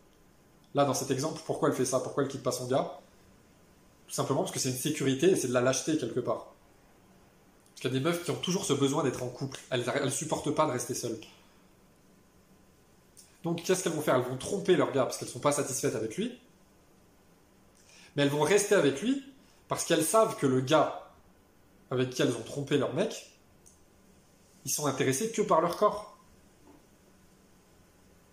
Là, 0.75 0.85
dans 0.85 0.95
cet 0.95 1.11
exemple, 1.11 1.41
pourquoi 1.45 1.69
elle 1.69 1.75
fait 1.75 1.85
ça? 1.85 2.01
Pourquoi 2.01 2.23
elle 2.23 2.29
quitte 2.29 2.43
pas 2.43 2.53
son 2.53 2.67
gars? 2.67 2.99
Tout 4.07 4.15
simplement 4.15 4.41
parce 4.41 4.53
que 4.53 4.59
c'est 4.59 4.71
une 4.71 4.77
sécurité 4.77 5.31
et 5.31 5.37
c'est 5.37 5.49
de 5.49 5.53
la 5.53 5.61
lâcheté 5.61 5.97
quelque 5.99 6.21
part. 6.21 6.53
Parce 7.71 7.81
qu'il 7.81 7.93
y 7.93 7.97
a 7.97 7.99
des 7.99 8.05
meufs 8.05 8.25
qui 8.25 8.31
ont 8.31 8.37
toujours 8.37 8.65
ce 8.65 8.73
besoin 8.73 9.03
d'être 9.03 9.23
en 9.23 9.29
couple. 9.29 9.59
Elles 9.71 9.85
ne 10.05 10.11
supportent 10.11 10.51
pas 10.51 10.67
de 10.67 10.73
rester 10.73 10.95
seules. 10.95 11.19
Donc, 13.43 13.62
qu'est-ce 13.62 13.83
qu'elles 13.83 13.93
vont 13.93 14.03
faire? 14.03 14.15
Elles 14.15 14.31
vont 14.31 14.37
tromper 14.37 14.77
leur 14.77 14.93
gars 14.93 15.05
parce 15.05 15.19
qu'elles 15.19 15.29
ne 15.29 15.33
sont 15.33 15.41
pas 15.41 15.53
satisfaites 15.53 15.95
avec 15.95 16.17
lui. 16.17 16.38
Mais 18.15 18.23
elles 18.23 18.29
vont 18.29 18.43
rester 18.43 18.75
avec 18.75 19.01
lui 19.03 19.25
parce 19.69 19.85
qu'elles 19.85 20.05
savent 20.05 20.37
que 20.37 20.47
le 20.47 20.61
gars 20.61 21.11
avec 21.91 22.11
qui 22.11 22.23
elles 22.23 22.35
ont 22.35 22.43
trompé 22.43 22.79
leur 22.79 22.95
mec, 22.95 23.32
ils 24.64 24.70
sont 24.70 24.87
intéressés 24.87 25.31
que 25.31 25.42
par 25.42 25.61
leur 25.61 25.77
corps. 25.77 26.16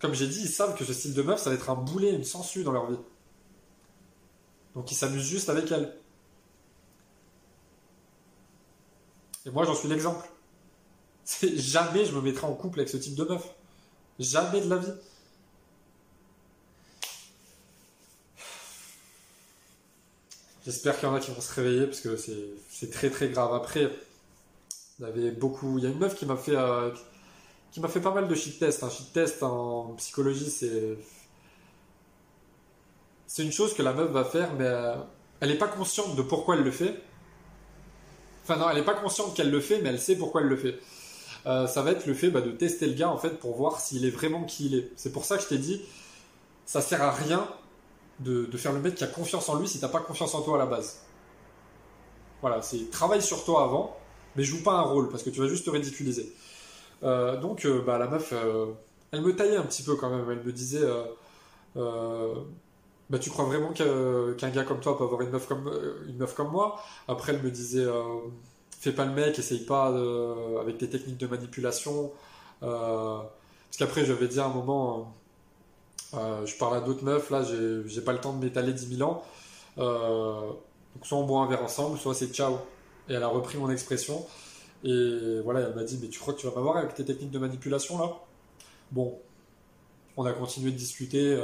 Comme 0.00 0.14
j'ai 0.14 0.28
dit, 0.28 0.40
ils 0.40 0.48
savent 0.48 0.76
que 0.76 0.84
ce 0.84 0.92
style 0.92 1.14
de 1.14 1.22
meuf, 1.22 1.40
ça 1.40 1.50
va 1.50 1.56
être 1.56 1.70
un 1.70 1.74
boulet, 1.74 2.10
une 2.10 2.24
sangsue 2.24 2.64
dans 2.64 2.72
leur 2.72 2.90
vie. 2.90 2.98
Donc 4.74 4.90
ils 4.90 4.94
s'amusent 4.94 5.26
juste 5.26 5.48
avec 5.50 5.70
elle. 5.70 5.94
Et 9.46 9.50
moi, 9.50 9.64
j'en 9.64 9.74
suis 9.74 9.88
l'exemple. 9.88 10.28
Jamais 11.42 12.04
je 12.04 12.14
me 12.14 12.20
mettrai 12.20 12.46
en 12.46 12.54
couple 12.54 12.80
avec 12.80 12.88
ce 12.88 12.96
type 12.96 13.14
de 13.14 13.24
meuf. 13.24 13.54
Jamais 14.18 14.60
de 14.60 14.68
la 14.68 14.76
vie. 14.76 14.92
J'espère 20.64 20.98
qu'il 20.98 21.08
y 21.08 21.10
en 21.10 21.14
a 21.14 21.20
qui 21.20 21.30
vont 21.30 21.40
se 21.40 21.54
réveiller 21.54 21.86
parce 21.86 22.00
que 22.00 22.16
c'est 22.16 22.90
très 22.90 23.10
très 23.10 23.28
grave. 23.28 23.54
Après, 23.54 23.90
il 25.00 25.06
y 25.06 25.08
avait 25.08 25.30
beaucoup. 25.30 25.78
Il 25.78 25.84
y 25.84 25.86
a 25.86 25.90
une 25.90 25.98
meuf 25.98 26.14
qui 26.14 26.26
m'a 26.26 26.36
fait 26.36 26.56
euh, 26.56 26.90
qui 27.72 27.80
m'a 27.80 27.88
fait 27.88 28.00
pas 28.00 28.12
mal 28.12 28.28
de 28.28 28.34
shit 28.34 28.58
test. 28.58 28.82
Un 28.82 28.90
shit 28.90 29.12
test 29.12 29.42
en 29.42 29.94
psychologie, 29.96 30.50
c'est 30.50 30.98
c'est 33.26 33.44
une 33.44 33.52
chose 33.52 33.74
que 33.74 33.82
la 33.82 33.92
meuf 33.92 34.10
va 34.10 34.24
faire, 34.24 34.52
mais 34.54 34.66
euh, 34.66 34.96
elle 35.40 35.50
n'est 35.50 35.58
pas 35.58 35.68
consciente 35.68 36.16
de 36.16 36.22
pourquoi 36.22 36.56
elle 36.56 36.64
le 36.64 36.70
fait. 36.70 37.00
Enfin 38.42 38.56
non, 38.56 38.68
elle 38.68 38.76
n'est 38.76 38.84
pas 38.84 38.94
consciente 38.94 39.34
qu'elle 39.34 39.50
le 39.50 39.60
fait, 39.60 39.80
mais 39.80 39.90
elle 39.90 40.00
sait 40.00 40.16
pourquoi 40.16 40.40
elle 40.42 40.48
le 40.48 40.56
fait. 40.56 40.78
Euh, 41.46 41.66
ça 41.66 41.82
va 41.82 41.92
être 41.92 42.06
le 42.06 42.14
fait 42.14 42.28
bah, 42.28 42.40
de 42.42 42.50
tester 42.50 42.86
le 42.86 42.94
gars 42.94 43.08
en 43.08 43.16
fait 43.16 43.38
pour 43.38 43.56
voir 43.56 43.80
s'il 43.80 44.04
est 44.04 44.10
vraiment 44.10 44.44
qui 44.44 44.66
il 44.66 44.74
est. 44.74 44.92
C'est 44.96 45.12
pour 45.12 45.24
ça 45.24 45.36
que 45.36 45.42
je 45.44 45.48
t'ai 45.48 45.58
dit, 45.58 45.80
ça 46.66 46.80
sert 46.80 47.02
à 47.02 47.12
rien 47.12 47.48
de, 48.18 48.44
faire 48.56 48.72
le 48.72 48.80
mec 48.80 48.94
qui 48.96 49.04
a 49.04 49.06
confiance 49.06 49.48
en 49.48 49.54
lui 49.58 49.66
si 49.66 49.80
t'as 49.80 49.88
pas 49.88 50.00
confiance 50.00 50.34
en 50.34 50.42
toi 50.42 50.56
à 50.56 50.58
la 50.58 50.66
base. 50.66 51.00
Voilà, 52.42 52.62
c'est 52.62 52.90
travaille 52.90 53.22
sur 53.22 53.44
toi 53.44 53.64
avant, 53.64 53.96
mais 54.36 54.44
joue 54.44 54.62
pas 54.62 54.72
un 54.72 54.82
rôle 54.82 55.08
parce 55.08 55.22
que 55.22 55.30
tu 55.30 55.40
vas 55.40 55.48
juste 55.48 55.64
te 55.64 55.70
ridiculiser. 55.70 56.32
Euh, 57.02 57.40
donc 57.40 57.64
euh, 57.64 57.82
bah, 57.82 57.98
la 57.98 58.08
meuf, 58.08 58.34
elle 59.12 59.22
me 59.22 59.34
taillait 59.34 59.56
un 59.56 59.62
petit 59.62 59.82
peu 59.82 59.96
quand 59.96 60.10
même. 60.10 60.26
Elle 60.30 60.44
me 60.44 60.52
disait, 60.52 60.86
bah, 61.74 63.18
tu 63.18 63.30
crois 63.30 63.44
vraiment 63.44 63.72
qu'un 63.72 64.50
gars 64.50 64.64
comme 64.64 64.80
toi 64.80 64.96
peut 64.96 65.04
avoir 65.04 65.20
une 65.22 65.30
meuf 65.30 65.46
comme, 65.46 65.70
une 66.08 66.16
meuf 66.16 66.34
comme 66.34 66.50
moi? 66.50 66.80
Après 67.08 67.32
elle 67.32 67.42
me 67.42 67.50
disait 67.50 67.86
fais 68.80 68.92
pas 68.92 69.04
le 69.04 69.12
mec, 69.12 69.38
essaye 69.38 69.64
pas 69.66 69.94
avec 70.60 70.78
tes 70.78 70.88
techniques 70.88 71.18
de 71.18 71.26
manipulation. 71.26 72.12
Euh, 72.62 73.18
parce 73.18 73.76
qu'après, 73.78 74.04
je 74.04 74.12
vais 74.12 74.28
dire 74.28 74.44
à 74.44 74.46
un 74.46 74.52
moment, 74.54 75.14
euh, 76.14 76.44
je 76.46 76.56
parle 76.56 76.76
à 76.76 76.80
d'autres 76.80 77.04
meufs, 77.04 77.30
là, 77.30 77.42
j'ai 77.86 78.00
pas 78.00 78.12
le 78.12 78.20
temps 78.20 78.32
de 78.32 78.44
m'étaler 78.44 78.72
10 78.72 78.96
000 78.96 79.08
ans. 79.08 79.22
Euh, 79.78 80.40
donc, 80.94 81.06
soit 81.06 81.18
on 81.18 81.24
boit 81.24 81.42
un 81.42 81.46
verre 81.46 81.62
ensemble, 81.62 81.98
soit 81.98 82.14
c'est 82.14 82.28
ciao. 82.28 82.58
Et 83.08 83.14
elle 83.14 83.22
a 83.22 83.28
repris 83.28 83.58
mon 83.58 83.70
expression. 83.70 84.26
Et 84.84 85.40
voilà, 85.44 85.60
elle 85.60 85.74
m'a 85.74 85.84
dit, 85.84 85.98
mais 86.00 86.08
tu 86.08 86.18
crois 86.20 86.34
que 86.34 86.40
tu 86.40 86.46
vas 86.46 86.54
m'avoir 86.54 86.76
avec 86.76 86.94
tes 86.94 87.04
techniques 87.04 87.30
de 87.30 87.38
manipulation 87.38 87.98
là? 87.98 88.10
Bon, 88.92 89.18
on 90.16 90.24
a 90.24 90.32
continué 90.32 90.70
de 90.70 90.76
discuter. 90.76 91.40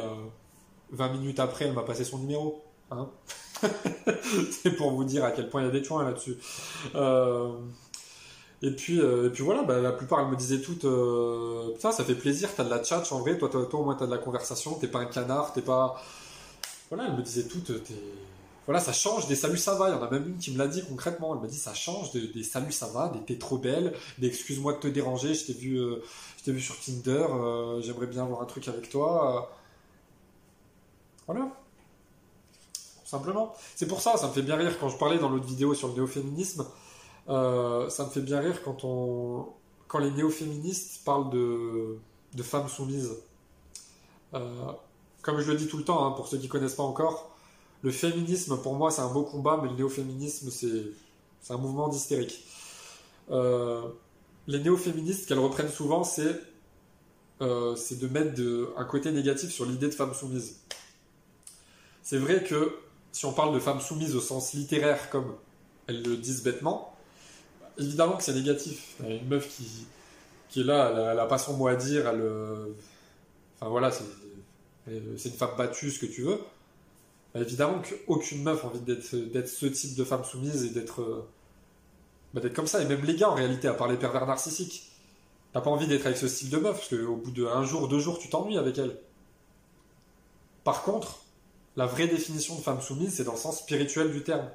20 0.90 1.12
minutes 1.12 1.40
après, 1.40 1.66
elle 1.66 1.75
m'a 1.75 1.83
passé 1.83 2.05
son 2.05 2.19
numéro. 2.19 2.62
Hein 2.90 3.09
c'est 4.51 4.73
pour 4.77 4.92
vous 4.92 5.05
dire 5.05 5.25
à 5.25 5.31
quel 5.31 5.49
point 5.49 5.62
il 5.62 5.66
y 5.66 5.69
a 5.69 5.73
des 5.73 5.83
points 5.83 6.05
là-dessus. 6.05 6.37
Euh, 6.95 7.53
et 8.62 8.71
puis, 8.71 9.01
euh, 9.01 9.29
et 9.29 9.31
puis 9.31 9.42
voilà, 9.42 9.62
bah, 9.62 9.81
la 9.81 9.92
plupart 9.92 10.21
elles 10.21 10.29
me 10.29 10.37
disaient 10.37 10.61
toutes 10.61 10.85
euh, 10.85 11.75
ça 11.79 11.92
fait 11.92 12.14
plaisir, 12.14 12.49
t'as 12.57 12.64
de 12.64 12.71
la 12.71 12.83
chat 12.83 13.03
en 13.12 13.21
vrai, 13.21 13.38
toi, 13.38 13.49
toi, 13.49 13.69
au 13.73 13.85
moins 13.85 13.95
t'as 13.95 14.07
de 14.07 14.11
la 14.11 14.19
conversation, 14.19 14.75
t'es 14.75 14.88
pas 14.88 15.01
un 15.01 15.07
canard, 15.07 15.53
t'es 15.53 15.62
pas. 15.62 16.03
Voilà, 16.90 17.09
elles 17.09 17.16
me 17.16 17.23
disaient 17.23 17.49
toutes 17.49 17.73
Voilà, 18.66 18.81
ça 18.81 18.92
change 18.92 19.29
des 19.29 19.37
saluts 19.37 19.59
ça 19.59 19.74
va. 19.74 19.88
Il 19.88 19.92
y 19.92 19.94
en 19.94 20.02
a 20.02 20.11
même 20.11 20.29
une 20.29 20.38
qui 20.38 20.52
me 20.52 20.59
l'a 20.59 20.68
dit 20.68 20.83
concrètement. 20.88 21.35
Elle 21.35 21.40
m'a 21.40 21.48
dit 21.48 21.59
ça 21.59 21.74
change 21.74 22.11
des 22.12 22.42
saluts 22.42 22.72
ça 22.72 22.88
va, 22.88 23.09
des 23.09 23.20
t'es 23.20 23.38
trop 23.38 23.59
belle, 23.59 23.94
des 24.18 24.26
excuse-moi 24.26 24.74
de 24.74 24.79
te 24.79 24.88
déranger, 24.88 25.35
je 25.35 25.46
t'ai 25.46 25.52
vu, 25.52 25.79
je 26.44 26.50
vu 26.50 26.61
sur 26.61 26.79
Tinder, 26.81 27.26
j'aimerais 27.81 28.07
bien 28.07 28.22
avoir 28.22 28.42
un 28.42 28.46
truc 28.46 28.68
avec 28.68 28.90
toi. 28.90 29.50
Voilà 31.26 31.50
simplement. 33.07 33.55
C'est 33.74 33.87
pour 33.87 34.00
ça, 34.00 34.16
ça 34.16 34.26
me 34.26 34.33
fait 34.33 34.42
bien 34.42 34.57
rire 34.57 34.79
quand 34.79 34.88
je 34.88 34.98
parlais 34.98 35.18
dans 35.18 35.29
l'autre 35.29 35.46
vidéo 35.46 35.74
sur 35.74 35.88
le 35.88 35.94
néo-féminisme. 35.94 36.66
Euh, 37.29 37.88
ça 37.88 38.05
me 38.05 38.11
fait 38.11 38.20
bien 38.20 38.40
rire 38.40 38.62
quand, 38.62 38.85
on, 38.85 39.46
quand 39.88 39.98
les 39.98 40.11
néo-féministes 40.11 41.05
parlent 41.05 41.31
de, 41.31 41.98
femmes 42.42 42.68
soumises. 42.68 43.16
Euh, 44.35 44.72
comme 45.22 45.40
je 45.40 45.50
le 45.50 45.57
dis 45.57 45.66
tout 45.66 45.79
le 45.79 45.85
temps, 45.85 46.05
hein, 46.05 46.11
pour 46.12 46.29
ceux 46.29 46.38
qui 46.38 46.48
connaissent 46.48 46.74
pas 46.74 46.83
encore, 46.83 47.36
le 47.83 47.91
féminisme 47.91 48.57
pour 48.59 48.75
moi 48.75 48.91
c'est 48.91 49.03
un 49.03 49.12
beau 49.12 49.23
combat, 49.23 49.61
mais 49.62 49.69
le 49.69 49.77
néo-féminisme 49.77 50.51
c'est 50.51 51.53
un 51.53 51.59
mouvement 51.59 51.89
d'hystérique. 51.89 52.45
Euh, 53.31 53.83
les 54.47 54.61
néo-féministes 54.61 55.27
qu'elles 55.27 55.39
reprennent 55.39 55.71
souvent, 55.71 56.05
c'est 56.05 56.41
c'est 57.77 57.99
de 57.99 58.09
mettre 58.09 58.41
un 58.79 58.85
côté 58.85 59.12
négatif 59.12 59.51
sur 59.51 59.67
l'idée 59.67 59.89
de 59.89 59.95
femme 59.95 60.15
soumise. 60.15 60.61
C'est 62.03 62.17
vrai 62.17 62.43
que 62.43 62.79
si 63.12 63.25
on 63.25 63.33
parle 63.33 63.55
de 63.55 63.59
femmes 63.59 63.81
soumises 63.81 64.15
au 64.15 64.21
sens 64.21 64.53
littéraire, 64.53 65.11
comme 65.11 65.35
elles 65.87 66.03
le 66.03 66.17
disent 66.17 66.43
bêtement, 66.43 66.95
évidemment 67.79 68.17
que 68.17 68.23
c'est 68.23 68.35
négatif. 68.35 68.95
Une 69.01 69.27
meuf 69.27 69.49
qui, 69.49 70.61
est 70.61 70.65
là, 70.65 70.93
elle 71.11 71.17
n'a 71.17 71.27
pas 71.27 71.39
son 71.39 71.55
mot 71.55 71.67
à 71.67 71.77
dire, 71.77 72.07
elle, 72.07 72.21
euh, 72.21 72.67
enfin 73.59 73.71
voilà, 73.71 73.91
c'est 73.91 75.29
une 75.29 75.35
femme 75.35 75.57
battue, 75.57 75.91
ce 75.91 75.99
que 75.99 76.07
tu 76.07 76.23
veux. 76.23 76.39
Évidemment 77.40 77.83
qu'aucune 77.83 78.42
meuf 78.42 78.64
a 78.64 78.68
envie 78.68 78.81
d'être 78.81 79.49
ce 79.49 79.66
type 79.66 79.94
de 79.94 80.05
femme 80.05 80.25
soumise 80.25 80.64
et 80.64 80.70
d'être 80.70 81.27
bah, 82.37 82.42
d'être 82.42 82.55
comme 82.55 82.66
ça. 82.66 82.83
Et 82.83 82.85
même 82.85 83.03
les 83.03 83.16
gars, 83.16 83.31
en 83.31 83.35
réalité, 83.35 83.66
à 83.66 83.72
part 83.72 83.88
les 83.88 83.96
pervers 83.96 84.27
narcissiques, 84.27 84.90
t'as 85.53 85.62
pas 85.62 85.70
envie 85.70 85.87
d'être 85.87 86.05
avec 86.05 86.18
ce 86.18 86.29
style 86.29 86.51
de 86.51 86.59
meuf, 86.59 86.77
parce 86.77 86.88
qu'au 86.90 87.16
bout 87.16 87.31
d'un 87.31 87.64
jour, 87.64 87.88
deux 87.88 87.99
jours, 87.99 88.18
tu 88.18 88.29
t'ennuies 88.29 88.59
avec 88.59 88.77
elle. 88.77 88.99
Par 90.62 90.83
contre, 90.83 91.20
la 91.77 91.87
vraie 91.87 92.09
définition 92.09 92.57
de 92.57 92.61
femme 92.61 92.83
soumise, 92.83 93.14
c'est 93.14 93.25
dans 93.25 93.33
le 93.33 93.38
sens 93.38 93.61
spirituel 93.61 94.12
du 94.12 94.22
terme. 94.22 94.51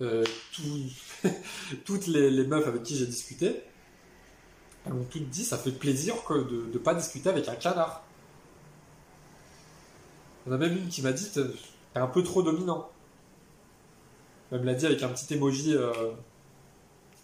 Euh, 0.00 0.24
toutes 1.84 2.06
les, 2.06 2.46
meufs 2.46 2.66
avec 2.66 2.82
qui 2.84 2.96
j'ai 2.96 3.06
discuté, 3.06 3.62
elles 4.86 4.94
m'ont 4.94 5.04
toutes 5.04 5.28
dit 5.28 5.44
ça 5.44 5.58
fait 5.58 5.72
plaisir 5.72 6.14
de 6.30 6.70
ne 6.72 6.78
pas 6.78 6.94
discuter 6.94 7.28
avec 7.28 7.48
un 7.48 7.54
canard. 7.54 8.02
Il 10.44 10.48
y 10.48 10.52
en 10.52 10.56
a 10.56 10.58
même 10.58 10.76
une 10.76 10.88
qui 10.88 11.02
m'a 11.02 11.12
dit 11.12 11.30
t'es 11.30 11.42
un 11.94 12.06
peu 12.06 12.22
trop 12.22 12.42
dominant. 12.42 12.90
Elle 14.50 14.60
me 14.60 14.66
l'a 14.66 14.74
dit 14.74 14.86
avec 14.86 15.02
un 15.02 15.08
petit 15.08 15.32
emoji, 15.34 15.74
euh, 15.74 16.12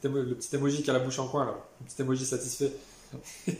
le 0.02 0.34
petit 0.34 0.54
emoji 0.56 0.82
qui 0.82 0.90
a 0.90 0.92
la 0.92 1.00
bouche 1.00 1.18
en 1.18 1.28
coin 1.28 1.44
là, 1.44 1.54
un 1.80 1.84
petit 1.84 2.00
emoji 2.00 2.24
satisfait. 2.24 2.72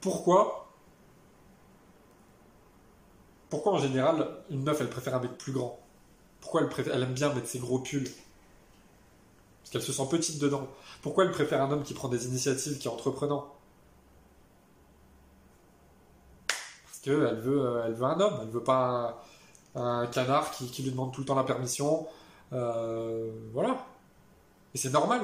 Pourquoi 0.00 0.68
pourquoi 3.50 3.72
en 3.72 3.78
général 3.78 4.28
une 4.50 4.62
meuf 4.62 4.80
elle 4.80 4.90
préfère 4.90 5.14
un 5.14 5.20
mec 5.20 5.38
plus 5.38 5.52
grand? 5.52 5.78
Pourquoi 6.40 6.60
elle, 6.62 6.68
préfère, 6.68 6.94
elle 6.94 7.02
aime 7.02 7.14
bien 7.14 7.32
mettre 7.32 7.48
ses 7.48 7.58
gros 7.58 7.78
pulls? 7.78 8.04
Parce 9.62 9.70
qu'elle 9.70 9.82
se 9.82 9.92
sent 9.92 10.08
petite 10.10 10.38
dedans. 10.38 10.68
Pourquoi 11.02 11.24
elle 11.24 11.30
préfère 11.30 11.62
un 11.62 11.70
homme 11.70 11.82
qui 11.82 11.94
prend 11.94 12.08
des 12.08 12.26
initiatives, 12.26 12.78
qui 12.78 12.88
est 12.88 12.90
entreprenant? 12.90 13.52
Euh, 17.12 17.82
elle 17.86 17.94
veut 17.94 18.04
un 18.04 18.20
homme, 18.20 18.38
elle 18.42 18.48
veut 18.48 18.62
pas 18.62 19.22
un, 19.74 20.06
canard 20.06 20.50
qui, 20.50 20.82
lui 20.82 20.90
demande 20.90 21.12
tout 21.12 21.20
le 21.20 21.26
temps 21.26 21.34
la 21.34 21.44
permission. 21.44 22.06
Euh, 22.52 23.30
voilà. 23.52 23.86
Et 24.74 24.78
c'est 24.78 24.92
normal. 24.92 25.22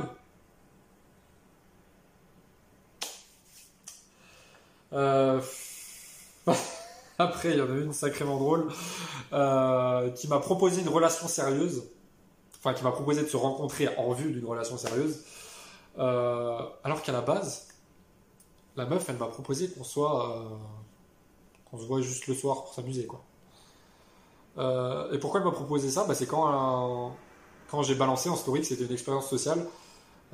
Euh... 4.92 5.40
après, 7.18 7.50
il 7.50 7.58
y 7.58 7.62
en 7.62 7.70
a 7.70 7.74
une 7.74 7.92
sacrément 7.92 8.36
drôle, 8.38 8.68
qui 10.14 10.28
m'a 10.28 10.38
proposé 10.40 10.82
une 10.82 10.88
relation 10.88 11.26
sérieuse, 11.26 11.84
enfin 12.58 12.74
qui 12.74 12.84
m'a 12.84 12.92
proposé 12.92 13.22
de 13.22 13.28
se 13.28 13.36
rencontrer 13.36 13.88
en 13.96 14.12
vue 14.12 14.32
d'une 14.32 14.46
relation 14.46 14.76
sérieuse, 14.76 15.24
alors 15.96 17.02
qu'à 17.02 17.12
la 17.12 17.22
base, 17.22 17.68
la 18.76 18.86
meuf, 18.86 19.08
elle 19.08 19.16
m'a 19.16 19.26
proposé 19.26 19.68
qu'on 19.70 19.84
soit, 19.84 20.44
qu'on 21.76 21.82
se 21.82 21.86
voit 21.86 22.00
juste 22.02 22.26
le 22.28 22.34
soir 22.34 22.64
pour 22.64 22.74
s'amuser, 22.74 23.06
quoi. 23.06 23.28
Euh, 24.58 25.12
et 25.12 25.18
pourquoi 25.18 25.40
elle 25.40 25.46
m'a 25.46 25.52
proposé 25.52 25.90
ça? 25.90 26.04
Bah, 26.06 26.14
C'est 26.14 26.26
quand, 26.26 27.18
quand 27.66 27.82
j'ai 27.82 27.94
balancé 27.94 28.28
en 28.28 28.36
story 28.36 28.60
que 28.60 28.66
c'était 28.66 28.84
une 28.84 28.92
expérience 28.92 29.28
sociale. 29.28 29.66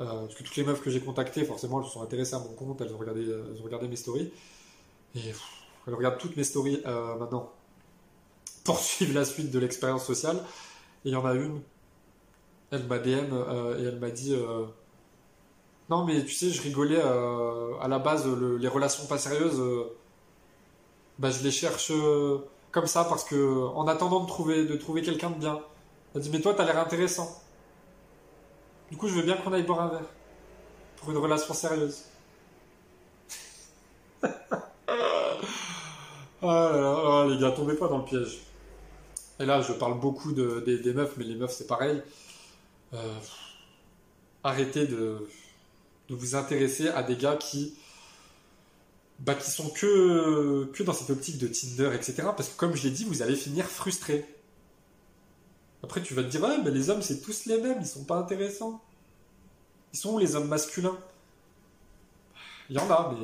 Euh, 0.00 0.22
parce 0.22 0.34
que 0.36 0.44
toutes 0.44 0.56
les 0.56 0.64
meufs 0.64 0.82
que 0.82 0.90
j'ai 0.90 1.00
contactées, 1.00 1.44
forcément, 1.44 1.80
elles 1.80 1.86
se 1.86 1.92
sont 1.92 2.02
intéressées 2.02 2.34
à 2.36 2.40
mon 2.40 2.54
compte, 2.54 2.80
elles 2.82 2.94
ont 2.94 2.98
regardé, 2.98 3.22
elles 3.24 3.60
ont 3.60 3.64
regardé 3.64 3.88
mes 3.88 3.96
stories. 3.96 4.32
Et 5.86 5.88
elles 5.88 5.94
regardent 5.94 6.18
toutes 6.18 6.36
mes 6.36 6.44
stories 6.44 6.82
euh, 6.86 7.16
maintenant 7.16 7.52
pour 8.64 8.78
suivre 8.80 9.14
la 9.14 9.24
suite 9.24 9.50
de 9.50 9.58
l'expérience 9.58 10.04
sociale. 10.06 10.36
Et 11.04 11.10
il 11.10 11.12
y 11.12 11.16
en 11.16 11.24
a 11.26 11.34
une, 11.34 11.62
elle 12.70 12.86
m'a 12.86 12.98
DM 12.98 13.32
et 13.78 13.82
elle 13.84 13.98
m'a 13.98 14.10
dit 14.10 14.34
Non, 15.88 16.04
mais 16.04 16.24
tu 16.24 16.32
sais, 16.32 16.50
je 16.50 16.62
rigolais 16.62 17.00
à 17.00 17.88
la 17.88 17.98
base, 17.98 18.26
le- 18.26 18.56
les 18.56 18.68
relations 18.68 19.06
pas 19.06 19.18
sérieuses, 19.18 19.60
bah, 21.20 21.30
je 21.30 21.42
les 21.44 21.50
cherche 21.50 21.90
euh, 21.90 22.38
comme 22.72 22.86
ça 22.86 23.04
parce 23.04 23.24
que 23.24 23.66
en 23.74 23.86
attendant 23.86 24.20
de 24.20 24.26
trouver, 24.26 25.02
quelqu'un 25.02 25.30
de 25.30 25.38
bien. 25.38 25.60
Elle 26.14 26.22
dit 26.22 26.30
Mais 26.30 26.40
toi, 26.40 26.54
t'as 26.54 26.64
l'air 26.64 26.78
intéressant. 26.78 27.42
Du 28.90 28.96
coup, 28.96 29.06
je 29.06 29.14
veux 29.14 29.22
bien 29.22 29.36
qu'on 29.36 29.52
aille 29.52 29.62
boire 29.64 29.82
un 29.82 29.88
verre 29.88 30.08
pour 30.96 31.10
une 31.10 31.18
relation 31.18 31.54
sérieuse. 31.54 32.04
Ah 36.42 36.70
ah, 36.72 37.26
les 37.28 37.36
gars, 37.36 37.50
tombez 37.50 37.74
pas 37.74 37.86
dans 37.86 37.98
le 37.98 38.04
piège. 38.04 38.38
Et 39.38 39.44
là, 39.44 39.60
je 39.60 39.74
parle 39.74 40.00
beaucoup 40.00 40.32
de, 40.32 40.60
des, 40.60 40.94
meufs, 40.94 41.12
mais 41.18 41.24
les 41.24 41.34
meufs, 41.34 41.52
c'est 41.52 41.66
pareil. 41.66 42.02
Euh, 42.94 43.18
arrêtez 44.42 44.86
de 44.86 45.28
vous 46.08 46.34
intéresser 46.36 46.88
à 46.88 47.02
des 47.02 47.16
gars 47.16 47.36
qui, 47.36 47.74
bah, 49.20 49.34
qui 49.34 49.50
sont 49.50 49.68
que, 49.68 50.70
dans 50.82 50.94
cette 50.94 51.10
optique 51.10 51.38
de 51.38 51.46
Tinder, 51.46 51.94
etc. 51.94 52.14
Parce 52.36 52.48
que, 52.48 52.56
comme 52.56 52.74
je 52.74 52.84
l'ai 52.84 52.90
dit, 52.90 53.04
vous 53.04 53.22
allez 53.22 53.36
finir 53.36 53.66
frustré. 53.66 54.24
Après, 55.82 56.02
tu 56.02 56.14
vas 56.14 56.22
te 56.22 56.28
dire, 56.28 56.42
ouais, 56.42 56.58
mais 56.64 56.70
les 56.70 56.90
hommes, 56.90 57.02
c'est 57.02 57.20
tous 57.20 57.46
les 57.46 57.60
mêmes, 57.60 57.78
ils 57.80 57.86
sont 57.86 58.04
pas 58.04 58.16
intéressants. 58.16 58.82
Ils 59.92 59.98
sont 59.98 60.14
où 60.14 60.18
les 60.18 60.36
hommes 60.36 60.48
masculins? 60.48 60.98
Il 62.70 62.76
y 62.76 62.78
en 62.78 62.90
a, 62.90 63.14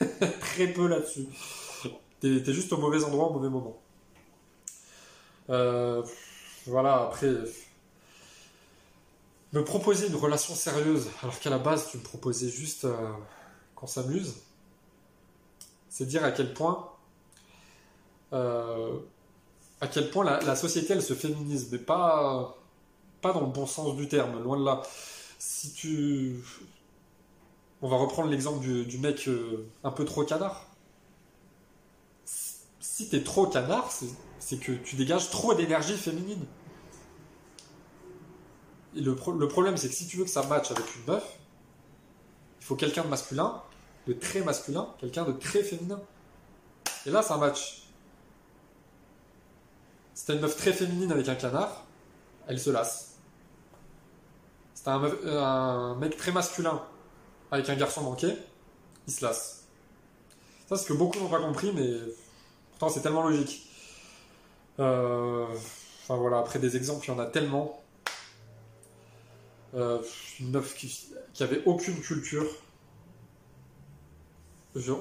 mais 0.00 0.28
très 0.40 0.66
peu 0.66 0.88
là-dessus. 0.88 1.26
T'es 2.20 2.42
t'es 2.42 2.52
juste 2.52 2.72
au 2.72 2.78
mauvais 2.78 3.04
endroit 3.04 3.28
au 3.28 3.32
mauvais 3.34 3.48
moment. 3.48 3.80
Euh, 5.50 6.02
voilà, 6.66 7.04
après. 7.04 7.32
Me 9.52 9.64
proposer 9.64 10.08
une 10.08 10.16
relation 10.16 10.54
sérieuse, 10.54 11.08
alors 11.22 11.38
qu'à 11.38 11.50
la 11.50 11.58
base, 11.58 11.88
tu 11.90 11.98
me 11.98 12.02
proposais 12.02 12.50
juste 12.50 12.84
euh, 12.84 13.12
qu'on 13.74 13.86
s'amuse, 13.86 14.34
c'est 15.96 16.04
dire 16.04 16.22
à 16.24 16.30
quel 16.30 16.52
point. 16.52 16.90
euh, 18.34 18.98
à 19.80 19.86
quel 19.88 20.10
point 20.10 20.24
la, 20.24 20.54
société, 20.56 20.92
elle 20.92 21.02
se 21.02 21.14
féminise, 21.14 21.68
mais 21.72 21.78
pas, 21.78 22.54
dans 23.22 23.40
le 23.40 23.46
bon 23.46 23.66
sens 23.66 23.96
du 23.96 24.06
terme, 24.06 24.42
loin 24.42 24.58
de 24.58 24.64
là. 24.64 24.82
Si 25.38 25.72
tu. 25.72 26.36
On 27.80 27.88
va 27.88 27.96
reprendre 27.96 28.28
l'exemple 28.28 28.60
du, 28.60 28.98
mec 28.98 29.26
euh, 29.26 29.66
un 29.84 29.90
peu 29.90 30.04
trop 30.04 30.24
canard 30.24 30.66
si 32.24 33.08
t'es 33.10 33.22
trop 33.22 33.46
canard, 33.46 33.90
c'est 34.38 34.56
que 34.58 34.72
tu 34.72 34.96
dégages 34.96 35.30
trop 35.30 35.54
d'énergie 35.54 35.96
féminine. 35.96 36.44
Et 38.94 39.00
le, 39.00 39.16
le 39.38 39.48
problème, 39.48 39.76
c'est 39.76 39.88
que 39.88 39.94
si 39.94 40.06
tu 40.06 40.18
veux 40.18 40.24
que 40.24 40.30
ça 40.30 40.42
matche 40.44 40.70
avec 40.70 40.84
une 40.96 41.12
meuf, 41.12 41.38
il 42.60 42.64
faut 42.64 42.76
quelqu'un 42.76 43.04
de 43.04 43.08
masculin, 43.08 43.62
de 44.06 44.12
très 44.12 44.40
masculin, 44.40 44.94
quelqu'un 44.98 45.24
de 45.24 45.32
très 45.32 45.62
féminin. 45.62 46.00
Et 47.04 47.10
là, 47.10 47.22
ça 47.22 47.36
match. 47.36 47.82
Si 50.14 50.26
t'as 50.26 50.34
une 50.34 50.40
meuf 50.40 50.56
très 50.56 50.72
féminine 50.72 51.12
avec 51.12 51.28
un 51.28 51.34
canard, 51.34 51.84
elle 52.46 52.58
se 52.58 52.70
lasse. 52.70 53.16
Si 54.74 54.82
t'as 54.84 54.94
un, 54.94 55.04
euh, 55.04 55.42
un 55.42 55.94
mec 55.96 56.16
très 56.16 56.32
masculin 56.32 56.82
avec 57.50 57.68
un 57.68 57.76
garçon 57.76 58.02
manqué, 58.02 58.34
il 59.06 59.12
se 59.12 59.24
lasse. 59.24 59.64
Ça, 60.68 60.76
c'est 60.76 60.84
ce 60.84 60.88
que 60.88 60.92
beaucoup 60.94 61.18
n'ont 61.18 61.28
pas 61.28 61.40
compris, 61.40 61.72
mais 61.72 62.00
Pourtant, 62.78 62.92
c'est 62.92 63.00
tellement 63.00 63.26
logique. 63.26 63.66
Euh, 64.80 65.46
Enfin 66.02 66.20
voilà, 66.20 66.38
après 66.38 66.60
des 66.60 66.76
exemples, 66.76 67.04
il 67.06 67.08
y 67.08 67.14
en 67.14 67.18
a 67.18 67.26
tellement. 67.26 67.82
Euh, 69.74 69.98
une 70.38 70.50
meuf 70.50 70.76
qui, 70.76 71.08
qui 71.32 71.44
aucune 71.64 72.00
culture. 72.00 72.46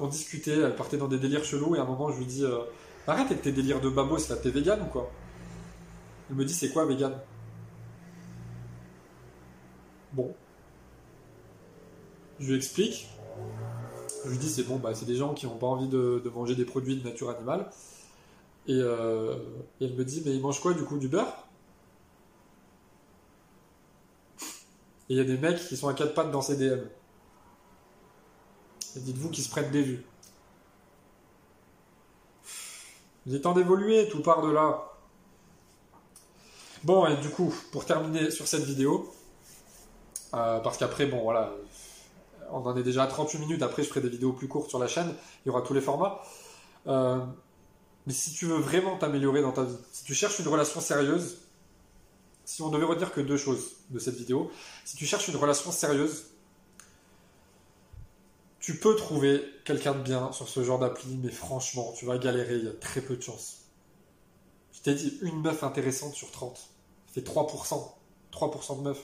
On 0.01 0.07
discutait, 0.07 0.59
elle 0.59 0.75
partait 0.75 0.97
dans 0.97 1.07
des 1.07 1.19
délires 1.19 1.43
chelous 1.43 1.75
et 1.75 1.79
à 1.79 1.81
un 1.81 1.85
moment 1.85 2.09
je 2.11 2.19
lui 2.19 2.25
dis 2.25 2.45
euh, 2.45 2.59
Arrête 3.07 3.27
avec 3.27 3.41
tes 3.41 3.51
délires 3.51 3.81
de 3.81 3.89
babos, 3.89 4.29
là 4.29 4.35
t'es 4.35 4.49
vegan 4.49 4.81
ou 4.81 4.85
quoi? 4.85 5.11
Elle 6.29 6.37
me 6.37 6.45
dit 6.45 6.53
c'est 6.53 6.69
quoi 6.69 6.85
vegan? 6.85 7.13
Bon. 10.13 10.33
Je 12.39 12.47
lui 12.47 12.55
explique. 12.55 13.09
Je 14.23 14.29
lui 14.31 14.37
dis 14.37 14.49
c'est 14.49 14.63
bon, 14.63 14.77
bah, 14.77 14.95
c'est 14.95 15.05
des 15.05 15.15
gens 15.15 15.33
qui 15.33 15.45
n'ont 15.45 15.57
pas 15.57 15.67
envie 15.67 15.87
de, 15.87 16.21
manger 16.33 16.55
des 16.55 16.65
produits 16.65 16.95
de 16.97 17.03
nature 17.07 17.29
animale. 17.29 17.69
Et, 18.67 18.79
euh, 18.79 19.35
et 19.79 19.85
elle 19.85 19.93
me 19.93 20.03
dit, 20.03 20.23
mais 20.25 20.33
ils 20.33 20.41
mangent 20.41 20.61
quoi 20.61 20.73
du 20.73 20.83
coup 20.83 20.97
Du 20.97 21.07
beurre? 21.07 21.47
Et 25.09 25.13
il 25.13 25.17
y 25.17 25.19
a 25.19 25.23
des 25.23 25.37
mecs 25.37 25.59
qui 25.59 25.77
sont 25.77 25.87
à 25.87 25.93
quatre 25.93 26.15
pattes 26.15 26.31
dans 26.31 26.41
ces 26.41 26.57
DM. 26.57 26.81
Dites-vous 28.95 29.29
qu'ils 29.29 29.43
se 29.43 29.49
prennent 29.49 29.71
des 29.71 29.81
vues. 29.81 30.05
Il 33.25 33.35
est 33.35 33.41
temps 33.41 33.53
d'évoluer, 33.53 34.07
tout 34.09 34.21
part 34.21 34.41
de 34.41 34.51
là. 34.51 34.91
Bon, 36.83 37.07
et 37.07 37.17
du 37.17 37.29
coup, 37.29 37.53
pour 37.71 37.85
terminer 37.85 38.29
sur 38.29 38.47
cette 38.47 38.63
vidéo, 38.63 39.11
euh, 40.35 40.59
parce 40.59 40.77
qu'après, 40.77 41.07
bon, 41.07 41.23
voilà, 41.23 41.51
on 42.51 42.59
en 42.59 42.77
est 42.77 42.83
déjà 42.83 43.03
à 43.03 43.07
38 43.07 43.39
minutes, 43.39 43.63
après 43.63 43.83
je 43.83 43.89
ferai 43.89 44.01
des 44.01 44.09
vidéos 44.09 44.33
plus 44.33 44.47
courtes 44.47 44.69
sur 44.69 44.77
la 44.77 44.87
chaîne, 44.87 45.11
il 45.43 45.47
y 45.47 45.51
aura 45.51 45.63
tous 45.63 45.73
les 45.73 45.81
formats. 45.81 46.21
Euh, 46.85 47.19
mais 48.05 48.13
si 48.13 48.33
tu 48.33 48.45
veux 48.45 48.57
vraiment 48.57 48.97
t'améliorer 48.97 49.41
dans 49.41 49.51
ta 49.51 49.63
vie, 49.63 49.75
si 49.91 50.03
tu 50.03 50.13
cherches 50.13 50.37
une 50.37 50.47
relation 50.47 50.79
sérieuse, 50.79 51.37
si 52.45 52.61
on 52.61 52.69
devait 52.69 52.85
retenir 52.85 53.11
que 53.11 53.21
deux 53.21 53.37
choses 53.37 53.71
de 53.89 53.97
cette 53.97 54.15
vidéo, 54.15 54.51
si 54.83 54.95
tu 54.95 55.07
cherches 55.07 55.27
une 55.27 55.37
relation 55.37 55.71
sérieuse, 55.71 56.25
tu 58.65 58.79
peux 58.79 58.95
trouver 58.95 59.43
quelqu'un 59.63 59.93
de 59.93 60.01
bien 60.01 60.31
sur 60.31 60.49
ce 60.49 60.63
genre 60.63 60.79
d'appli, 60.79 61.19
mais 61.21 61.29
franchement, 61.29 61.93
tu 61.95 62.07
vas 62.07 62.17
galérer, 62.17 62.55
il 62.55 62.65
y 62.65 62.67
a 62.67 62.73
très 62.73 62.99
peu 62.99 63.15
de 63.15 63.21
chances. 63.21 63.57
Je 64.73 64.79
t'ai 64.79 64.95
dit, 64.95 65.19
une 65.21 65.39
meuf 65.39 65.61
intéressante 65.61 66.15
sur 66.15 66.31
30, 66.31 66.57
ça 66.57 67.13
fait 67.13 67.21
3%. 67.21 67.93
3% 68.31 68.77
de 68.79 68.81
meufs. 68.81 69.03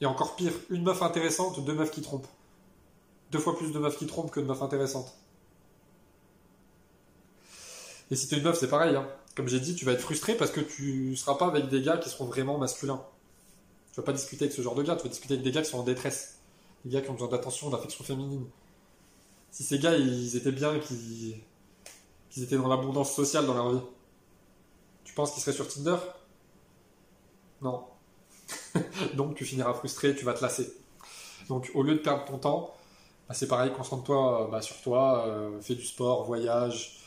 Et 0.00 0.06
encore 0.06 0.34
pire, 0.34 0.54
une 0.70 0.82
meuf 0.82 1.02
intéressante, 1.02 1.62
deux 1.62 1.74
meufs 1.74 1.90
qui 1.90 2.00
trompent. 2.00 2.26
Deux 3.32 3.38
fois 3.38 3.54
plus 3.54 3.70
de 3.70 3.78
meufs 3.78 3.98
qui 3.98 4.06
trompent 4.06 4.30
que 4.30 4.40
de 4.40 4.46
meufs 4.46 4.62
intéressantes. 4.62 5.14
Et 8.10 8.16
si 8.16 8.28
t'es 8.28 8.38
une 8.38 8.44
meuf, 8.44 8.58
c'est 8.58 8.70
pareil. 8.70 8.96
hein. 8.96 9.06
Comme 9.36 9.48
j'ai 9.48 9.60
dit, 9.60 9.74
tu 9.74 9.84
vas 9.84 9.92
être 9.92 10.00
frustré 10.00 10.34
parce 10.38 10.52
que 10.52 10.60
tu 10.60 11.14
seras 11.16 11.34
pas 11.34 11.48
avec 11.48 11.68
des 11.68 11.82
gars 11.82 11.98
qui 11.98 12.08
seront 12.08 12.24
vraiment 12.24 12.56
masculins. 12.56 13.04
Tu 13.92 14.00
vas 14.00 14.06
pas 14.06 14.14
discuter 14.14 14.46
avec 14.46 14.56
ce 14.56 14.62
genre 14.62 14.74
de 14.74 14.82
gars, 14.82 14.96
tu 14.96 15.02
vas 15.02 15.10
discuter 15.10 15.34
avec 15.34 15.44
des 15.44 15.52
gars 15.52 15.60
qui 15.60 15.68
sont 15.68 15.80
en 15.80 15.82
détresse. 15.82 16.37
Des 16.84 16.90
gars 16.90 17.00
qui 17.00 17.10
ont 17.10 17.14
besoin 17.14 17.28
d'attention, 17.28 17.70
d'affection 17.70 18.04
féminine. 18.04 18.46
Si 19.50 19.62
ces 19.64 19.78
gars, 19.78 19.96
ils 19.96 20.36
étaient 20.36 20.52
bien, 20.52 20.78
qu'ils 20.78 21.42
étaient 22.36 22.56
dans 22.56 22.68
l'abondance 22.68 23.14
sociale 23.14 23.46
dans 23.46 23.54
leur 23.54 23.72
vie, 23.72 23.82
tu 25.04 25.14
penses 25.14 25.32
qu'ils 25.32 25.42
seraient 25.42 25.56
sur 25.56 25.68
Tinder? 25.68 25.96
Non. 27.62 27.84
Donc 29.14 29.34
tu 29.34 29.44
finiras 29.44 29.74
frustré, 29.74 30.14
tu 30.14 30.24
vas 30.24 30.34
te 30.34 30.42
lasser. 30.42 30.72
Donc 31.48 31.70
au 31.74 31.82
lieu 31.82 31.94
de 31.94 32.00
perdre 32.00 32.24
ton 32.24 32.38
temps, 32.38 32.74
bah, 33.28 33.34
c'est 33.34 33.48
pareil, 33.48 33.70
concentre-toi 33.72 34.48
bah, 34.50 34.62
sur 34.62 34.80
toi, 34.80 35.26
euh, 35.26 35.60
fais 35.60 35.74
du 35.74 35.84
sport, 35.84 36.24
voyage, 36.24 36.98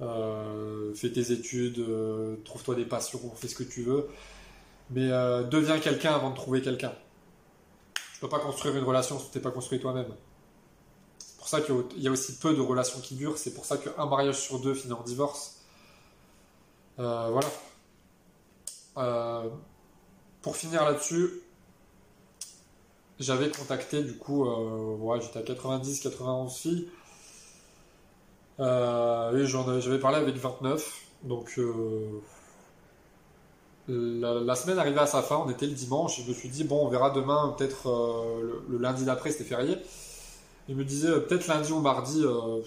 euh, 0.00 0.94
fais 0.94 1.10
tes 1.10 1.32
études, 1.32 1.78
euh, 1.80 2.36
trouve-toi 2.44 2.74
des 2.74 2.86
passions, 2.86 3.20
fais 3.34 3.48
ce 3.48 3.54
que 3.54 3.64
tu 3.64 3.82
veux. 3.82 4.08
Mais 4.90 5.08
deviens 5.50 5.80
quelqu'un 5.80 6.14
avant 6.14 6.30
de 6.30 6.36
trouver 6.36 6.62
quelqu'un. 6.62 6.92
Tu 8.16 8.20
peux 8.20 8.30
pas 8.30 8.38
construire 8.38 8.74
une 8.74 8.84
relation 8.84 9.18
si 9.18 9.26
tu 9.26 9.32
t'es 9.32 9.40
pas 9.40 9.50
construit 9.50 9.78
toi-même. 9.78 10.08
C'est 11.18 11.36
pour 11.36 11.48
ça 11.48 11.60
qu'il 11.60 12.02
y 12.02 12.08
a 12.08 12.10
aussi 12.10 12.38
peu 12.38 12.54
de 12.54 12.62
relations 12.62 12.98
qui 13.00 13.14
durent, 13.14 13.36
c'est 13.36 13.52
pour 13.52 13.66
ça 13.66 13.76
qu'un 13.76 14.06
mariage 14.06 14.40
sur 14.40 14.58
deux 14.58 14.72
finit 14.72 14.94
en 14.94 15.02
divorce. 15.02 15.58
Euh, 16.98 17.28
voilà. 17.30 17.48
Euh, 18.96 19.50
pour 20.40 20.56
finir 20.56 20.86
là-dessus, 20.86 21.42
j'avais 23.20 23.50
contacté 23.50 24.02
du 24.02 24.16
coup, 24.16 24.48
euh, 24.48 25.20
j'étais 25.20 25.40
à 25.40 25.42
90-91 25.42 26.56
filles. 26.56 26.88
Et 28.60 29.46
j'avais 29.46 30.00
parlé 30.00 30.16
avec 30.16 30.36
29. 30.36 31.02
Donc, 31.24 31.60
la, 33.88 34.56
semaine 34.56 34.78
arrivait 34.78 35.00
à 35.00 35.06
sa 35.06 35.22
fin, 35.22 35.36
on 35.36 35.48
était 35.50 35.66
le 35.66 35.72
dimanche. 35.72 36.20
Je 36.22 36.28
me 36.28 36.34
suis 36.34 36.48
dit, 36.48 36.64
bon, 36.64 36.86
on 36.86 36.88
verra 36.88 37.10
demain, 37.10 37.54
peut-être 37.56 37.88
euh, 37.88 38.64
le, 38.68 38.78
lundi 38.78 39.04
d'après, 39.04 39.30
c'était 39.30 39.44
férié. 39.44 39.78
Je 40.68 40.74
me 40.74 40.84
disais, 40.84 41.08
euh, 41.08 41.20
peut-être 41.20 41.46
lundi 41.46 41.72
ou 41.72 41.80
mardi, 41.80 42.22
euh, 42.24 42.62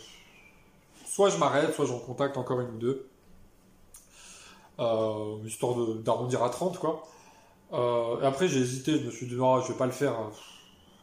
soit 1.05 1.29
je 1.29 1.37
m'arrête, 1.37 1.73
soit 1.73 1.85
j'en 1.85 1.99
contacte 1.99 2.37
encore 2.37 2.61
une 2.61 2.75
ou 2.75 2.77
deux. 2.77 3.05
Histoire 5.45 5.75
d'arrondir 5.97 6.41
à 6.41 6.49
30, 6.49 6.79
quoi. 6.79 7.03
Et 7.73 8.25
après, 8.25 8.47
j'ai 8.47 8.59
hésité, 8.61 8.97
je 8.97 9.05
me 9.05 9.11
suis 9.11 9.27
dit, 9.27 9.35
non, 9.35 9.61
je 9.61 9.73
vais 9.73 9.77
pas 9.77 9.85
le 9.85 9.91
faire. 9.91 10.15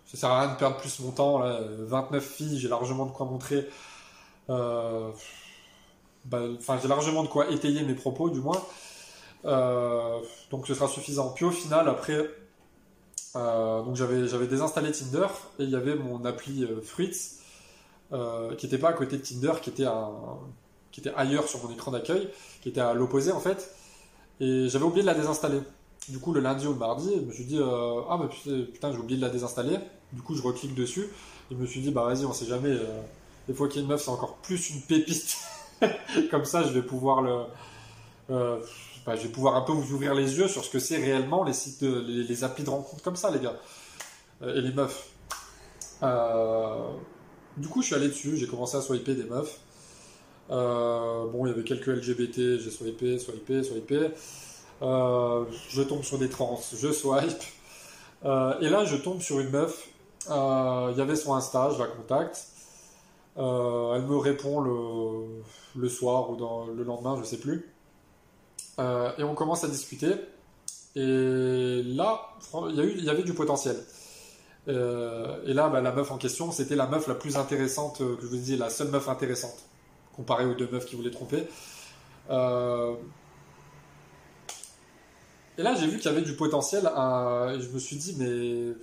Ça 0.07 0.17
sert 0.17 0.31
à 0.31 0.41
rien 0.41 0.53
de 0.55 0.59
perdre 0.59 0.79
plus 0.79 0.99
mon 1.01 1.11
temps. 1.11 1.39
Là. 1.41 1.61
29 1.81 2.25
filles, 2.25 2.59
j'ai 2.59 2.69
largement 2.69 3.05
de 3.05 3.11
quoi 3.11 3.27
montrer. 3.27 3.69
Bah, 4.49 5.13
Enfin, 6.59 6.79
j'ai 6.81 6.89
largement 6.89 7.23
de 7.23 7.29
quoi 7.29 7.51
étayer 7.51 7.83
mes 7.83 7.95
propos, 7.95 8.31
du 8.31 8.41
moins. 8.41 8.63
Euh, 9.47 10.21
donc, 10.51 10.67
ce 10.67 10.75
sera 10.75 10.89
suffisant. 10.89 11.31
Puis 11.31 11.45
au 11.45 11.51
final, 11.51 11.89
après, 11.89 12.31
euh, 13.37 13.83
donc 13.83 13.97
j'avais 13.97 14.27
j'avais 14.29 14.47
désinstallé 14.47 14.93
Tinder 14.93 15.27
et 15.59 15.65
il 15.65 15.71
y 15.71 15.77
avait 15.77 15.95
mon 15.95 16.25
appli 16.25 16.65
euh, 16.65 16.81
Fruits 16.81 17.13
qui 18.59 18.67
n'était 18.67 18.79
pas 18.79 18.91
à 18.91 18.93
côté 18.93 19.17
de 19.19 19.23
Tinder, 19.23 19.53
qui 19.61 19.71
était, 19.71 19.85
à- 19.85 20.11
qui 20.93 21.01
était 21.01 21.13
ailleurs 21.17 21.49
sur 21.49 21.63
mon 21.65 21.73
écran 21.73 21.91
d'accueil, 21.91 22.29
qui 22.63 22.69
était 22.69 22.81
à 22.81 22.95
l'opposé 22.95 23.33
en 23.33 23.41
fait. 23.41 23.75
Et 24.41 24.69
j'avais 24.69 24.85
oublié 24.85 25.03
de 25.03 25.07
la 25.07 25.15
désinstaller. 25.15 25.61
Du 26.09 26.19
coup, 26.21 26.33
le 26.33 26.41
lundi 26.41 26.67
ou 26.67 26.73
le 26.73 26.79
mardi, 26.79 27.13
je 27.17 27.21
me 27.23 27.33
suis 27.33 27.45
dit, 27.45 27.61
ah, 27.63 28.19
mais 28.21 28.29
putain, 28.29 28.65
putain, 28.73 28.93
j'ai 28.93 28.99
oublié 28.99 29.17
de 29.19 29.25
la 29.27 29.31
désinstaller. 29.31 29.79
Du 30.13 30.23
coup, 30.23 30.35
je 30.37 30.43
reclique 30.43 30.75
dessus. 30.75 31.09
Et 31.51 31.55
je 31.55 31.57
me 31.57 31.67
suis 31.67 31.81
dit, 31.81 31.91
bah 31.93 32.05
vas-y, 32.05 32.25
on 32.27 32.33
sait 32.35 32.47
jamais. 32.47 32.71
euh, 32.71 33.03
des 33.49 33.55
fois 33.55 33.69
qu'il 33.69 33.79
y 33.79 33.81
a 33.81 33.83
une 33.85 33.89
meuf, 33.91 34.03
c'est 34.03 34.11
encore 34.11 34.37
plus 34.39 34.71
une 34.71 34.83
pépite. 34.83 35.37
Comme 36.31 36.45
ça, 36.45 36.65
je 36.65 36.71
vais 36.71 36.83
pouvoir 36.83 37.23
le. 37.23 37.43
Je 39.15 39.23
vais 39.23 39.29
pouvoir 39.29 39.55
un 39.55 39.61
peu 39.61 39.73
vous 39.73 39.95
ouvrir 39.95 40.15
les 40.15 40.37
yeux 40.37 40.49
sur 40.49 40.65
ce 40.65 40.71
que 40.71 40.81
c'est 40.81 40.97
réellement 40.97 41.45
les 41.45 41.53
sites, 41.53 41.83
de- 41.83 42.01
les, 42.01 42.45
applis 42.45 42.65
de 42.65 42.71
rencontres 42.71 43.03
comme 43.03 43.17
ça, 43.17 43.31
les 43.31 43.39
gars. 43.39 43.57
Euh, 44.43 44.57
et 44.57 44.61
les 44.61 44.73
meufs. 44.73 45.11
Euh, 46.03 46.89
du 47.57 47.69
coup, 47.69 47.83
je 47.83 47.87
suis 47.87 47.95
allé 47.95 48.09
dessus, 48.09 48.37
j'ai 48.37 48.49
commencé 48.49 48.77
à 48.77 48.81
swiper 48.81 49.15
des 49.15 49.25
meufs. 49.25 49.61
Euh, 50.51 51.27
bon, 51.27 51.47
il 51.47 51.51
y 51.51 51.53
avait 51.53 51.65
quelques 51.65 51.87
LGBT, 51.87 52.59
j'ai 52.59 52.71
swipé, 52.71 53.19
swipé, 53.19 53.63
swipé. 53.63 54.11
Je 54.81 55.83
tombe 55.83 56.03
sur 56.03 56.19
des 56.19 56.29
trans, 56.29 56.61
je 56.77 56.93
swipe. 56.93 57.43
Et 58.25 58.69
là, 58.69 58.85
je 58.85 58.97
tombe 58.97 59.21
sur 59.21 59.39
une 59.39 59.51
meuf. 59.51 59.89
Il 60.29 60.99
y 60.99 61.01
avait 61.01 61.17
son 61.17 61.35
Insta, 61.35 61.71
je 61.73 61.79
la 61.79 61.87
contacte. 61.87 62.47
Elle 63.37 63.43
me 64.03 64.17
répond 64.17 64.61
le, 65.77 65.89
soir 65.89 66.31
ou 66.31 66.37
le 66.75 66.83
lendemain, 66.83 67.17
je 67.19 67.25
sais 67.25 67.39
plus. 67.39 67.76
Euh, 68.79 69.13
et 69.19 69.25
on 69.25 69.35
commence 69.35 69.65
à 69.65 69.69
discuter. 69.69 70.13
Et 70.95 71.83
là, 71.85 72.29
il 72.69 73.05
y, 73.05 73.11
avait 73.11 73.23
du 73.23 73.35
potentiel. 73.35 73.77
Euh, 74.69 75.43
et 75.47 75.53
là, 75.55 75.69
bah, 75.69 75.81
la 75.81 75.93
meuf 75.93 76.11
en 76.11 76.19
question, 76.19 76.51
c'était 76.53 76.77
la 76.77 76.87
meuf 76.87 77.07
la 77.07 77.15
plus 77.15 77.37
intéressante, 77.37 78.01
euh, 78.01 78.17
que 78.17 78.23
je 78.23 78.27
vous 78.29 78.37
dis, 78.37 78.57
la 78.57 78.71
seule 78.71 78.89
meuf 78.89 79.09
intéressante, 79.09 79.59
comparée 80.15 80.47
aux 80.47 80.55
deux 80.55 80.69
meufs 80.71 80.87
qui 80.87 80.97
voulaient 80.97 81.11
tromper. 81.11 81.47
Et 85.59 85.63
là, 85.63 85.75
j'ai 85.75 85.87
vu 85.87 85.97
qu'il 85.99 86.07
y 86.07 86.15
avait 86.15 86.23
du 86.23 86.35
potentiel. 86.35 86.85
et 86.87 87.61
je 87.61 87.69
me 87.71 87.79
suis 87.79 87.97
dit, 87.97 88.15
mais 88.19 88.75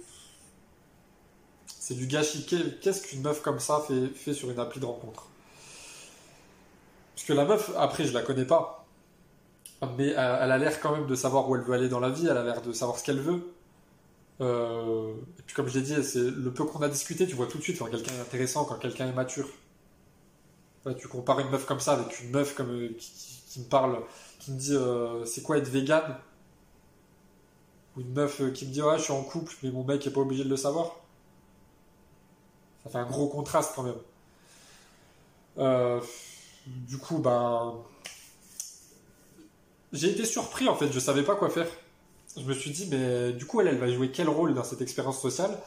c'est 1.67 1.95
du 1.95 2.07
gâchis. 2.07 2.45
Qu'est- 2.45 2.79
Qu'est-ce 2.79 3.01
qu'une 3.07 3.21
meuf 3.21 3.41
comme 3.41 3.59
ça 3.59 3.83
fait, 3.87 4.07
fait 4.07 4.33
sur 4.33 4.49
une 4.49 4.59
appli 4.59 4.79
de 4.79 4.85
rencontre? 4.85 5.27
Parce 7.15 7.27
que 7.27 7.33
la 7.33 7.45
meuf, 7.45 7.71
après, 7.77 8.05
je 8.05 8.13
la 8.13 8.21
connais 8.21 8.45
pas. 8.45 8.82
Mais 9.97 10.07
elle, 10.07 10.37
elle 10.41 10.51
a 10.51 10.57
l'air 10.57 10.79
quand 10.79 10.95
même 10.95 11.07
de 11.07 11.15
savoir 11.15 11.49
où 11.49 11.55
elle 11.55 11.61
veut 11.61 11.73
aller 11.73 11.89
dans 11.89 11.99
la 11.99 12.09
vie. 12.09 12.27
Elle 12.27 12.37
a 12.37 12.43
l'air 12.43 12.61
de 12.61 12.71
savoir 12.73 12.97
ce 12.97 13.03
qu'elle 13.03 13.19
veut. 13.19 13.53
Euh, 14.41 15.13
et 15.39 15.41
puis, 15.43 15.55
comme 15.55 15.67
je 15.67 15.79
l'ai 15.79 15.85
dit, 15.85 16.03
c'est 16.03 16.19
le 16.19 16.51
peu 16.51 16.65
qu'on 16.65 16.81
a 16.81 16.89
discuté, 16.89 17.27
tu 17.27 17.35
vois 17.35 17.47
tout 17.47 17.57
de 17.57 17.63
suite 17.63 17.79
quand 17.79 17.89
quelqu'un 17.89 18.13
est 18.13 18.21
intéressant, 18.21 18.65
quand 18.65 18.77
quelqu'un 18.77 19.07
est 19.07 19.13
mature. 19.13 19.47
Tu 20.97 21.07
compares 21.07 21.39
une 21.39 21.49
meuf 21.49 21.65
comme 21.65 21.79
ça 21.79 21.93
avec 21.93 22.19
une 22.21 22.31
meuf 22.31 22.55
comme, 22.55 22.71
euh, 22.71 22.89
qui, 22.97 23.61
me 23.61 23.65
parle, 23.65 23.99
qui 24.39 24.51
me 24.51 24.59
dit 24.59 24.75
euh, 24.75 25.23
c'est 25.23 25.41
quoi 25.41 25.57
être 25.57 25.69
vegan? 25.69 26.17
Ou 27.95 28.01
une 28.01 28.11
meuf 28.11 28.41
euh, 28.41 28.49
qui 28.51 28.65
me 28.65 28.73
dit 28.73 28.81
ouais, 28.81 28.97
je 28.97 29.03
suis 29.03 29.13
en 29.13 29.23
couple, 29.23 29.53
mais 29.63 29.71
mon 29.71 29.85
mec 29.85 30.05
est 30.05 30.11
pas 30.11 30.19
obligé 30.19 30.43
de 30.43 30.49
le 30.49 30.57
savoir. 30.57 30.97
Ça 32.83 32.89
fait 32.89 32.97
un 32.97 33.05
gros 33.05 33.29
contraste 33.29 33.71
quand 33.75 33.83
même. 33.83 33.95
Euh, 35.57 36.01
du 36.65 36.97
coup, 36.97 37.19
ben. 37.19 37.75
J'ai 39.93 40.09
été 40.09 40.25
surpris 40.25 40.67
en 40.67 40.75
fait, 40.75 40.91
je 40.91 40.99
savais 40.99 41.23
pas 41.23 41.35
quoi 41.35 41.49
faire. 41.49 41.67
Je 42.35 42.43
me 42.43 42.53
suis 42.53 42.71
dit, 42.71 42.87
mais 42.89 43.31
du 43.31 43.45
coup, 43.45 43.61
elle, 43.61 43.67
elle 43.67 43.77
va 43.77 43.87
jouer 43.87 44.09
quel 44.11 44.27
rôle 44.27 44.55
dans 44.55 44.63
cette 44.63 44.81
expérience 44.81 45.21
sociale? 45.21 45.57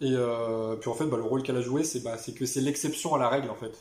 Et 0.00 0.12
euh, 0.14 0.74
puis 0.76 0.90
en 0.90 0.94
fait, 0.94 1.06
bah, 1.06 1.16
le 1.16 1.22
rôle 1.22 1.42
qu'elle 1.42 1.56
a 1.56 1.60
joué, 1.60 1.84
c'est 1.84 2.00
bah, 2.00 2.16
que 2.16 2.46
c'est 2.46 2.60
l'exception 2.60 3.14
à 3.14 3.18
la 3.18 3.28
règle 3.28 3.50
en 3.50 3.54
fait. 3.54 3.72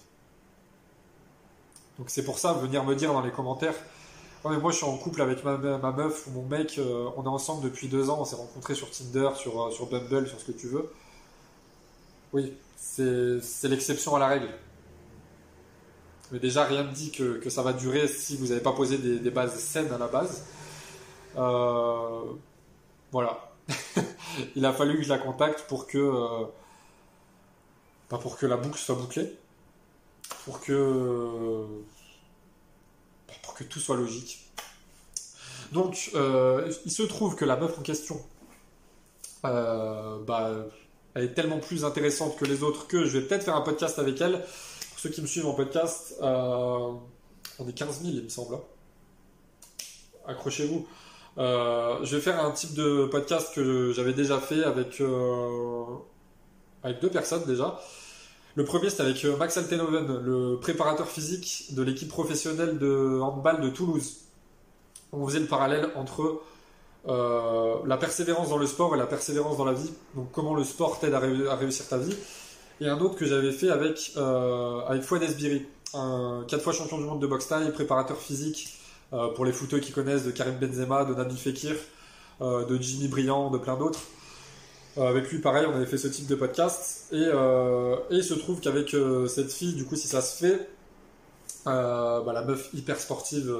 Donc 1.98 2.10
c'est 2.10 2.24
pour 2.24 2.40
ça, 2.40 2.54
venir 2.54 2.84
me 2.84 2.96
dire 2.96 3.14
dans 3.14 3.22
les 3.22 3.32
commentaires, 3.32 3.76
ouais, 4.44 4.52
mais 4.52 4.58
moi 4.58 4.72
je 4.72 4.78
suis 4.78 4.86
en 4.86 4.98
couple 4.98 5.22
avec 5.22 5.44
ma, 5.44 5.58
ma 5.58 5.92
meuf 5.92 6.28
ou 6.28 6.32
mon 6.32 6.44
mec, 6.44 6.78
euh, 6.78 7.10
on 7.18 7.24
est 7.24 7.28
ensemble 7.28 7.64
depuis 7.64 7.88
deux 7.88 8.10
ans, 8.10 8.18
on 8.20 8.26
s'est 8.26 8.36
rencontrés 8.36 8.76
sur 8.76 8.90
Tinder, 8.90 9.30
sur, 9.36 9.64
euh, 9.64 9.72
sur 9.72 9.88
Bumble, 9.88 10.28
sur 10.28 10.40
ce 10.40 10.46
que 10.46 10.52
tu 10.52 10.68
veux. 10.68 10.92
Oui, 12.34 12.54
c'est 12.78 13.68
l'exception 13.68 14.16
à 14.16 14.20
la 14.20 14.28
règle. 14.28 14.48
Mais 16.32 16.40
déjà, 16.40 16.64
rien 16.64 16.84
ne 16.84 16.92
dit 16.92 17.12
que, 17.12 17.50
ça 17.50 17.62
va 17.62 17.74
durer 17.74 18.08
si 18.08 18.38
vous 18.38 18.48
n'avez 18.48 18.62
pas 18.62 18.74
posé 18.74 18.98
des, 18.98 19.20
des 19.20 19.32
bases 19.32 19.60
saines 19.60 19.92
à 19.92 19.98
la 19.98 20.08
base. 20.08 20.44
Euh, 21.38 22.22
voilà. 23.12 23.52
Il 24.56 24.66
a 24.66 24.74
fallu 24.74 24.98
que 24.98 25.04
je 25.04 25.10
la 25.10 25.18
contacte 25.18 25.66
pour 25.68 25.88
que, 25.88 25.98
euh, 25.98 26.46
bah, 28.10 28.20
pour 28.22 28.38
que 28.38 28.46
la 28.46 28.58
boucle 28.58 28.80
soit 28.80 28.96
bouclée. 28.96 29.36
Pour 30.46 30.62
que, 30.62 31.66
bah, 33.28 33.34
pour 33.44 33.54
que 33.54 33.64
tout 33.64 33.80
soit 33.80 33.98
logique. 33.98 34.52
Donc, 35.72 36.12
euh, 36.16 36.72
il 36.86 36.92
se 36.92 37.04
trouve 37.04 37.36
que 37.36 37.46
la 37.46 37.56
meuf 37.56 37.78
en 37.78 37.82
question, 37.82 38.22
euh, 39.46 40.18
bah, 40.26 40.52
elle 41.14 41.24
est 41.26 41.34
tellement 41.34 41.60
plus 41.60 41.86
intéressante 41.86 42.38
que 42.38 42.46
les 42.46 42.64
autres 42.64 42.88
que 42.88 43.06
je 43.06 43.18
vais 43.18 43.26
peut-être 43.26 43.44
faire 43.44 43.56
un 43.56 43.62
podcast 43.62 44.00
avec 44.00 44.20
elle. 44.22 44.44
Ceux 45.02 45.10
qui 45.10 45.20
me 45.24 45.26
suivent 45.26 45.48
en 45.48 45.54
podcast, 45.56 46.14
euh, 46.22 46.92
on 47.58 47.68
est 47.68 47.74
15 47.74 48.02
000, 48.04 48.14
il 48.18 48.24
me 48.24 48.30
semble. 48.30 48.54
hein. 48.54 48.62
Accrochez-vous. 50.28 50.86
Euh, 51.40 51.98
je 52.04 52.16
vais 52.16 52.22
faire 52.22 52.40
un 52.46 52.52
type 52.52 52.76
de 52.76 53.08
podcast 53.08 53.52
que 53.56 53.94
j'avais 53.94 54.14
déjà 54.14 54.38
fait 54.38 54.64
avec, 54.64 55.02
euh, 55.02 55.86
avec 56.84 57.02
deux 57.02 57.10
personnes 57.10 57.46
déjà. 57.46 57.80
Le 58.54 58.64
premier, 58.64 58.92
c'était 58.92 59.02
avec 59.02 59.24
Max 59.40 59.58
Altenhoven, 59.58 60.20
le 60.22 60.60
préparateur 60.62 61.08
physique 61.08 61.74
de 61.74 61.82
l'équipe 61.82 62.10
professionnelle 62.10 62.78
de 62.78 63.20
handball 63.22 63.60
de 63.60 63.70
Toulouse. 63.70 64.18
On 65.14 65.26
faisait 65.28 65.40
le 65.40 65.48
parallèle 65.48 65.90
entre 65.96 66.44
la 67.08 67.98
persévérance 67.98 68.50
dans 68.50 68.58
le 68.60 68.68
sport 68.68 68.94
et 68.94 69.00
la 69.00 69.08
persévérance 69.08 69.58
dans 69.58 69.66
la 69.66 69.74
vie. 69.74 69.92
Donc, 70.14 70.32
comment 70.32 70.54
le 70.54 70.64
sport 70.64 71.00
t'aide 71.00 71.16
à 71.16 71.20
réussir 71.56 71.88
ta 71.88 71.98
vie. 71.98 72.16
Et 72.82 72.90
un 72.90 73.00
autre 73.00 73.16
que 73.16 73.26
j'avais 73.26 73.52
fait 73.52 73.70
avec, 73.70 74.12
euh, 74.18 74.82
avec 74.88 75.04
Fouad 75.04 75.22
Esbiri, 75.22 75.68
un 75.94 76.44
4 76.48 76.64
fois 76.64 76.74
champion 76.74 76.98
du 76.98 77.04
monde 77.04 77.22
de 77.22 77.28
boxe 77.28 77.48
taille, 77.48 77.72
préparateur 77.72 78.18
physique 78.18 78.80
euh, 79.14 79.28
pour 79.36 79.46
les 79.46 79.52
footeux 79.52 79.80
qui 79.80 79.92
connaissent 79.92 80.26
de 80.26 80.32
Karim 80.32 80.56
Benzema, 80.58 81.06
de 81.06 81.14
Nabil 81.14 81.38
Fekir, 81.38 81.76
euh, 82.42 82.66
de 82.66 82.82
Jimmy 82.82 83.08
Briand, 83.08 83.52
de 83.52 83.60
plein 83.60 83.78
d'autres. 83.78 84.00
Euh, 84.98 85.08
avec 85.08 85.30
lui, 85.30 85.38
pareil, 85.38 85.68
on 85.70 85.76
avait 85.76 85.86
fait 85.86 86.00
ce 86.00 86.08
type 86.08 86.26
de 86.26 86.34
podcast. 86.34 87.08
Et, 87.12 87.30
il 88.10 88.24
se 88.24 88.34
trouve 88.34 88.60
qu'avec 88.62 88.96
cette 89.28 89.52
fille, 89.52 89.74
du 89.74 89.86
coup, 89.86 89.96
si 89.96 90.08
ça 90.08 90.22
se 90.22 90.44
fait, 90.44 90.68
bah, 91.66 92.24
la 92.34 92.42
meuf 92.42 92.70
hyper 92.74 93.00
sportive, 93.00 93.56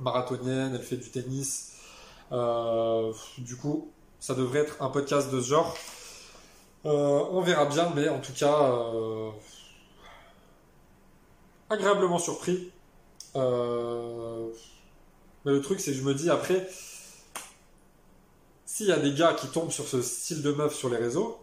marathonienne, 0.00 0.74
elle 0.74 0.82
fait 0.82 0.96
du 0.96 1.10
tennis. 1.10 1.72
Du 2.30 3.56
coup, 3.60 3.90
ça 4.20 4.34
devrait 4.34 4.60
être 4.60 4.82
un 4.82 4.88
podcast 4.88 5.30
de 5.30 5.38
ce 5.38 5.48
genre. 5.48 5.76
Euh, 6.86 7.24
on 7.30 7.40
verra 7.40 7.66
bien, 7.66 7.90
mais 7.94 8.08
en 8.08 8.20
tout 8.20 8.32
cas, 8.32 8.70
euh, 8.72 9.30
agréablement 11.70 12.18
surpris. 12.18 12.70
Euh, 13.36 14.48
mais 15.44 15.52
le 15.52 15.60
truc, 15.60 15.80
c'est 15.80 15.92
que 15.92 15.96
je 15.96 16.02
me 16.02 16.14
dis 16.14 16.30
après, 16.30 16.68
s'il 18.64 18.86
y 18.86 18.92
a 18.92 18.98
des 18.98 19.12
gars 19.12 19.34
qui 19.34 19.48
tombent 19.48 19.72
sur 19.72 19.86
ce 19.86 20.02
style 20.02 20.42
de 20.42 20.52
meuf 20.52 20.74
sur 20.74 20.88
les 20.88 20.96
réseaux, 20.96 21.40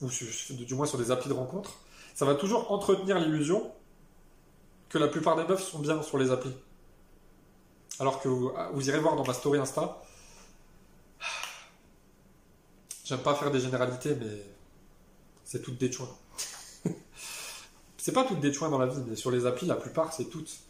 ou 0.00 0.08
du 0.50 0.74
moins 0.74 0.86
sur 0.86 0.98
des 0.98 1.10
applis 1.10 1.28
de 1.28 1.34
rencontre, 1.34 1.72
ça 2.14 2.24
va 2.24 2.34
toujours 2.34 2.72
entretenir 2.72 3.18
l'illusion 3.18 3.70
que 4.88 4.98
la 4.98 5.08
plupart 5.08 5.36
des 5.36 5.44
meufs 5.44 5.62
sont 5.62 5.80
bien 5.80 6.02
sur 6.02 6.18
les 6.18 6.30
applis. 6.30 6.54
Alors 8.00 8.20
que 8.20 8.28
vous 8.28 8.88
irez 8.88 9.00
voir 9.00 9.16
dans 9.16 9.24
ma 9.24 9.34
story 9.34 9.58
Insta, 9.58 10.02
j'aime 13.08 13.20
pas 13.20 13.34
faire 13.34 13.50
des 13.50 13.60
généralités, 13.60 14.14
mais 14.14 14.42
c'est 15.44 15.62
toutes 15.62 15.78
des 15.78 15.90
chouins. 15.90 16.14
C'est 17.96 18.12
pas 18.12 18.24
toutes 18.24 18.40
des 18.40 18.52
chouins 18.52 18.70
dans 18.70 18.78
la 18.78 18.86
vie, 18.86 19.02
mais 19.06 19.16
sur 19.16 19.30
les 19.30 19.44
applis, 19.44 19.66
la 19.66 19.74
plupart, 19.74 20.14
c'est 20.14 20.26
toutes. 20.26 20.60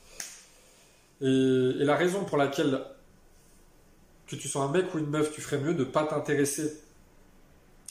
Et, 1.21 1.73
la 1.85 1.95
raison 1.95 2.25
pour 2.25 2.37
laquelle 2.37 2.85
que 4.27 4.35
tu 4.35 4.49
sois 4.49 4.63
un 4.63 4.71
mec 4.71 4.93
ou 4.95 4.99
une 4.99 5.07
meuf, 5.07 5.33
tu 5.33 5.41
ferais 5.41 5.59
mieux 5.59 5.75
de 5.75 5.85
pas 5.85 6.05
t'intéresser 6.05 6.81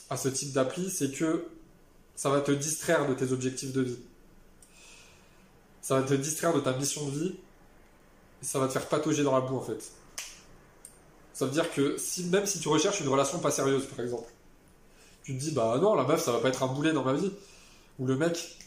à 0.10 0.18
ce 0.18 0.28
type 0.28 0.52
d'appli, 0.52 0.90
c'est 0.90 1.12
que 1.12 1.48
ça 2.16 2.30
va 2.30 2.42
te 2.42 2.52
distraire 2.52 3.08
de 3.08 3.14
tes 3.14 3.32
objectifs 3.32 3.72
de 3.72 3.82
vie. 3.82 4.00
Ça 5.82 6.00
va 6.00 6.06
te 6.06 6.14
distraire 6.14 6.54
de 6.54 6.60
ta 6.60 6.74
mission 6.74 7.06
de 7.06 7.12
vie. 7.12 7.36
Et 8.42 8.46
ça 8.46 8.60
va 8.60 8.68
te 8.68 8.74
faire 8.74 8.88
patauger 8.88 9.24
dans 9.24 9.34
la 9.34 9.42
boue 9.42 9.58
en 9.58 9.62
fait. 9.62 9.92
Ça 11.34 11.46
veut 11.46 11.52
dire 11.52 11.72
que 11.72 11.96
même 12.32 12.46
si 12.46 12.60
tu 12.60 12.68
recherches 12.68 13.00
une 13.00 13.08
relation 13.08 13.40
pas 13.40 13.52
sérieuse 13.52 13.86
par 13.86 14.02
exemple, 14.02 14.30
tu 15.28 15.36
te 15.36 15.42
dis 15.42 15.52
bah 15.52 15.78
non, 15.82 15.94
la 15.94 16.06
meuf 16.06 16.24
ça 16.24 16.32
va 16.32 16.40
pas 16.40 16.48
être 16.48 16.64
un 16.64 16.68
boulet 16.68 16.94
dans 16.94 17.04
ma 17.04 17.12
vie. 17.12 17.34
Ou 18.00 18.06
le 18.06 18.16
mec, 18.16 18.58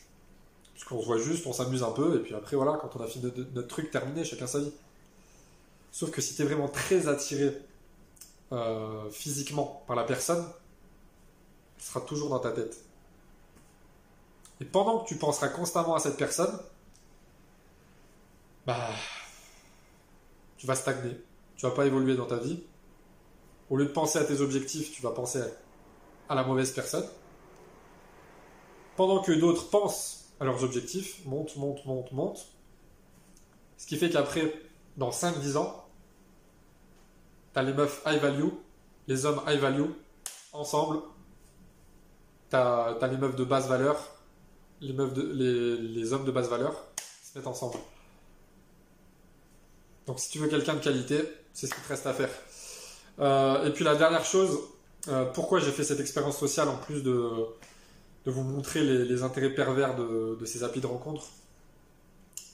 parce 0.75 0.85
qu'on 0.85 1.01
se 1.01 1.07
voit 1.07 1.17
juste, 1.17 1.47
on 1.47 1.55
s'amuse 1.55 1.83
un 1.83 1.91
peu, 1.91 2.17
et 2.17 2.19
puis 2.19 2.35
après 2.35 2.55
voilà, 2.55 2.79
quand 2.79 2.95
on 2.97 3.01
a 3.03 3.07
fini 3.07 3.33
notre, 3.55 3.67
truc 3.67 3.91
terminé, 3.91 4.25
chacun 4.25 4.47
sa 4.47 4.59
vie. 4.59 4.73
Sauf 5.91 6.11
que 6.11 6.21
si 6.21 6.35
tu 6.35 6.43
es 6.43 6.45
vraiment 6.45 6.69
très 6.69 7.09
attiré 7.09 7.57
euh, 8.53 9.09
physiquement 9.11 9.83
par 9.87 9.97
la 9.97 10.05
personne, 10.05 10.45
elle 11.79 11.83
sera 11.83 12.03
toujours 12.03 12.29
dans 12.29 12.41
ta 12.41 12.51
tête. 12.51 12.77
Et 14.61 14.67
pendant 14.67 14.99
que 14.99 15.09
tu 15.09 15.17
penseras 15.17 15.49
constamment 15.49 15.95
à 15.95 15.99
cette 15.99 16.19
personne, 16.19 16.61
bah, 18.67 18.91
tu 20.59 20.67
vas 20.67 20.75
stagner. 20.75 21.17
Tu 21.57 21.65
vas 21.65 21.73
pas 21.73 21.87
évoluer 21.87 22.17
dans 22.17 22.27
ta 22.27 22.37
vie. 22.37 22.63
Au 23.71 23.79
lieu 23.79 23.87
de 23.87 23.93
penser 23.93 24.19
à 24.19 24.25
tes 24.25 24.43
objectifs, 24.43 24.93
tu 24.93 25.01
vas 25.01 25.13
penser 25.13 25.41
à 25.41 25.47
la 26.35 26.45
mauvaise 26.45 26.73
personne. 26.73 27.07
Pendant 28.97 29.23
que 29.23 29.33
d'autres 29.33 29.71
pensent 29.71 30.33
à 30.41 30.45
leurs 30.45 30.63
objectifs, 30.65 31.25
montent, 31.27 31.57
montent, 31.57 31.85
montent, 31.85 32.13
montent. 32.13 32.47
Ce 33.77 33.87
qui 33.87 33.97
fait 33.97 34.11
qu'après, 34.11 34.53
dans 34.97 35.11
5-10 35.11 35.57
ans, 35.57 35.85
t'as 37.53 37.63
les 37.63 37.73
meufs 37.73 38.03
high 38.07 38.21
value, 38.21 38.49
les 39.07 39.27
hommes 39.27 39.41
high 39.47 39.59
value, 39.59 39.91
ensemble. 40.53 41.01
T'as 42.49 42.97
as 43.01 43.07
les 43.07 43.17
meufs 43.17 43.37
de 43.37 43.45
basse 43.45 43.69
valeur, 43.69 43.97
les, 44.81 44.93
meufs 44.93 45.15
de, 45.15 45.23
les, 45.23 45.77
les 45.77 46.13
hommes 46.13 46.25
de 46.25 46.31
basse 46.31 46.49
valeur 46.49 46.75
se 47.23 47.39
mettent 47.39 47.47
ensemble. 47.47 47.79
Donc 50.07 50.19
si 50.19 50.31
tu 50.31 50.39
veux 50.39 50.49
quelqu'un 50.49 50.75
de 50.75 50.81
qualité, 50.81 51.23
c'est 51.53 51.67
ce 51.67 51.75
qu'il 51.75 51.83
te 51.85 51.89
reste 51.89 52.07
à 52.07 52.13
faire. 52.13 52.31
Euh, 53.21 53.67
et 53.67 53.71
puis 53.71 53.85
la 53.85 53.95
dernière 53.97 54.25
chose, 54.25 54.59
euh, 55.09 55.25
pourquoi 55.27 55.61
j'ai 55.61 55.71
fait 55.71 55.85
cette 55.85 56.01
expérience 56.01 56.39
sociale 56.39 56.69
en 56.69 56.77
plus 56.77 57.03
de, 57.03 57.31
vous 58.27 58.43
montrer 58.43 58.83
les, 58.83 59.23
intérêts 59.23 59.55
pervers 59.55 59.97
de, 59.97 60.39
ces 60.45 60.63
applis 60.63 60.81
de 60.81 60.87
rencontre, 60.87 61.25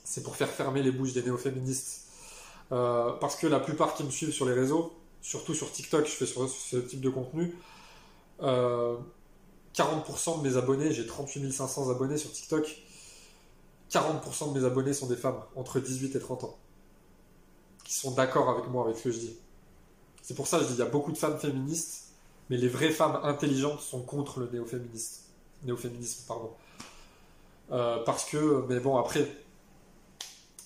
c'est 0.05 0.22
pour 0.22 0.36
faire 0.36 0.49
fermer 0.49 0.82
les 0.82 0.92
bouches 0.92 1.12
des 1.12 1.22
néo-féministes. 1.22 2.03
Euh, 2.72 3.12
parce 3.20 3.36
que 3.36 3.47
la 3.47 3.61
plupart 3.61 3.94
qui 3.94 4.03
me 4.03 4.11
suivent 4.11 4.32
sur 4.32 4.47
les 4.47 4.55
réseaux, 4.55 4.92
surtout 5.22 5.55
sur 5.55 5.70
TikTok, 5.70 6.07
je 6.07 6.11
fais 6.11 6.26
sur 6.26 6.49
ce 6.49 6.76
type 6.76 7.01
de 7.01 7.11
contenu, 7.11 7.55
40% 8.40 10.42
de 10.42 10.49
mes 10.49 10.57
abonnés, 10.57 10.92
j'ai 10.92 11.07
38 11.07 11.53
500 11.53 11.90
abonnés 11.90 12.16
sur 12.16 12.32
TikTok, 12.32 12.82
40% 13.90 14.53
de 14.53 14.61
mes 14.61 14.66
abonnés 14.66 14.92
sont 14.92 15.07
des 15.07 15.16
femmes 15.16 15.40
entre 15.55 15.80
18 15.80 16.16
et 16.16 16.18
30 16.18 16.44
ans 16.44 16.59
qui 17.86 17.94
sont 17.94 18.11
d'accord 18.11 18.51
avec 18.51 18.68
moi, 18.68 18.84
avec 18.84 18.99
ce 18.99 19.05
que 19.05 19.11
je 19.12 19.18
dis. 19.18 19.36
C'est 20.22 20.34
pour 20.34 20.49
ça 20.49 20.59
que 20.59 20.64
je 20.64 20.68
dis 20.70 20.74
il 20.74 20.80
y 20.80 20.82
a 20.82 20.86
beaucoup 20.86 21.12
de 21.12 21.18
femmes 21.18 21.38
féministes, 21.38 22.06
mais 22.51 22.57
les 22.57 22.68
vraies 22.68 22.90
femmes 22.90 23.18
intelligentes 23.22 23.80
sont 23.80 24.03
contre 24.03 24.40
le 24.40 24.49
néo-féministe. 24.51 25.24
Néo-féminisme, 25.64 26.24
pardon. 26.26 26.53
Euh, 27.72 28.03
parce 28.05 28.24
que, 28.24 28.64
mais 28.68 28.78
bon, 28.78 28.97
après, 28.97 29.28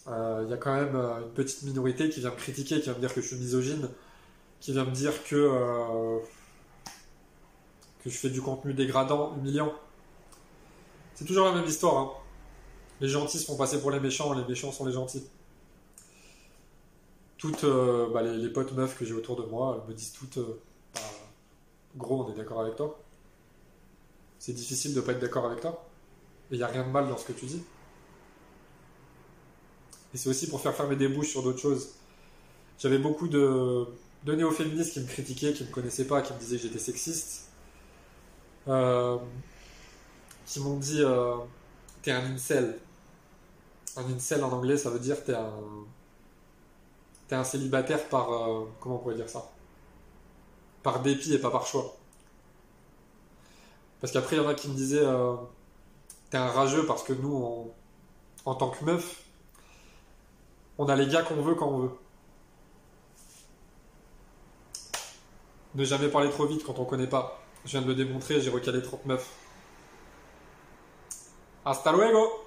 euh, 0.08 0.42
il 0.44 0.50
y 0.50 0.52
a 0.52 0.56
quand 0.56 0.74
même 0.74 0.94
euh, 0.96 1.22
une 1.22 1.30
petite 1.30 1.62
minorité 1.62 2.10
qui 2.10 2.20
vient 2.20 2.30
me 2.30 2.36
critiquer, 2.36 2.76
qui 2.76 2.84
vient 2.84 2.94
me 2.94 3.00
dire 3.00 3.14
que 3.14 3.20
je 3.20 3.28
suis 3.28 3.36
misogyne, 3.36 3.88
qui 4.60 4.72
vient 4.72 4.84
me 4.84 4.90
dire 4.90 5.24
que, 5.24 5.36
euh, 5.36 6.18
que 8.04 8.10
je 8.10 8.16
fais 8.16 8.30
du 8.30 8.42
contenu 8.42 8.74
dégradant, 8.74 9.34
humiliant. 9.36 9.72
C'est 11.14 11.24
toujours 11.24 11.46
la 11.46 11.52
même 11.52 11.66
histoire. 11.66 11.96
Hein. 11.96 12.10
Les 13.00 13.08
gentils 13.08 13.38
se 13.38 13.46
font 13.46 13.56
passer 13.56 13.80
pour 13.80 13.90
les 13.90 14.00
méchants, 14.00 14.32
les 14.34 14.44
méchants 14.44 14.72
sont 14.72 14.84
les 14.84 14.92
gentils 14.92 15.24
toutes 17.40 17.64
euh, 17.64 18.06
bah, 18.12 18.20
les, 18.22 18.36
les, 18.36 18.50
potes 18.50 18.72
meufs 18.72 18.96
que 18.98 19.04
j'ai 19.06 19.14
autour 19.14 19.34
de 19.34 19.48
moi 19.48 19.84
me 19.88 19.94
disent 19.94 20.12
toutes 20.12 20.36
euh, 20.36 20.60
gros 21.96 22.24
on 22.24 22.32
est 22.32 22.36
d'accord 22.36 22.60
avec 22.60 22.76
toi. 22.76 22.98
C'est 24.38 24.52
difficile 24.52 24.94
de 24.94 25.00
pas 25.00 25.12
être 25.12 25.20
d'accord 25.20 25.46
avec 25.46 25.60
toi. 25.60 25.86
Et 26.50 26.54
il 26.54 26.58
n'y 26.58 26.64
a 26.64 26.68
rien 26.68 26.84
de 26.84 26.90
mal 26.90 27.08
dans 27.08 27.16
ce 27.16 27.26
que 27.26 27.32
tu 27.32 27.46
dis. 27.46 27.62
Et 30.14 30.16
c'est 30.16 30.28
aussi 30.28 30.48
pour 30.48 30.60
faire 30.60 30.74
fermer 30.74 30.96
des 30.96 31.08
bouches 31.08 31.28
sur 31.30 31.42
d'autres 31.42 31.60
choses. 31.60 31.90
J'avais 32.78 32.98
beaucoup 32.98 33.28
de, 33.28 33.86
de 34.24 34.34
néo-féministes 34.34 34.94
qui 34.94 35.00
me 35.00 35.06
critiquaient 35.06 35.52
qui 35.52 35.64
me 35.64 35.70
connaissaient 35.70 36.06
pas 36.06 36.22
qui 36.22 36.32
me 36.32 36.38
disaient 36.38 36.56
que 36.56 36.62
j'étais 36.64 36.78
sexiste. 36.78 37.48
Euh, 38.68 39.18
qui 40.46 40.60
m'ont 40.60 40.78
dit 40.78 41.02
euh, 41.02 41.36
t'es 42.02 42.12
un 42.12 42.24
incel. 42.32 42.78
Un 43.96 44.04
incel 44.12 44.42
en 44.44 44.52
anglais 44.52 44.76
ça 44.76 44.90
veut 44.90 44.98
dire 45.00 45.22
t'es 45.24 45.34
un 45.34 45.52
t'es 47.28 47.36
un 47.36 47.44
célibataire 47.44 48.08
par. 48.08 48.32
Euh, 48.32 48.66
comment 48.80 48.96
on 48.96 48.98
pourrait 48.98 49.14
dire 49.14 49.28
ça? 49.28 49.50
Par 50.82 51.00
dépit 51.00 51.34
et 51.34 51.38
pas 51.38 51.50
par 51.50 51.66
choix. 51.66 51.96
Parce 54.00 54.12
qu'après, 54.12 54.36
il 54.36 54.42
y 54.42 54.44
en 54.44 54.48
a 54.48 54.54
qui 54.54 54.68
me 54.68 54.74
disaient 54.74 55.04
euh, 55.04 55.34
T'es 56.30 56.38
un 56.38 56.46
rageux 56.46 56.86
parce 56.86 57.02
que 57.02 57.12
nous, 57.12 57.72
en 58.44 58.54
tant 58.54 58.70
que 58.70 58.84
meuf, 58.84 59.22
on 60.78 60.88
a 60.88 60.94
les 60.94 61.08
gars 61.08 61.22
qu'on 61.22 61.42
veut 61.42 61.54
quand 61.54 61.68
on 61.68 61.78
veut. 61.78 61.90
Ne 65.74 65.84
jamais 65.84 66.08
parler 66.08 66.30
trop 66.30 66.46
vite 66.46 66.64
quand 66.64 66.78
on 66.78 66.84
connaît 66.84 67.08
pas. 67.08 67.42
Je 67.64 67.72
viens 67.72 67.82
de 67.82 67.88
le 67.88 67.94
démontrer, 67.94 68.40
j'ai 68.40 68.50
recalé 68.50 68.80
30 68.80 69.06
meufs. 69.06 69.28
Hasta 71.64 71.92
luego! 71.92 72.46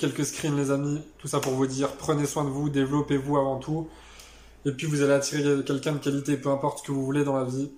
Quelques 0.00 0.24
screens 0.24 0.56
les 0.56 0.70
amis, 0.70 1.00
tout 1.18 1.28
ça 1.28 1.40
pour 1.40 1.52
vous 1.52 1.66
dire, 1.66 1.92
prenez 1.92 2.26
soin 2.26 2.44
de 2.44 2.48
vous, 2.48 2.70
développez-vous 2.70 3.36
avant 3.36 3.58
tout, 3.58 3.88
et 4.64 4.72
puis 4.72 4.86
vous 4.86 5.02
allez 5.02 5.12
attirer 5.12 5.62
quelqu'un 5.64 5.92
de 5.92 5.98
qualité, 5.98 6.36
peu 6.36 6.50
importe 6.50 6.78
ce 6.78 6.84
que 6.84 6.92
vous 6.92 7.04
voulez 7.04 7.22
dans 7.22 7.36
la 7.36 7.44
vie, 7.44 7.70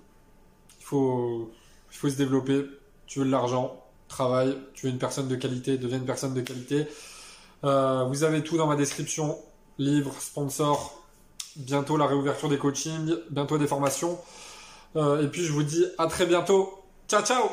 il 0.79 0.85
faut, 0.85 1.51
il 1.91 1.97
faut 1.97 2.09
se 2.09 2.15
développer, 2.15 2.65
tu 3.05 3.19
veux 3.19 3.25
de 3.25 3.31
l'argent, 3.31 3.83
travaille, 4.07 4.57
tu 4.73 4.85
veux 4.85 4.91
une 4.91 4.97
personne 4.97 5.27
de 5.27 5.35
qualité, 5.35 5.77
deviens 5.77 5.97
une 5.97 6.05
personne 6.05 6.33
de 6.33 6.41
qualité. 6.41 6.87
Euh, 7.63 8.05
vous 8.05 8.23
avez 8.23 8.41
tout 8.41 8.57
dans 8.57 8.67
ma 8.67 8.75
description, 8.75 9.37
livres, 9.77 10.15
sponsors, 10.19 11.03
bientôt 11.57 11.97
la 11.97 12.07
réouverture 12.07 12.47
des 12.47 12.57
coachings, 12.57 13.15
bientôt 13.31 13.57
des 13.57 13.67
formations, 13.67 14.17
euh, 14.95 15.23
et 15.23 15.27
puis 15.27 15.43
je 15.43 15.51
vous 15.51 15.63
dis 15.63 15.85
à 15.97 16.07
très 16.07 16.25
bientôt, 16.25 16.83
ciao 17.09 17.21
ciao 17.21 17.49